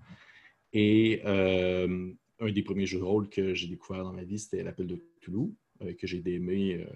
Et 0.73 1.23
euh, 1.25 2.11
un 2.41 2.51
des 2.51 2.63
premiers 2.63 2.87
jeux 2.87 2.99
de 2.99 3.05
rôle 3.05 3.29
que 3.29 3.55
j'ai 3.55 3.69
découvert 3.69 4.05
dans 4.05 4.13
ma 4.13 4.25
vie, 4.25 4.39
c'était 4.39 4.63
l'Appel 4.63 4.87
de 4.87 4.99
Toulouse, 5.21 5.53
euh, 5.83 5.93
que 5.95 6.07
j'ai 6.07 6.23
aimé. 6.27 6.87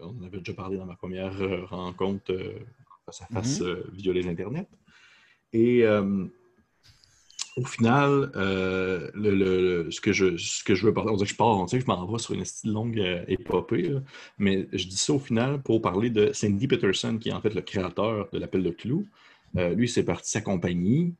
on 0.00 0.18
en 0.18 0.22
avait 0.22 0.38
déjà 0.38 0.54
parlé 0.54 0.76
dans 0.76 0.86
ma 0.86 0.96
première 0.96 1.68
rencontre 1.68 2.34
face 3.06 3.22
à 3.22 3.26
face 3.26 3.60
mm-hmm. 3.60 3.90
via 3.92 4.12
les 4.12 4.28
Internet. 4.28 4.68
Et 5.52 5.84
au 7.56 7.64
final, 7.64 8.30
euh, 8.36 9.90
ce, 9.90 10.00
que 10.00 10.12
je, 10.12 10.36
je 10.36 10.86
veux 10.86 10.94
parler, 10.94 11.10
on 11.10 11.16
dirait 11.16 11.26
que 11.26 11.32
je 11.32 11.36
pars, 11.36 11.68
je 11.68 11.86
m'en 11.86 12.06
vais 12.06 12.18
sur 12.18 12.34
une 12.34 12.44
longue 12.64 12.98
euh, 12.98 13.24
épopée, 13.28 13.94
mais 14.38 14.68
je 14.72 14.86
dis 14.86 14.96
ça 14.96 15.12
au 15.12 15.18
final 15.18 15.60
pour 15.62 15.82
parler 15.82 16.10
de 16.10 16.32
Sandy 16.32 16.66
Peterson, 16.66 17.18
qui 17.18 17.28
est 17.28 17.32
en 17.32 17.40
fait 17.40 17.54
le 17.54 17.60
créateur 17.60 18.28
de 18.32 18.38
l'Appel 18.38 18.62
de 18.62 18.70
Clou. 18.70 19.06
Euh, 19.56 19.74
lui, 19.74 19.88
c'est 19.88 20.04
parti 20.04 20.30
sa 20.30 20.40
compagnie, 20.40 21.14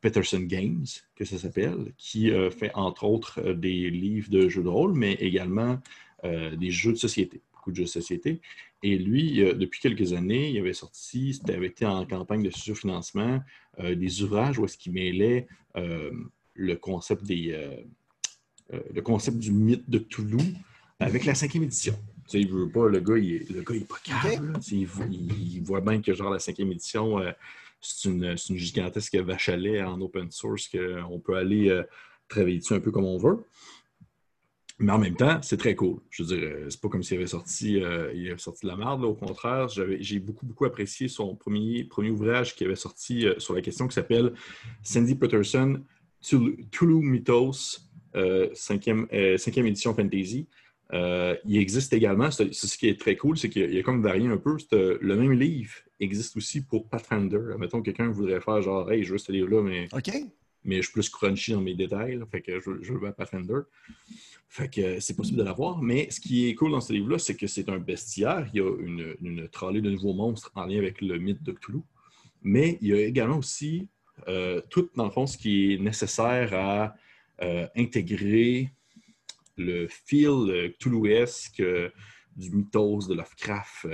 Peterson 0.00 0.40
Games, 0.40 0.86
que 1.14 1.26
ça 1.26 1.36
s'appelle, 1.36 1.92
qui 1.98 2.30
fait 2.50 2.70
entre 2.72 3.04
autres 3.04 3.52
des 3.52 3.90
livres 3.90 4.30
de 4.30 4.48
jeux 4.48 4.62
de 4.62 4.68
rôle, 4.70 4.94
mais 4.94 5.12
également 5.14 5.78
des 6.24 6.70
jeux 6.70 6.92
de 6.92 6.96
société, 6.96 7.42
beaucoup 7.62 7.70
de 7.70 7.76
jeux 7.76 7.84
de 7.84 7.88
société. 7.88 8.40
Et 8.82 8.98
lui, 8.98 9.36
depuis 9.54 9.80
quelques 9.80 10.12
années, 10.14 10.50
il 10.50 10.58
avait 10.58 10.72
sorti, 10.72 11.34
c'était 11.34 11.54
avait 11.54 11.68
été 11.68 11.86
en 11.86 12.04
campagne 12.04 12.42
de 12.42 12.50
surfinancement, 12.50 13.40
euh, 13.78 13.94
des 13.94 14.22
ouvrages 14.22 14.58
où 14.58 14.64
est-ce 14.64 14.76
qu'il 14.76 14.92
mêlait 14.92 15.46
euh, 15.76 16.10
le 16.54 16.74
concept 16.74 17.22
des 17.24 17.52
euh, 17.52 18.80
le 18.92 19.02
concept 19.02 19.38
du 19.38 19.52
mythe 19.52 19.88
de 19.88 19.98
Toulouse 19.98 20.54
avec 20.98 21.24
la 21.24 21.34
cinquième 21.34 21.62
édition. 21.62 21.94
Tu 22.24 22.30
sais, 22.30 22.40
il 22.40 22.50
veut 22.50 22.68
pas, 22.68 22.88
le 22.88 23.00
gars, 23.00 23.18
il 23.18 23.34
est, 23.34 23.50
le 23.50 23.62
gars, 23.62 23.74
il 23.74 23.82
est 23.82 23.88
pas 23.88 24.00
capable. 24.02 24.58
Il, 24.70 24.86
voit 25.62 25.80
bien 25.80 26.00
que 26.00 26.14
genre 26.14 26.30
la 26.30 26.38
cinquième 26.38 26.72
édition, 26.72 27.18
c'est 27.80 28.08
une, 28.08 28.24
une, 28.24 28.56
gigantesque 28.56 29.14
vache 29.16 29.48
à 29.50 29.56
lait 29.56 29.82
en 29.82 30.00
open 30.00 30.30
source 30.30 30.68
qu'on 30.68 31.20
peut 31.20 31.36
aller 31.36 31.82
travailler 32.28 32.58
dessus 32.58 32.74
un 32.74 32.80
peu 32.80 32.90
comme 32.90 33.04
on 33.04 33.18
veut. 33.18 33.44
Mais 34.78 34.92
en 34.92 34.98
même 34.98 35.16
temps, 35.16 35.38
c'est 35.42 35.56
très 35.56 35.74
cool. 35.74 36.00
Je 36.10 36.22
veux 36.22 36.36
dire, 36.36 36.48
euh, 36.48 36.66
c'est 36.70 36.80
pas 36.80 36.88
comme 36.88 37.02
s'il 37.02 37.16
avait 37.16 37.26
sorti, 37.26 37.82
euh, 37.82 38.12
il 38.14 38.28
avait 38.28 38.38
sorti 38.38 38.66
de 38.66 38.70
la 38.70 38.76
merde. 38.76 39.04
Au 39.04 39.14
contraire, 39.14 39.68
j'ai 39.68 40.18
beaucoup, 40.18 40.46
beaucoup 40.46 40.64
apprécié 40.64 41.08
son 41.08 41.36
premier, 41.36 41.84
premier 41.84 42.10
ouvrage 42.10 42.54
qui 42.54 42.64
avait 42.64 42.76
sorti 42.76 43.26
euh, 43.26 43.38
sur 43.38 43.54
la 43.54 43.60
question 43.60 43.86
qui 43.86 43.94
s'appelle 43.94 44.32
Sandy 44.82 45.14
Peterson, 45.14 45.80
Tulu 46.20 46.94
Mythos, 47.02 47.80
cinquième, 48.54 49.06
édition 49.10 49.94
fantasy. 49.94 50.46
il 50.92 51.56
existe 51.56 51.92
également, 51.92 52.30
c'est 52.30 52.52
ce 52.52 52.78
qui 52.78 52.88
est 52.88 52.98
très 52.98 53.16
cool, 53.16 53.36
c'est 53.36 53.48
qu'il 53.48 53.72
y, 53.72 53.78
a 53.78 53.82
comme 53.82 54.02
varié 54.02 54.28
un 54.28 54.36
peu. 54.36 54.56
Le 54.72 55.16
même 55.16 55.32
livre 55.32 55.74
existe 55.98 56.36
aussi 56.36 56.60
pour 56.60 56.88
Pathfinder. 56.88 57.56
Mettons 57.58 57.80
que 57.80 57.86
quelqu'un 57.86 58.10
voudrait 58.10 58.40
faire 58.40 58.62
genre, 58.62 58.90
hey, 58.92 59.02
je 59.02 59.12
veux 59.12 59.18
ce 59.18 59.32
livre-là, 59.32 59.62
mais, 59.62 59.88
mais 60.64 60.76
je 60.76 60.82
suis 60.82 60.92
plus 60.92 61.08
crunchy 61.08 61.52
dans 61.52 61.60
mes 61.60 61.74
détails, 61.74 62.20
fait 62.30 62.40
que 62.40 62.60
je, 62.60 62.92
veux 62.92 63.12
Pathfinder. 63.12 63.60
Fait 64.48 64.68
que 64.68 64.80
euh, 64.80 65.00
c'est 65.00 65.16
possible 65.16 65.38
de 65.38 65.42
l'avoir. 65.42 65.82
Mais 65.82 66.10
ce 66.10 66.20
qui 66.20 66.48
est 66.48 66.54
cool 66.54 66.72
dans 66.72 66.80
ce 66.80 66.92
livre-là, 66.92 67.18
c'est 67.18 67.36
que 67.36 67.46
c'est 67.46 67.68
un 67.68 67.78
bestiaire. 67.78 68.48
Il 68.52 68.58
y 68.58 68.60
a 68.60 68.70
une, 68.80 69.16
une 69.22 69.48
de 69.48 69.90
nouveaux 69.90 70.12
monstres 70.12 70.52
en 70.54 70.66
lien 70.66 70.78
avec 70.78 71.00
le 71.00 71.18
mythe 71.18 71.42
de 71.42 71.52
Cthulhu. 71.52 71.80
Mais 72.42 72.78
il 72.80 72.88
y 72.88 72.92
a 72.92 73.00
également 73.00 73.38
aussi 73.38 73.88
euh, 74.28 74.60
tout, 74.70 74.90
dans 74.94 75.04
le 75.04 75.10
fond, 75.10 75.26
ce 75.26 75.38
qui 75.38 75.72
est 75.72 75.78
nécessaire 75.78 76.52
à 76.54 76.94
euh, 77.42 77.66
intégrer 77.76 78.70
le 79.56 79.88
feel 79.88 80.74
Cthulhuesque 80.78 81.62
du 82.36 82.50
mythos 82.50 83.08
de 83.08 83.14
Lovecraft 83.14 83.86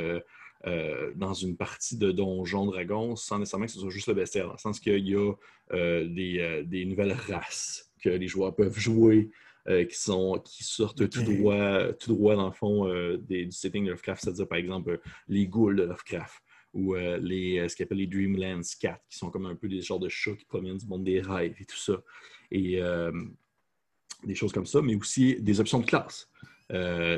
dans 0.65 1.35
une 1.35 1.57
partie 1.57 1.97
de 1.97 2.11
Donjon 2.11 2.67
Dragon 2.67 3.15
sans 3.17 3.39
nécessairement 3.39 3.67
que 3.67 3.73
ce 3.73 3.79
soit 3.79 3.91
juste 3.91 4.09
le 4.09 4.15
bestiaire, 4.15 4.47
dans 4.47 4.53
le 4.53 4.59
sens 4.59 4.81
qu'il 4.81 5.09
y 5.09 5.15
a 5.15 6.05
des, 6.05 6.65
des, 6.67 6.85
nouvelles 6.85 7.13
races 7.13 7.91
que 8.03 8.09
les 8.09 8.27
joueurs 8.27 8.55
peuvent 8.55 8.79
jouer 8.79 9.31
euh, 9.69 9.85
qui, 9.85 9.99
sont, 9.99 10.41
qui 10.43 10.65
sortent 10.65 11.11
tout, 11.11 11.23
droit, 11.23 11.93
tout 11.93 12.15
droit, 12.15 12.37
dans 12.37 12.47
le 12.47 12.53
fond, 12.53 12.89
euh, 12.89 13.19
des, 13.19 13.45
du 13.45 13.53
setting 13.53 13.85
de 13.85 13.91
Lovecraft, 13.91 14.23
c'est-à-dire, 14.23 14.49
par 14.49 14.57
exemple, 14.57 14.99
les 15.29 15.47
ghouls 15.47 15.77
de 15.77 15.83
Lovecraft 15.83 16.43
ou 16.73 16.95
euh, 16.95 17.19
les, 17.19 17.69
ce 17.69 17.77
qu'on 17.77 17.85
appelle 17.85 17.99
les 17.99 18.07
Dreamlands 18.07 18.63
Cats, 18.81 19.03
qui 19.11 19.19
sont 19.19 19.31
comme 19.31 19.45
un 19.45 19.55
peu 19.55 19.69
des 19.69 19.83
genres 19.83 19.99
de 19.99 20.09
chats 20.09 20.37
qui 20.37 20.47
proviennent 20.47 20.79
du 20.79 20.87
monde 20.87 21.05
des 21.05 21.21
rêves 21.21 21.55
et 21.61 21.67
tout 21.67 21.77
ça. 21.77 22.01
Et 22.51 22.81
des 24.25 24.35
choses 24.35 24.53
comme 24.53 24.65
ça, 24.65 24.81
mais 24.81 24.95
aussi 24.97 25.37
des 25.41 25.61
options 25.61 25.81
de 25.81 25.85
classe. 25.85 26.31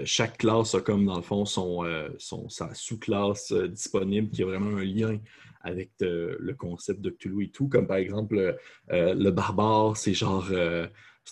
Chaque 0.05 0.39
classe 0.39 0.75
a 0.75 0.81
comme, 0.81 1.07
dans 1.07 1.17
le 1.17 1.23
fond, 1.23 1.45
son, 1.45 1.85
son 2.19 2.49
sa 2.49 2.73
sous-classe 2.75 3.53
disponible 3.53 4.31
qui 4.31 4.43
a 4.43 4.47
vraiment 4.47 4.77
un 4.77 4.85
lien 4.85 5.19
avec 5.63 5.91
le 6.01 6.53
concept 6.55 7.01
de 7.01 7.11
Cthulhu 7.11 7.45
et 7.45 7.51
tout, 7.51 7.69
comme 7.69 7.87
par 7.87 7.99
exemple 7.99 8.57
le 8.89 9.31
barbare, 9.31 9.97
c'est 9.97 10.15
genre 10.15 10.51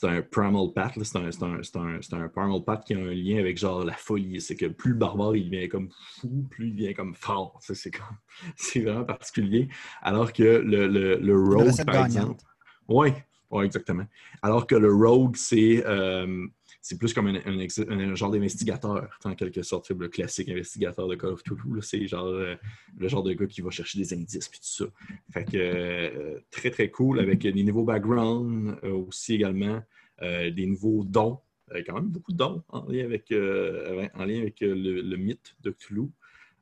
c'est 0.01 0.07
un 0.07 0.23
primal 0.23 0.73
path, 0.75 0.93
c'est 1.03 1.17
un, 1.17 2.29
primal 2.29 2.63
path 2.65 2.85
qui 2.85 2.95
a 2.95 2.99
un 2.99 3.13
lien 3.13 3.39
avec 3.39 3.59
genre 3.59 3.85
la 3.85 3.95
folie. 3.95 4.41
C'est 4.41 4.55
que 4.55 4.67
plus 4.67 4.93
le 4.93 4.99
barbare 4.99 5.35
il 5.35 5.51
vient 5.51 5.67
comme 5.69 5.89
fou, 5.91 6.47
plus 6.51 6.69
il 6.69 6.75
vient 6.75 6.93
comme 6.93 7.15
fort. 7.15 7.61
C'est 8.57 8.81
vraiment 8.81 9.05
particulier. 9.05 9.69
Alors 10.03 10.33
que 10.33 10.43
le, 10.43 10.87
le, 10.87 11.37
rogue, 11.37 11.85
par 11.85 12.07
exemple. 12.07 12.41
Oui, 12.89 13.09
ouais, 13.51 13.67
exactement. 13.67 14.05
Alors 14.43 14.67
que 14.67 14.75
le 14.75 14.93
rogue, 14.93 15.37
c'est. 15.37 15.85
Euh, 15.85 16.47
c'est 16.89 16.97
plus 16.97 17.13
comme 17.13 17.27
un, 17.27 18.15
genre 18.15 18.31
d'investigateur, 18.31 19.19
en 19.23 19.35
quelque 19.35 19.61
sorte, 19.61 19.91
le 19.91 20.09
classique 20.09 20.49
investigateur 20.49 21.07
de 21.07 21.17
Call 21.17 21.33
of 21.33 21.43
Duty. 21.45 21.83
C'est 21.83 22.07
genre 22.07 22.25
euh, 22.25 22.55
le 22.97 23.09
genre 23.09 23.23
de 23.23 23.35
gars 23.35 23.47
qui 23.47 23.61
va 23.61 23.69
chercher 23.69 23.99
des 23.99 24.15
indices 24.15 24.47
et 24.47 24.57
tout 24.57 24.59
ça. 24.63 24.85
Fait 25.31 25.45
que 25.45 25.59
euh, 25.59 26.41
très 26.51 26.71
très 26.71 26.91
cool 26.91 27.21
avec 27.21 27.41
des 27.41 27.63
nouveaux 27.63 27.85
backgrounds 27.85 28.79
euh, 28.85 28.93
aussi 28.93 29.35
également, 29.35 29.83
des 30.23 30.67
nouveaux 30.67 31.05
dons, 31.05 31.41
quand 31.87 31.95
même 31.95 32.09
beaucoup 32.09 32.33
de 32.33 32.39
dons 32.39 32.63
en 32.71 32.87
lien 32.89 33.05
avec, 33.05 33.31
en 33.31 34.25
lien 34.25 34.41
avec 34.41 34.61
le, 34.61 35.17
mythe 35.17 35.57
de 35.61 35.71
Cthulhu. 35.71 36.09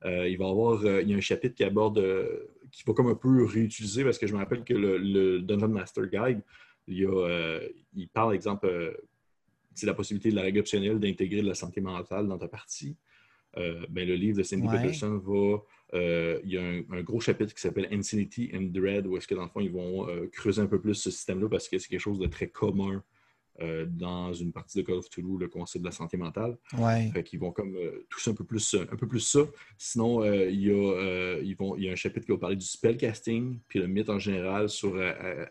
il 0.04 0.36
va 0.36 0.44
y 0.44 0.50
avoir 0.50 0.84
il 1.02 1.08
y 1.08 1.14
a 1.14 1.16
un 1.16 1.20
chapitre 1.20 1.54
qui 1.54 1.62
aborde 1.62 2.04
qui 2.72 2.82
va 2.84 2.94
comme 2.94 3.06
un 3.06 3.14
peu 3.14 3.44
réutiliser 3.44 4.02
parce 4.02 4.18
que 4.18 4.26
je 4.26 4.34
me 4.34 4.38
rappelle 4.38 4.64
que 4.64 4.74
le, 4.74 5.40
Dungeon 5.40 5.68
Master 5.68 6.06
Guide, 6.08 6.42
il, 6.88 7.08
il 7.94 8.08
parle, 8.08 8.34
exemple, 8.34 8.68
la 9.84 9.94
possibilité 9.94 10.30
de 10.30 10.36
la 10.36 10.42
règle 10.42 10.60
optionnelle 10.60 10.98
d'intégrer 10.98 11.42
de 11.42 11.48
la 11.48 11.54
santé 11.54 11.82
mentale 11.82 12.26
dans 12.26 12.38
ta 12.38 12.48
partie. 12.48 12.96
Euh, 13.58 13.86
ben, 13.88 14.06
le 14.06 14.14
livre 14.14 14.38
de 14.38 14.42
Cindy 14.42 14.68
Peterson 14.68 15.20
va. 15.24 15.58
Euh, 15.94 16.40
il 16.44 16.50
y 16.50 16.58
a 16.58 16.62
un, 16.62 17.02
gros 17.02 17.20
chapitre 17.20 17.54
qui 17.54 17.60
s'appelle 17.60 17.88
Insanity 17.92 18.50
and 18.54 18.70
Dread, 18.72 19.06
où 19.06 19.16
est-ce 19.16 19.26
que 19.26 19.34
dans 19.34 19.44
le 19.44 19.48
fond, 19.48 19.60
ils 19.60 19.70
vont 19.70 20.08
euh, 20.08 20.26
creuser 20.32 20.60
un 20.60 20.66
peu 20.66 20.80
plus 20.80 20.94
ce 20.94 21.10
système-là 21.10 21.48
parce 21.48 21.68
que 21.68 21.78
c'est 21.78 21.88
quelque 21.88 22.00
chose 22.00 22.18
de 22.18 22.26
très 22.26 22.48
commun 22.48 23.02
dans 23.86 24.34
une 24.34 24.52
partie 24.52 24.76
de 24.76 24.82
Call 24.82 24.96
of 24.96 25.08
Toulouse, 25.08 25.40
le 25.40 25.48
concept 25.48 25.82
de 25.82 25.88
la 25.88 25.90
santé 25.90 26.18
mentale. 26.18 26.58
Ouais. 26.76 27.10
Fait 27.14 27.24
qu'ils 27.24 27.40
vont 27.40 27.52
comme 27.52 27.74
toucher 28.10 28.30
un 28.30 28.34
peu 28.34 28.44
plus, 28.44 28.74
un 28.74 28.96
peu 28.96 29.08
plus 29.08 29.20
ça. 29.20 29.46
Sinon, 29.78 30.22
il, 30.26 30.60
y 30.60 30.70
a, 30.70 31.38
ils 31.42 31.56
vont, 31.56 31.74
il 31.74 31.84
y 31.84 31.88
a 31.88 31.92
un 31.92 31.96
chapitre 31.96 32.26
qui 32.26 32.32
va 32.32 32.36
parler 32.36 32.56
du 32.56 32.66
spellcasting, 32.66 33.60
puis 33.66 33.78
le 33.78 33.86
mythe 33.86 34.10
en 34.10 34.18
général 34.18 34.68
sur 34.68 34.94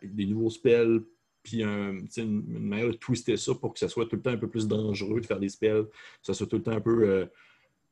des 0.03 0.28
nouveaux 0.28 0.51
spells 0.51 1.01
puis 1.45 1.61
une, 1.63 2.43
manière 2.47 2.87
de 2.87 2.93
twister 2.93 3.37
ça 3.37 3.53
pour 3.53 3.73
que 3.73 3.79
ça 3.79 3.87
soit 3.87 4.07
tout 4.07 4.15
le 4.15 4.21
temps 4.21 4.31
un 4.31 4.37
peu 4.37 4.49
plus 4.49 4.67
dangereux 4.67 5.21
de 5.21 5.25
faire 5.25 5.39
des 5.39 5.49
spells, 5.49 5.85
que 5.85 6.25
ça 6.25 6.33
soit 6.33 6.47
tout 6.47 6.57
le 6.57 6.63
temps 6.63 6.71
un 6.71 6.81
peu 6.81 7.07
euh, 7.07 7.25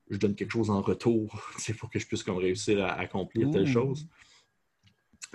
je 0.09 0.17
donne 0.17 0.35
quelque 0.35 0.51
chose 0.51 0.69
en 0.69 0.81
retour, 0.81 1.33
faut 1.77 1.87
que 1.87 1.99
je 1.99 2.07
puisse 2.07 2.23
comme 2.23 2.37
réussir 2.37 2.83
à 2.83 2.93
accomplir 2.93 3.49
telle 3.51 3.67
chose. 3.67 4.07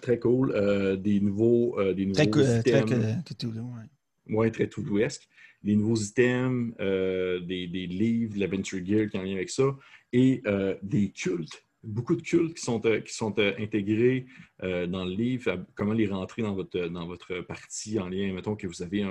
Très 0.02 0.18
cool. 0.18 0.52
Euh, 0.54 0.96
des 0.96 1.20
nouveaux, 1.20 1.78
euh, 1.78 1.94
des 1.94 2.06
nouveaux 2.06 2.30
très 2.30 2.60
items. 2.60 3.22
Très 3.24 4.34
ouais. 4.34 4.50
très 4.50 4.68
Toulousesque. 4.68 5.28
Des 5.62 5.74
nouveaux 5.74 5.96
items, 5.96 6.76
des, 6.78 7.66
des, 7.66 7.86
livres, 7.86 8.38
l'Adventure 8.38 8.84
Gear 8.84 9.08
qui 9.08 9.18
en 9.18 9.22
lien 9.22 9.34
avec 9.34 9.50
ça, 9.50 9.76
et 10.12 10.42
des 10.82 11.10
cultes 11.10 11.67
beaucoup 11.82 12.16
de 12.16 12.22
cultes 12.22 12.54
qui 12.54 12.62
sont, 12.62 12.84
euh, 12.86 13.00
qui 13.00 13.14
sont 13.14 13.34
euh, 13.38 13.52
intégrés 13.58 14.26
euh, 14.62 14.86
dans 14.86 15.04
le 15.04 15.12
livre, 15.12 15.64
comment 15.74 15.92
les 15.92 16.06
rentrer 16.06 16.42
dans 16.42 16.54
votre, 16.54 16.88
dans 16.88 17.06
votre 17.06 17.40
partie 17.40 17.98
en 17.98 18.08
lien? 18.08 18.32
Mettons 18.32 18.56
que 18.56 18.66
vous 18.66 18.82
avez 18.82 19.06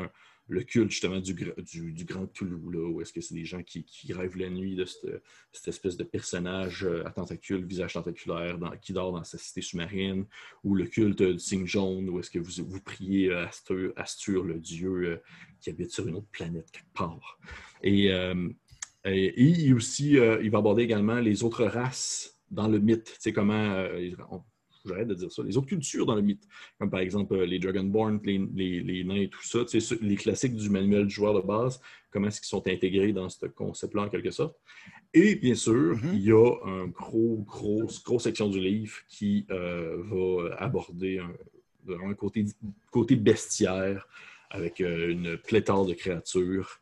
le 0.49 0.63
culte 0.63 0.91
justement 0.91 1.19
du, 1.19 1.33
du, 1.33 2.05
grand 2.05 2.27
Toulouse, 2.27 2.93
où 2.93 3.01
est-ce 3.01 3.11
que 3.11 3.19
c'est 3.19 3.35
des 3.35 3.45
gens 3.45 3.61
qui, 3.63 3.85
rêvent 4.13 4.37
la 4.37 4.49
nuit 4.49 4.75
de 4.75 4.85
cette, 4.85 5.67
espèce 5.67 5.97
de 5.97 6.05
personnage 6.05 6.87
à 7.05 7.11
tentacules, 7.11 7.65
visage 7.65 7.93
tentaculaire, 7.93 8.57
qui 8.81 8.93
dort 8.93 9.11
dans 9.11 9.23
sa 9.25 9.37
cité 9.37 9.61
sous-marine, 9.61 10.25
ou 10.63 10.73
le 10.73 10.85
culte 10.85 11.21
du 11.21 11.39
signe 11.39 11.65
jaune, 11.65 12.09
où 12.09 12.19
est-ce 12.19 12.31
que 12.31 12.39
vous, 12.39 12.65
vous 12.65 12.81
priez 12.81 13.33
Astur, 13.33 13.91
Astur, 13.97 14.43
le 14.45 14.59
dieu 14.59 15.21
qui 15.59 15.69
habite 15.69 15.91
sur 15.91 16.07
une 16.07 16.15
autre 16.15 16.29
planète 16.31 16.71
quelque 16.71 16.93
part. 16.93 17.39
Et, 17.83 18.09
et, 19.03 19.73
aussi, 19.73 20.11
il 20.11 20.49
va 20.49 20.59
aborder 20.59 20.83
également 20.83 21.19
les 21.19 21.43
autres 21.43 21.65
races 21.65 22.36
dans 22.49 22.67
le 22.67 22.79
mythe, 22.79 23.05
tu 23.05 23.15
sais, 23.19 23.33
comment 23.33 23.85
j'arrête 24.87 25.07
de 25.07 25.13
dire 25.13 25.31
ça, 25.31 25.43
les 25.43 25.57
autres 25.57 25.67
cultures 25.67 26.05
dans 26.05 26.15
le 26.15 26.21
mythe, 26.21 26.47
comme 26.79 26.89
par 26.89 26.99
exemple 27.01 27.35
euh, 27.35 27.45
les 27.45 27.59
Dragonborn, 27.59 28.19
les, 28.23 28.37
les, 28.81 29.03
nains 29.03 29.21
et 29.21 29.29
tout 29.29 29.43
ça, 29.43 29.59
les 30.01 30.15
classiques 30.15 30.55
du 30.55 30.69
manuel 30.69 31.07
du 31.07 31.13
joueur 31.13 31.33
de 31.33 31.45
base, 31.45 31.79
comment 32.09 32.27
est-ce 32.27 32.41
qu'ils 32.41 32.47
sont 32.47 32.67
intégrés 32.67 33.13
dans 33.13 33.29
ce 33.29 33.45
concept-là 33.45 34.03
en 34.03 34.09
quelque 34.09 34.31
sorte. 34.31 34.55
Et 35.13 35.35
bien 35.35 35.55
sûr, 35.55 35.95
mm-hmm. 35.97 36.13
il 36.13 36.21
y 36.21 36.31
a 36.31 36.53
un 36.65 36.87
gros, 36.87 37.43
grosse, 37.45 38.03
grosse 38.03 38.23
section 38.23 38.49
du 38.49 38.59
livre 38.59 38.95
qui 39.07 39.45
euh, 39.51 39.97
va 40.03 40.55
aborder 40.55 41.19
un, 41.89 42.13
côté, 42.13 42.45
côté 42.91 43.15
bestiaire 43.15 44.07
avec 44.49 44.81
euh, 44.81 45.09
une 45.11 45.37
pléthore 45.37 45.85
de 45.85 45.93
créatures 45.93 46.79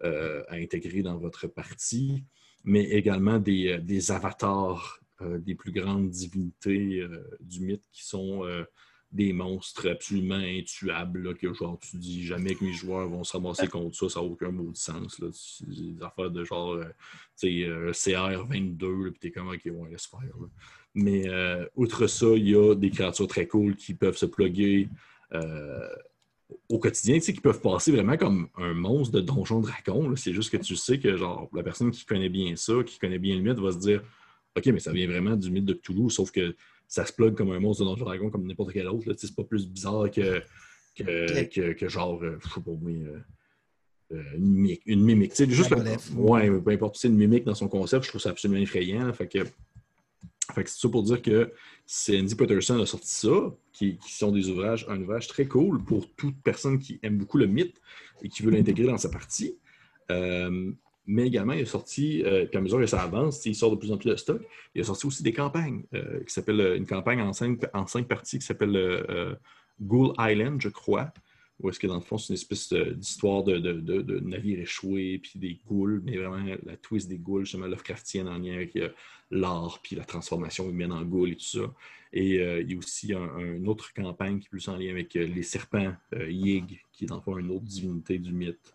à 0.00 0.54
intégrer 0.54 1.02
dans 1.02 1.18
votre 1.18 1.48
partie, 1.48 2.22
mais 2.62 2.84
également 2.84 3.40
des, 3.40 3.78
des 3.78 4.12
avatars 4.12 5.00
euh, 5.00 5.07
des 5.20 5.54
plus 5.54 5.72
grandes 5.72 6.10
divinités 6.10 7.00
euh, 7.00 7.24
du 7.40 7.60
mythe 7.60 7.84
qui 7.92 8.04
sont 8.04 8.44
euh, 8.44 8.64
des 9.10 9.32
monstres 9.32 9.88
absolument 9.88 10.34
intuables, 10.36 11.34
que 11.36 11.52
genre 11.54 11.78
tu 11.78 11.96
dis 11.96 12.24
jamais 12.24 12.54
que 12.54 12.64
mes 12.64 12.72
joueurs 12.72 13.08
vont 13.08 13.24
se 13.24 13.32
ramasser 13.32 13.66
contre 13.66 13.96
ça, 13.96 14.08
ça 14.08 14.20
n'a 14.20 14.26
aucun 14.26 14.50
mot 14.50 14.70
de 14.70 14.76
sens. 14.76 15.18
Là. 15.18 15.28
Des 15.66 16.02
affaires 16.02 16.30
de 16.30 16.44
genre 16.44 16.78
CR22, 17.36 19.10
puis 19.10 19.18
t'es 19.18 19.30
comme 19.30 19.48
ok, 19.48 19.62
ouais, 19.64 19.90
laisse 19.90 20.06
faire. 20.06 20.20
Mais 20.94 21.24
outre 21.74 22.06
ça, 22.06 22.26
il 22.36 22.50
y 22.50 22.54
a 22.54 22.74
des 22.74 22.90
créatures 22.90 23.28
très 23.28 23.46
cool 23.46 23.76
qui 23.76 23.94
peuvent 23.94 24.16
se 24.16 24.26
plugger 24.26 24.90
au 26.68 26.78
quotidien, 26.78 27.18
qui 27.18 27.32
peuvent 27.32 27.60
passer 27.60 27.92
vraiment 27.92 28.18
comme 28.18 28.48
un 28.56 28.74
monstre 28.74 29.14
de 29.14 29.20
donjon 29.20 29.60
dragon. 29.60 30.14
C'est 30.16 30.34
juste 30.34 30.50
que 30.50 30.58
tu 30.58 30.76
sais 30.76 30.98
que 30.98 31.16
genre 31.16 31.48
la 31.54 31.62
personne 31.62 31.90
qui 31.90 32.04
connaît 32.04 32.28
bien 32.28 32.56
ça, 32.56 32.74
qui 32.84 32.98
connaît 32.98 33.18
bien 33.18 33.36
le 33.36 33.42
mythe, 33.42 33.58
va 33.58 33.72
se 33.72 33.78
dire 33.78 34.02
OK, 34.58 34.66
mais 34.66 34.80
ça 34.80 34.92
vient 34.92 35.06
vraiment 35.06 35.36
du 35.36 35.50
mythe 35.50 35.64
de 35.64 35.74
Cthulhu, 35.74 36.10
sauf 36.10 36.30
que 36.30 36.54
ça 36.86 37.04
se 37.04 37.12
plug 37.12 37.34
comme 37.34 37.50
un 37.52 37.60
monstre 37.60 37.84
de 37.84 37.88
Donjon 37.88 38.04
Dragon, 38.04 38.30
comme 38.30 38.46
n'importe 38.46 38.72
quel 38.72 38.88
autre. 38.88 39.12
C'est 39.16 39.34
pas 39.34 39.44
plus 39.44 39.68
bizarre 39.68 40.10
que, 40.10 40.42
que, 40.96 41.72
que, 41.72 41.88
genre, 41.88 42.22
euh, 42.22 42.38
je 42.42 42.48
sais 42.48 42.60
pas 42.60 42.70
moi, 42.70 42.90
euh, 42.90 43.18
euh, 44.12 44.22
une 44.36 44.46
mimique. 44.46 44.82
Une 44.86 45.02
mimique. 45.02 45.34
juste 45.36 45.74
ouais, 46.16 46.60
peu 46.60 46.70
importe, 46.70 46.96
c'est 46.96 47.08
une 47.08 47.16
mimique 47.16 47.44
dans 47.44 47.54
son 47.54 47.68
concept, 47.68 48.04
je 48.04 48.08
trouve 48.10 48.20
ça 48.20 48.30
absolument 48.30 48.60
effrayant. 48.60 49.12
fait 49.12 49.28
que, 49.28 49.44
fait 50.54 50.64
que 50.64 50.70
c'est 50.70 50.80
ça 50.80 50.88
pour 50.88 51.02
dire 51.02 51.20
que 51.20 51.52
Andy 52.10 52.34
Patterson 52.34 52.80
a 52.80 52.86
sorti 52.86 53.10
ça, 53.10 53.54
qui, 53.72 53.98
qui, 53.98 54.12
sont 54.14 54.32
des 54.32 54.48
ouvrages, 54.48 54.86
un 54.88 55.00
ouvrage 55.00 55.28
très 55.28 55.46
cool 55.46 55.84
pour 55.84 56.10
toute 56.14 56.36
personne 56.42 56.78
qui 56.78 56.98
aime 57.02 57.18
beaucoup 57.18 57.38
le 57.38 57.46
mythe 57.46 57.80
et 58.22 58.28
qui 58.28 58.42
veut 58.42 58.50
l'intégrer 58.50 58.86
dans 58.86 58.98
sa 58.98 59.10
partie. 59.10 59.58
Euh, 60.10 60.72
mais 61.08 61.26
également, 61.26 61.54
il 61.54 61.62
a 61.62 61.66
sorti, 61.66 62.22
euh, 62.22 62.44
puis 62.44 62.58
à 62.58 62.60
mesure 62.60 62.78
que 62.78 62.86
ça 62.86 63.00
avance, 63.00 63.44
il 63.46 63.54
sort 63.54 63.70
de 63.70 63.76
plus 63.76 63.90
en 63.90 63.96
plus 63.96 64.10
de 64.10 64.16
stock, 64.16 64.42
il 64.74 64.82
a 64.82 64.84
sorti 64.84 65.06
aussi 65.06 65.22
des 65.22 65.32
campagnes, 65.32 65.82
euh, 65.94 66.22
qui 66.22 66.32
s'appelle 66.32 66.60
euh, 66.60 66.76
une 66.76 66.86
campagne 66.86 67.22
en 67.22 67.32
cinq, 67.32 67.60
en 67.72 67.86
cinq 67.86 68.06
parties 68.06 68.38
qui 68.38 68.44
s'appelle 68.44 69.38
Ghoul 69.80 70.12
Island, 70.18 70.60
je 70.60 70.68
crois, 70.68 71.10
où 71.60 71.70
est-ce 71.70 71.80
que 71.80 71.86
dans 71.86 71.94
le 71.94 72.02
fond, 72.02 72.18
c'est 72.18 72.28
une 72.28 72.34
espèce 72.34 72.74
d'histoire 72.74 73.42
de, 73.42 73.56
de, 73.56 74.02
de, 74.02 74.20
navires 74.20 74.60
échoués, 74.60 75.18
puis 75.18 75.38
des 75.38 75.58
ghouls, 75.66 76.02
mais 76.04 76.18
vraiment 76.18 76.44
la 76.64 76.76
twist 76.76 77.08
des 77.08 77.16
ghouls, 77.16 77.44
justement 77.44 77.66
Lovecraftienne 77.66 78.28
en 78.28 78.36
lien 78.36 78.54
avec 78.54 78.78
l'art, 79.30 79.80
puis 79.82 79.96
la 79.96 80.04
transformation 80.04 80.68
humaine 80.68 80.92
en 80.92 81.02
ghoul 81.02 81.30
et 81.30 81.36
tout 81.36 81.58
ça. 81.58 81.74
Et 82.12 82.34
il 82.34 82.70
y 82.70 82.74
a 82.74 82.78
aussi 82.78 83.12
une 83.12 83.66
autre 83.66 83.92
campagne 83.94 84.38
qui 84.38 84.46
est 84.46 84.50
plus 84.50 84.68
en 84.68 84.76
lien 84.76 84.90
avec 84.90 85.14
les 85.14 85.42
serpents, 85.42 85.94
Yig, 86.28 86.80
qui 86.92 87.04
est 87.04 87.08
dans 87.08 87.16
le 87.16 87.22
fond 87.22 87.38
une 87.38 87.50
autre 87.50 87.64
divinité 87.64 88.18
du 88.18 88.32
mythe. 88.32 88.74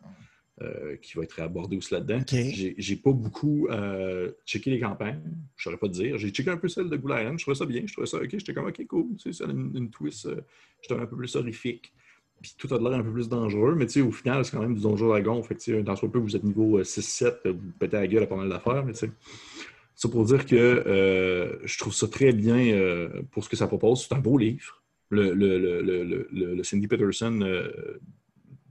Euh, 0.61 0.97
qui 0.97 1.17
va 1.17 1.23
être 1.23 1.39
abordé 1.39 1.75
aussi 1.77 1.91
là-dedans. 1.95 2.19
J'ai 2.27 2.95
pas 2.97 3.11
beaucoup 3.11 3.67
euh, 3.71 4.31
checké 4.45 4.69
les 4.69 4.79
campagnes, 4.79 5.19
je 5.55 5.67
ne 5.67 5.73
saurais 5.73 5.77
pas 5.77 5.87
dire. 5.87 6.19
J'ai 6.19 6.29
checké 6.29 6.51
un 6.51 6.57
peu 6.57 6.67
celle 6.67 6.91
de 6.91 6.95
Goulayam, 6.95 7.39
je 7.39 7.43
trouvais 7.43 7.55
ça 7.55 7.65
bien, 7.65 7.81
je 7.87 7.91
trouvais 7.91 8.05
ça 8.05 8.17
OK, 8.17 8.29
j'étais 8.29 8.53
comme 8.53 8.67
OK, 8.67 8.85
cool, 8.85 9.15
tu 9.17 9.33
sais, 9.33 9.33
ça 9.33 9.49
a 9.49 9.51
une, 9.51 9.89
twist, 9.89 10.27
euh, 10.27 10.41
j'étais 10.79 10.93
un 10.93 11.07
peu 11.07 11.17
plus 11.17 11.35
horrifique. 11.35 11.91
Puis 12.39 12.53
tout 12.55 12.71
a 12.71 12.77
l'air 12.77 12.99
un 12.99 13.03
peu 13.03 13.11
plus 13.11 13.27
dangereux, 13.27 13.73
mais 13.73 13.87
tu 13.87 13.93
sais, 13.93 14.01
au 14.01 14.11
final, 14.11 14.45
c'est 14.45 14.51
quand 14.51 14.61
même 14.61 14.75
du 14.75 14.81
donjon 14.81 15.07
dragon. 15.07 15.41
Fait 15.41 15.55
que, 15.55 15.81
dans 15.81 15.95
ce 15.95 16.05
peu, 16.05 16.19
vous 16.19 16.35
êtes 16.35 16.43
niveau 16.43 16.79
6-7, 16.79 17.49
vous 17.49 17.71
pétez 17.79 17.97
la 17.97 18.05
gueule 18.05 18.23
à 18.23 18.27
pas 18.27 18.35
mal 18.35 18.49
d'affaires, 18.49 18.85
mais 18.85 18.93
tu 18.93 18.99
sais. 18.99 19.11
Ça 19.95 20.07
pour 20.07 20.23
dire 20.23 20.45
que 20.45 21.59
je 21.63 21.77
trouve 21.79 21.93
ça 21.93 22.07
très 22.07 22.31
bien 22.31 23.09
pour 23.31 23.43
ce 23.43 23.49
que 23.49 23.55
ça 23.55 23.65
propose. 23.65 24.05
C'est 24.07 24.13
un 24.13 24.19
beau 24.19 24.37
livre. 24.37 24.83
Le, 25.09 25.33
le, 25.33 25.57
le, 25.81 26.27
le 26.31 26.63
Cindy 26.63 26.87
Peterson 26.87 27.39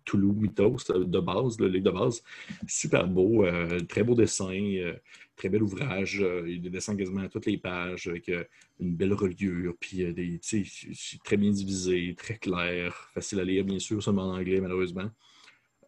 Toulouse 0.05 0.37
Mythos 0.37 0.93
de 0.93 1.21
base, 1.21 1.59
le 1.59 1.69
livre 1.69 1.85
de 1.85 1.91
base. 1.91 2.23
Super 2.67 3.07
beau, 3.07 3.45
euh, 3.45 3.81
très 3.81 4.03
beau 4.03 4.15
dessin, 4.15 4.53
euh, 4.53 4.95
très 5.37 5.49
bel 5.49 5.63
ouvrage. 5.63 6.21
Euh, 6.23 6.45
il 6.47 6.57
y 6.57 6.59
a 6.59 6.63
des 6.63 6.71
dessins 6.71 6.97
quasiment 6.97 7.23
à 7.23 7.29
toutes 7.29 7.47
les 7.47 7.59
pages 7.59 8.07
avec 8.07 8.31
une 8.81 8.95
belle 8.95 9.15
reliure, 9.15 9.75
puis 9.79 10.13
des, 10.13 10.41
très 11.25 11.37
bien 11.37 11.51
divisé, 11.51 12.15
très 12.17 12.37
clair, 12.37 13.11
facile 13.15 13.41
à 13.41 13.45
lire, 13.45 13.65
bien 13.65 13.79
sûr, 13.79 14.03
seulement 14.03 14.25
en 14.25 14.37
anglais, 14.37 14.61
malheureusement. 14.61 15.11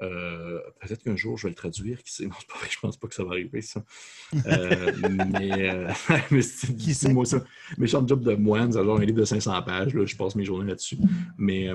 Peut-être 0.00 1.02
qu'un 1.02 1.16
jour 1.16 1.38
je 1.38 1.44
vais 1.44 1.50
le 1.50 1.54
traduire, 1.54 2.02
qui 2.02 2.12
sait, 2.12 2.24
non, 2.26 2.34
pas 2.48 2.58
vrai, 2.58 2.68
je 2.70 2.78
pense 2.78 2.98
pas 2.98 3.08
que 3.08 3.14
ça 3.14 3.24
va 3.24 3.30
arriver, 3.30 3.62
ça. 3.62 3.82
mais 4.34 5.86
mais 6.30 6.42
c'est 6.42 7.12
moi 7.12 7.24
ça. 7.24 7.42
Méchant 7.78 8.06
job 8.06 8.22
de 8.22 8.34
moine, 8.34 8.70
c'est 8.70 8.84
genre 8.84 8.98
un 8.98 9.04
livre 9.04 9.20
de 9.20 9.24
500 9.24 9.62
pages, 9.62 9.94
là, 9.94 10.04
je 10.04 10.16
passe 10.16 10.34
mes 10.34 10.44
journées 10.44 10.68
là-dessus. 10.68 10.98
Mais 11.38 11.70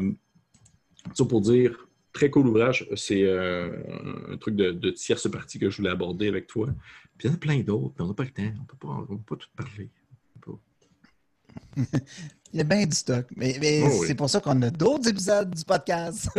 ça 1.14 1.26
pour 1.26 1.42
dire, 1.42 1.89
très 2.14 2.30
cool 2.30 2.48
ouvrage. 2.48 2.88
C'est 2.96 3.24
euh, 3.24 3.72
un 4.30 4.38
truc 4.38 4.56
de, 4.56 4.72
de, 4.72 4.90
tierce 4.92 5.30
partie 5.30 5.60
que 5.60 5.70
je 5.70 5.78
voulais 5.78 5.90
aborder 5.90 6.28
avec 6.28 6.48
toi. 6.48 6.68
Puis 7.18 7.28
il 7.28 7.32
y 7.32 7.32
en 7.32 7.36
a 7.36 7.40
plein 7.40 7.60
d'autres, 7.60 7.94
mais 7.98 8.06
on 8.06 8.08
n'a 8.08 8.14
pas 8.14 8.24
le 8.24 8.32
temps. 8.32 8.54
On 8.84 9.14
ne 9.14 9.18
peut 9.18 9.36
pas 9.36 9.36
tout 9.36 9.50
parler. 9.56 9.90
Il 11.78 12.58
y 12.58 12.62
a 12.62 12.64
bien 12.64 12.86
du 12.86 12.96
stock. 12.96 13.28
Mais, 13.36 13.58
oh 13.84 14.04
c'est 14.08 14.16
pour 14.16 14.30
ça 14.30 14.40
qu'on 14.40 14.62
a 14.62 14.70
d'autres 14.70 15.10
épisodes 15.10 15.54
du 15.54 15.64
podcast. 15.64 16.30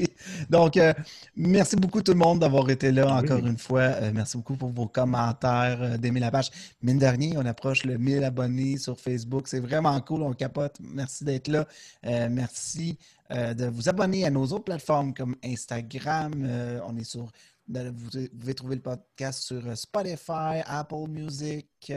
Donc, 0.50 0.76
euh, 0.76 0.92
merci 1.36 1.76
beaucoup 1.76 2.02
tout 2.02 2.12
le 2.12 2.18
monde 2.18 2.40
d'avoir 2.40 2.68
été 2.70 2.92
là 2.92 3.14
encore 3.14 3.38
une 3.38 3.58
fois. 3.58 3.80
Euh, 3.80 4.10
merci 4.14 4.36
beaucoup 4.36 4.56
pour 4.56 4.70
vos 4.70 4.86
commentaires, 4.86 5.98
d'aimer 5.98 6.20
la 6.20 6.30
page. 6.30 6.50
Mine 6.82 6.98
de 6.98 7.06
rien, 7.06 7.32
on 7.36 7.46
approche 7.46 7.84
le 7.84 7.98
1000 7.98 8.24
abonnés 8.24 8.76
sur 8.76 8.98
Facebook. 9.00 9.48
C'est 9.48 9.60
vraiment 9.60 9.98
cool. 10.00 10.22
On 10.22 10.32
capote. 10.32 10.76
Merci 10.80 11.24
d'être 11.24 11.48
là. 11.48 11.66
merci 12.02 12.98
euh, 13.30 13.54
de 13.54 13.64
vous 13.64 13.88
abonner 13.88 14.26
à 14.26 14.30
nos 14.30 14.44
autres 14.44 14.64
plateformes 14.64 15.14
comme 15.14 15.34
Instagram. 15.42 16.32
Euh, 16.46 16.78
on 16.86 16.96
est 16.96 17.04
sur. 17.04 17.32
Vous 17.68 18.28
pouvez 18.38 18.54
trouver 18.54 18.76
le 18.76 18.82
podcast 18.82 19.42
sur 19.42 19.66
euh, 19.66 19.74
Spotify, 19.74 20.62
Apple 20.66 21.08
Music, 21.08 21.92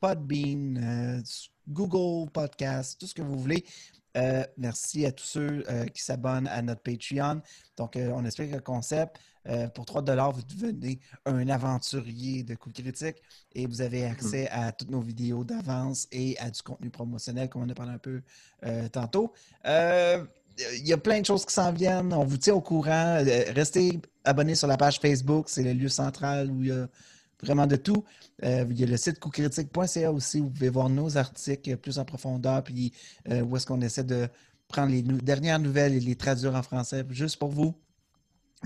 Podbean, 0.00 1.22
Google 1.68 2.30
Podcast, 2.30 2.98
tout 3.00 3.06
ce 3.06 3.14
que 3.14 3.22
vous 3.22 3.38
voulez. 3.38 3.64
merci 4.56 5.06
à 5.06 5.12
tous 5.12 5.24
ceux 5.24 5.64
qui 5.94 6.02
s'abonnent 6.02 6.48
à 6.48 6.62
notre 6.62 6.82
Patreon. 6.82 7.42
Donc, 7.76 7.96
on 7.96 8.24
explique 8.24 8.52
le 8.52 8.60
concept. 8.60 9.18
Euh, 9.48 9.68
pour 9.68 9.86
3 9.86 10.02
vous 10.02 10.42
devenez 10.42 11.00
un 11.24 11.48
aventurier 11.48 12.42
de 12.42 12.54
coups 12.54 12.82
critiques 12.82 13.22
et 13.54 13.66
vous 13.66 13.80
avez 13.80 14.04
accès 14.04 14.48
à 14.50 14.70
toutes 14.72 14.90
nos 14.90 15.00
vidéos 15.00 15.44
d'avance 15.44 16.06
et 16.12 16.38
à 16.38 16.50
du 16.50 16.60
contenu 16.60 16.90
promotionnel, 16.90 17.48
comme 17.48 17.62
on 17.62 17.68
a 17.68 17.74
parlé 17.74 17.92
un 17.92 17.98
peu 17.98 18.20
euh, 18.64 18.88
tantôt. 18.88 19.32
Euh, 20.60 20.76
il 20.76 20.86
y 20.86 20.92
a 20.92 20.98
plein 20.98 21.20
de 21.20 21.26
choses 21.26 21.44
qui 21.44 21.54
s'en 21.54 21.72
viennent. 21.72 22.12
On 22.12 22.24
vous 22.24 22.36
tient 22.36 22.54
au 22.54 22.60
courant. 22.60 23.22
Restez 23.54 24.00
abonnés 24.24 24.54
sur 24.54 24.68
la 24.68 24.76
page 24.76 24.98
Facebook. 25.00 25.48
C'est 25.48 25.62
le 25.62 25.72
lieu 25.72 25.88
central 25.88 26.50
où 26.50 26.62
il 26.62 26.68
y 26.68 26.72
a 26.72 26.88
vraiment 27.42 27.66
de 27.66 27.76
tout. 27.76 28.04
il 28.42 28.78
y 28.78 28.84
a 28.84 28.86
le 28.86 28.96
site 28.96 29.18
coupcritique.ca 29.18 30.12
aussi 30.12 30.40
où 30.40 30.44
vous 30.44 30.50
pouvez 30.50 30.68
voir 30.68 30.90
nos 30.90 31.16
articles 31.16 31.76
plus 31.78 31.98
en 31.98 32.04
profondeur, 32.04 32.62
puis 32.62 32.92
où 33.30 33.56
est-ce 33.56 33.64
qu'on 33.64 33.80
essaie 33.80 34.04
de 34.04 34.28
prendre 34.70 34.92
les 34.92 35.02
dernières 35.02 35.58
nouvelles 35.58 35.94
et 35.94 36.00
les 36.00 36.16
traduire 36.16 36.54
en 36.54 36.62
français 36.62 37.04
juste 37.10 37.36
pour 37.36 37.50
vous. 37.50 37.74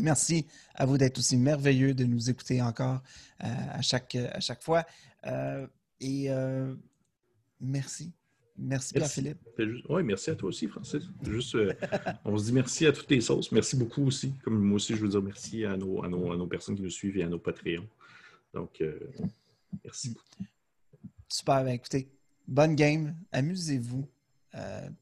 Merci 0.01 0.47
à 0.75 0.87
vous 0.87 0.99
d'être 0.99 1.19
aussi 1.19 1.37
merveilleux, 1.37 1.95
de 1.95 2.05
nous 2.05 2.29
écouter 2.29 2.61
encore 2.61 3.01
euh, 3.43 3.47
à, 3.73 3.81
chaque, 3.81 4.17
à 4.17 4.41
chaque 4.41 4.63
fois. 4.63 4.85
Euh, 5.27 5.67
et 6.01 6.31
euh, 6.31 6.75
merci. 8.59 8.93
Merci, 8.97 9.23
Pierre-Philippe. 9.23 9.85
Oui, 9.89 10.03
merci 10.03 10.31
à 10.31 10.35
toi 10.35 10.49
aussi, 10.49 10.69
Francis. 10.69 11.05
Juste, 11.23 11.57
on 12.25 12.37
se 12.39 12.45
dit 12.45 12.53
merci 12.53 12.87
à 12.87 12.93
toutes 12.93 13.07
tes 13.07 13.21
sauces. 13.21 13.51
Merci 13.53 13.77
beaucoup 13.77 14.07
aussi. 14.07 14.33
Comme 14.45 14.59
moi 14.61 14.77
aussi, 14.77 14.95
je 14.97 15.01
veux 15.03 15.09
dire 15.09 15.23
merci 15.23 15.65
à 15.65 15.77
nos, 15.77 16.03
à 16.05 16.09
nos, 16.09 16.47
personnes 16.47 16.77
qui 16.77 16.83
nous 16.83 16.91
suivent 16.91 17.17
et 17.17 17.23
à 17.23 17.29
nos 17.29 17.39
Patreons. 17.39 17.87
Donc, 18.53 18.83
merci 19.85 20.11
beaucoup. 20.11 20.51
Super. 21.29 21.65
Ben, 21.65 21.73
écoutez, 21.73 22.09
bonne 22.47 22.75
game. 22.77 23.17
Amusez-vous. 23.33 24.07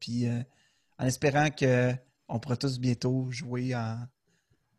puis, 0.00 0.26
en 0.98 1.06
espérant 1.06 1.50
que 1.50 1.92
on 2.28 2.38
pourra 2.40 2.56
tous 2.56 2.78
bientôt 2.78 3.30
jouer 3.30 3.74
en- 3.74 4.06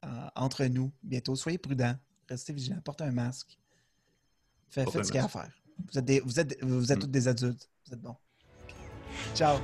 en- 0.01 0.29
entre 0.35 0.65
nous. 0.65 0.91
Bientôt, 1.03 1.35
soyez 1.35 1.59
prudents. 1.59 1.95
Restez 2.27 2.51
vigilants. 2.53 2.81
Portez 2.83 3.03
un 3.03 3.11
masque. 3.11 3.59
Faites, 4.69 4.85
Portez 4.85 4.99
faites 4.99 5.01
un 5.01 5.03
ce 5.03 5.11
qu'il 5.11 5.19
y 5.19 5.21
a 5.21 5.25
à 5.25 5.27
faire. 5.27 5.51
Vous 5.91 5.99
êtes, 5.99 6.05
des- 6.05 6.19
vous 6.21 6.39
êtes, 6.39 6.63
vous 6.63 6.91
êtes 6.91 6.99
tous 6.99 7.07
des 7.07 7.27
adultes. 7.27 7.69
Vous 7.85 7.93
êtes 7.93 8.01
bons. 8.01 8.15
Ciao. 9.33 9.59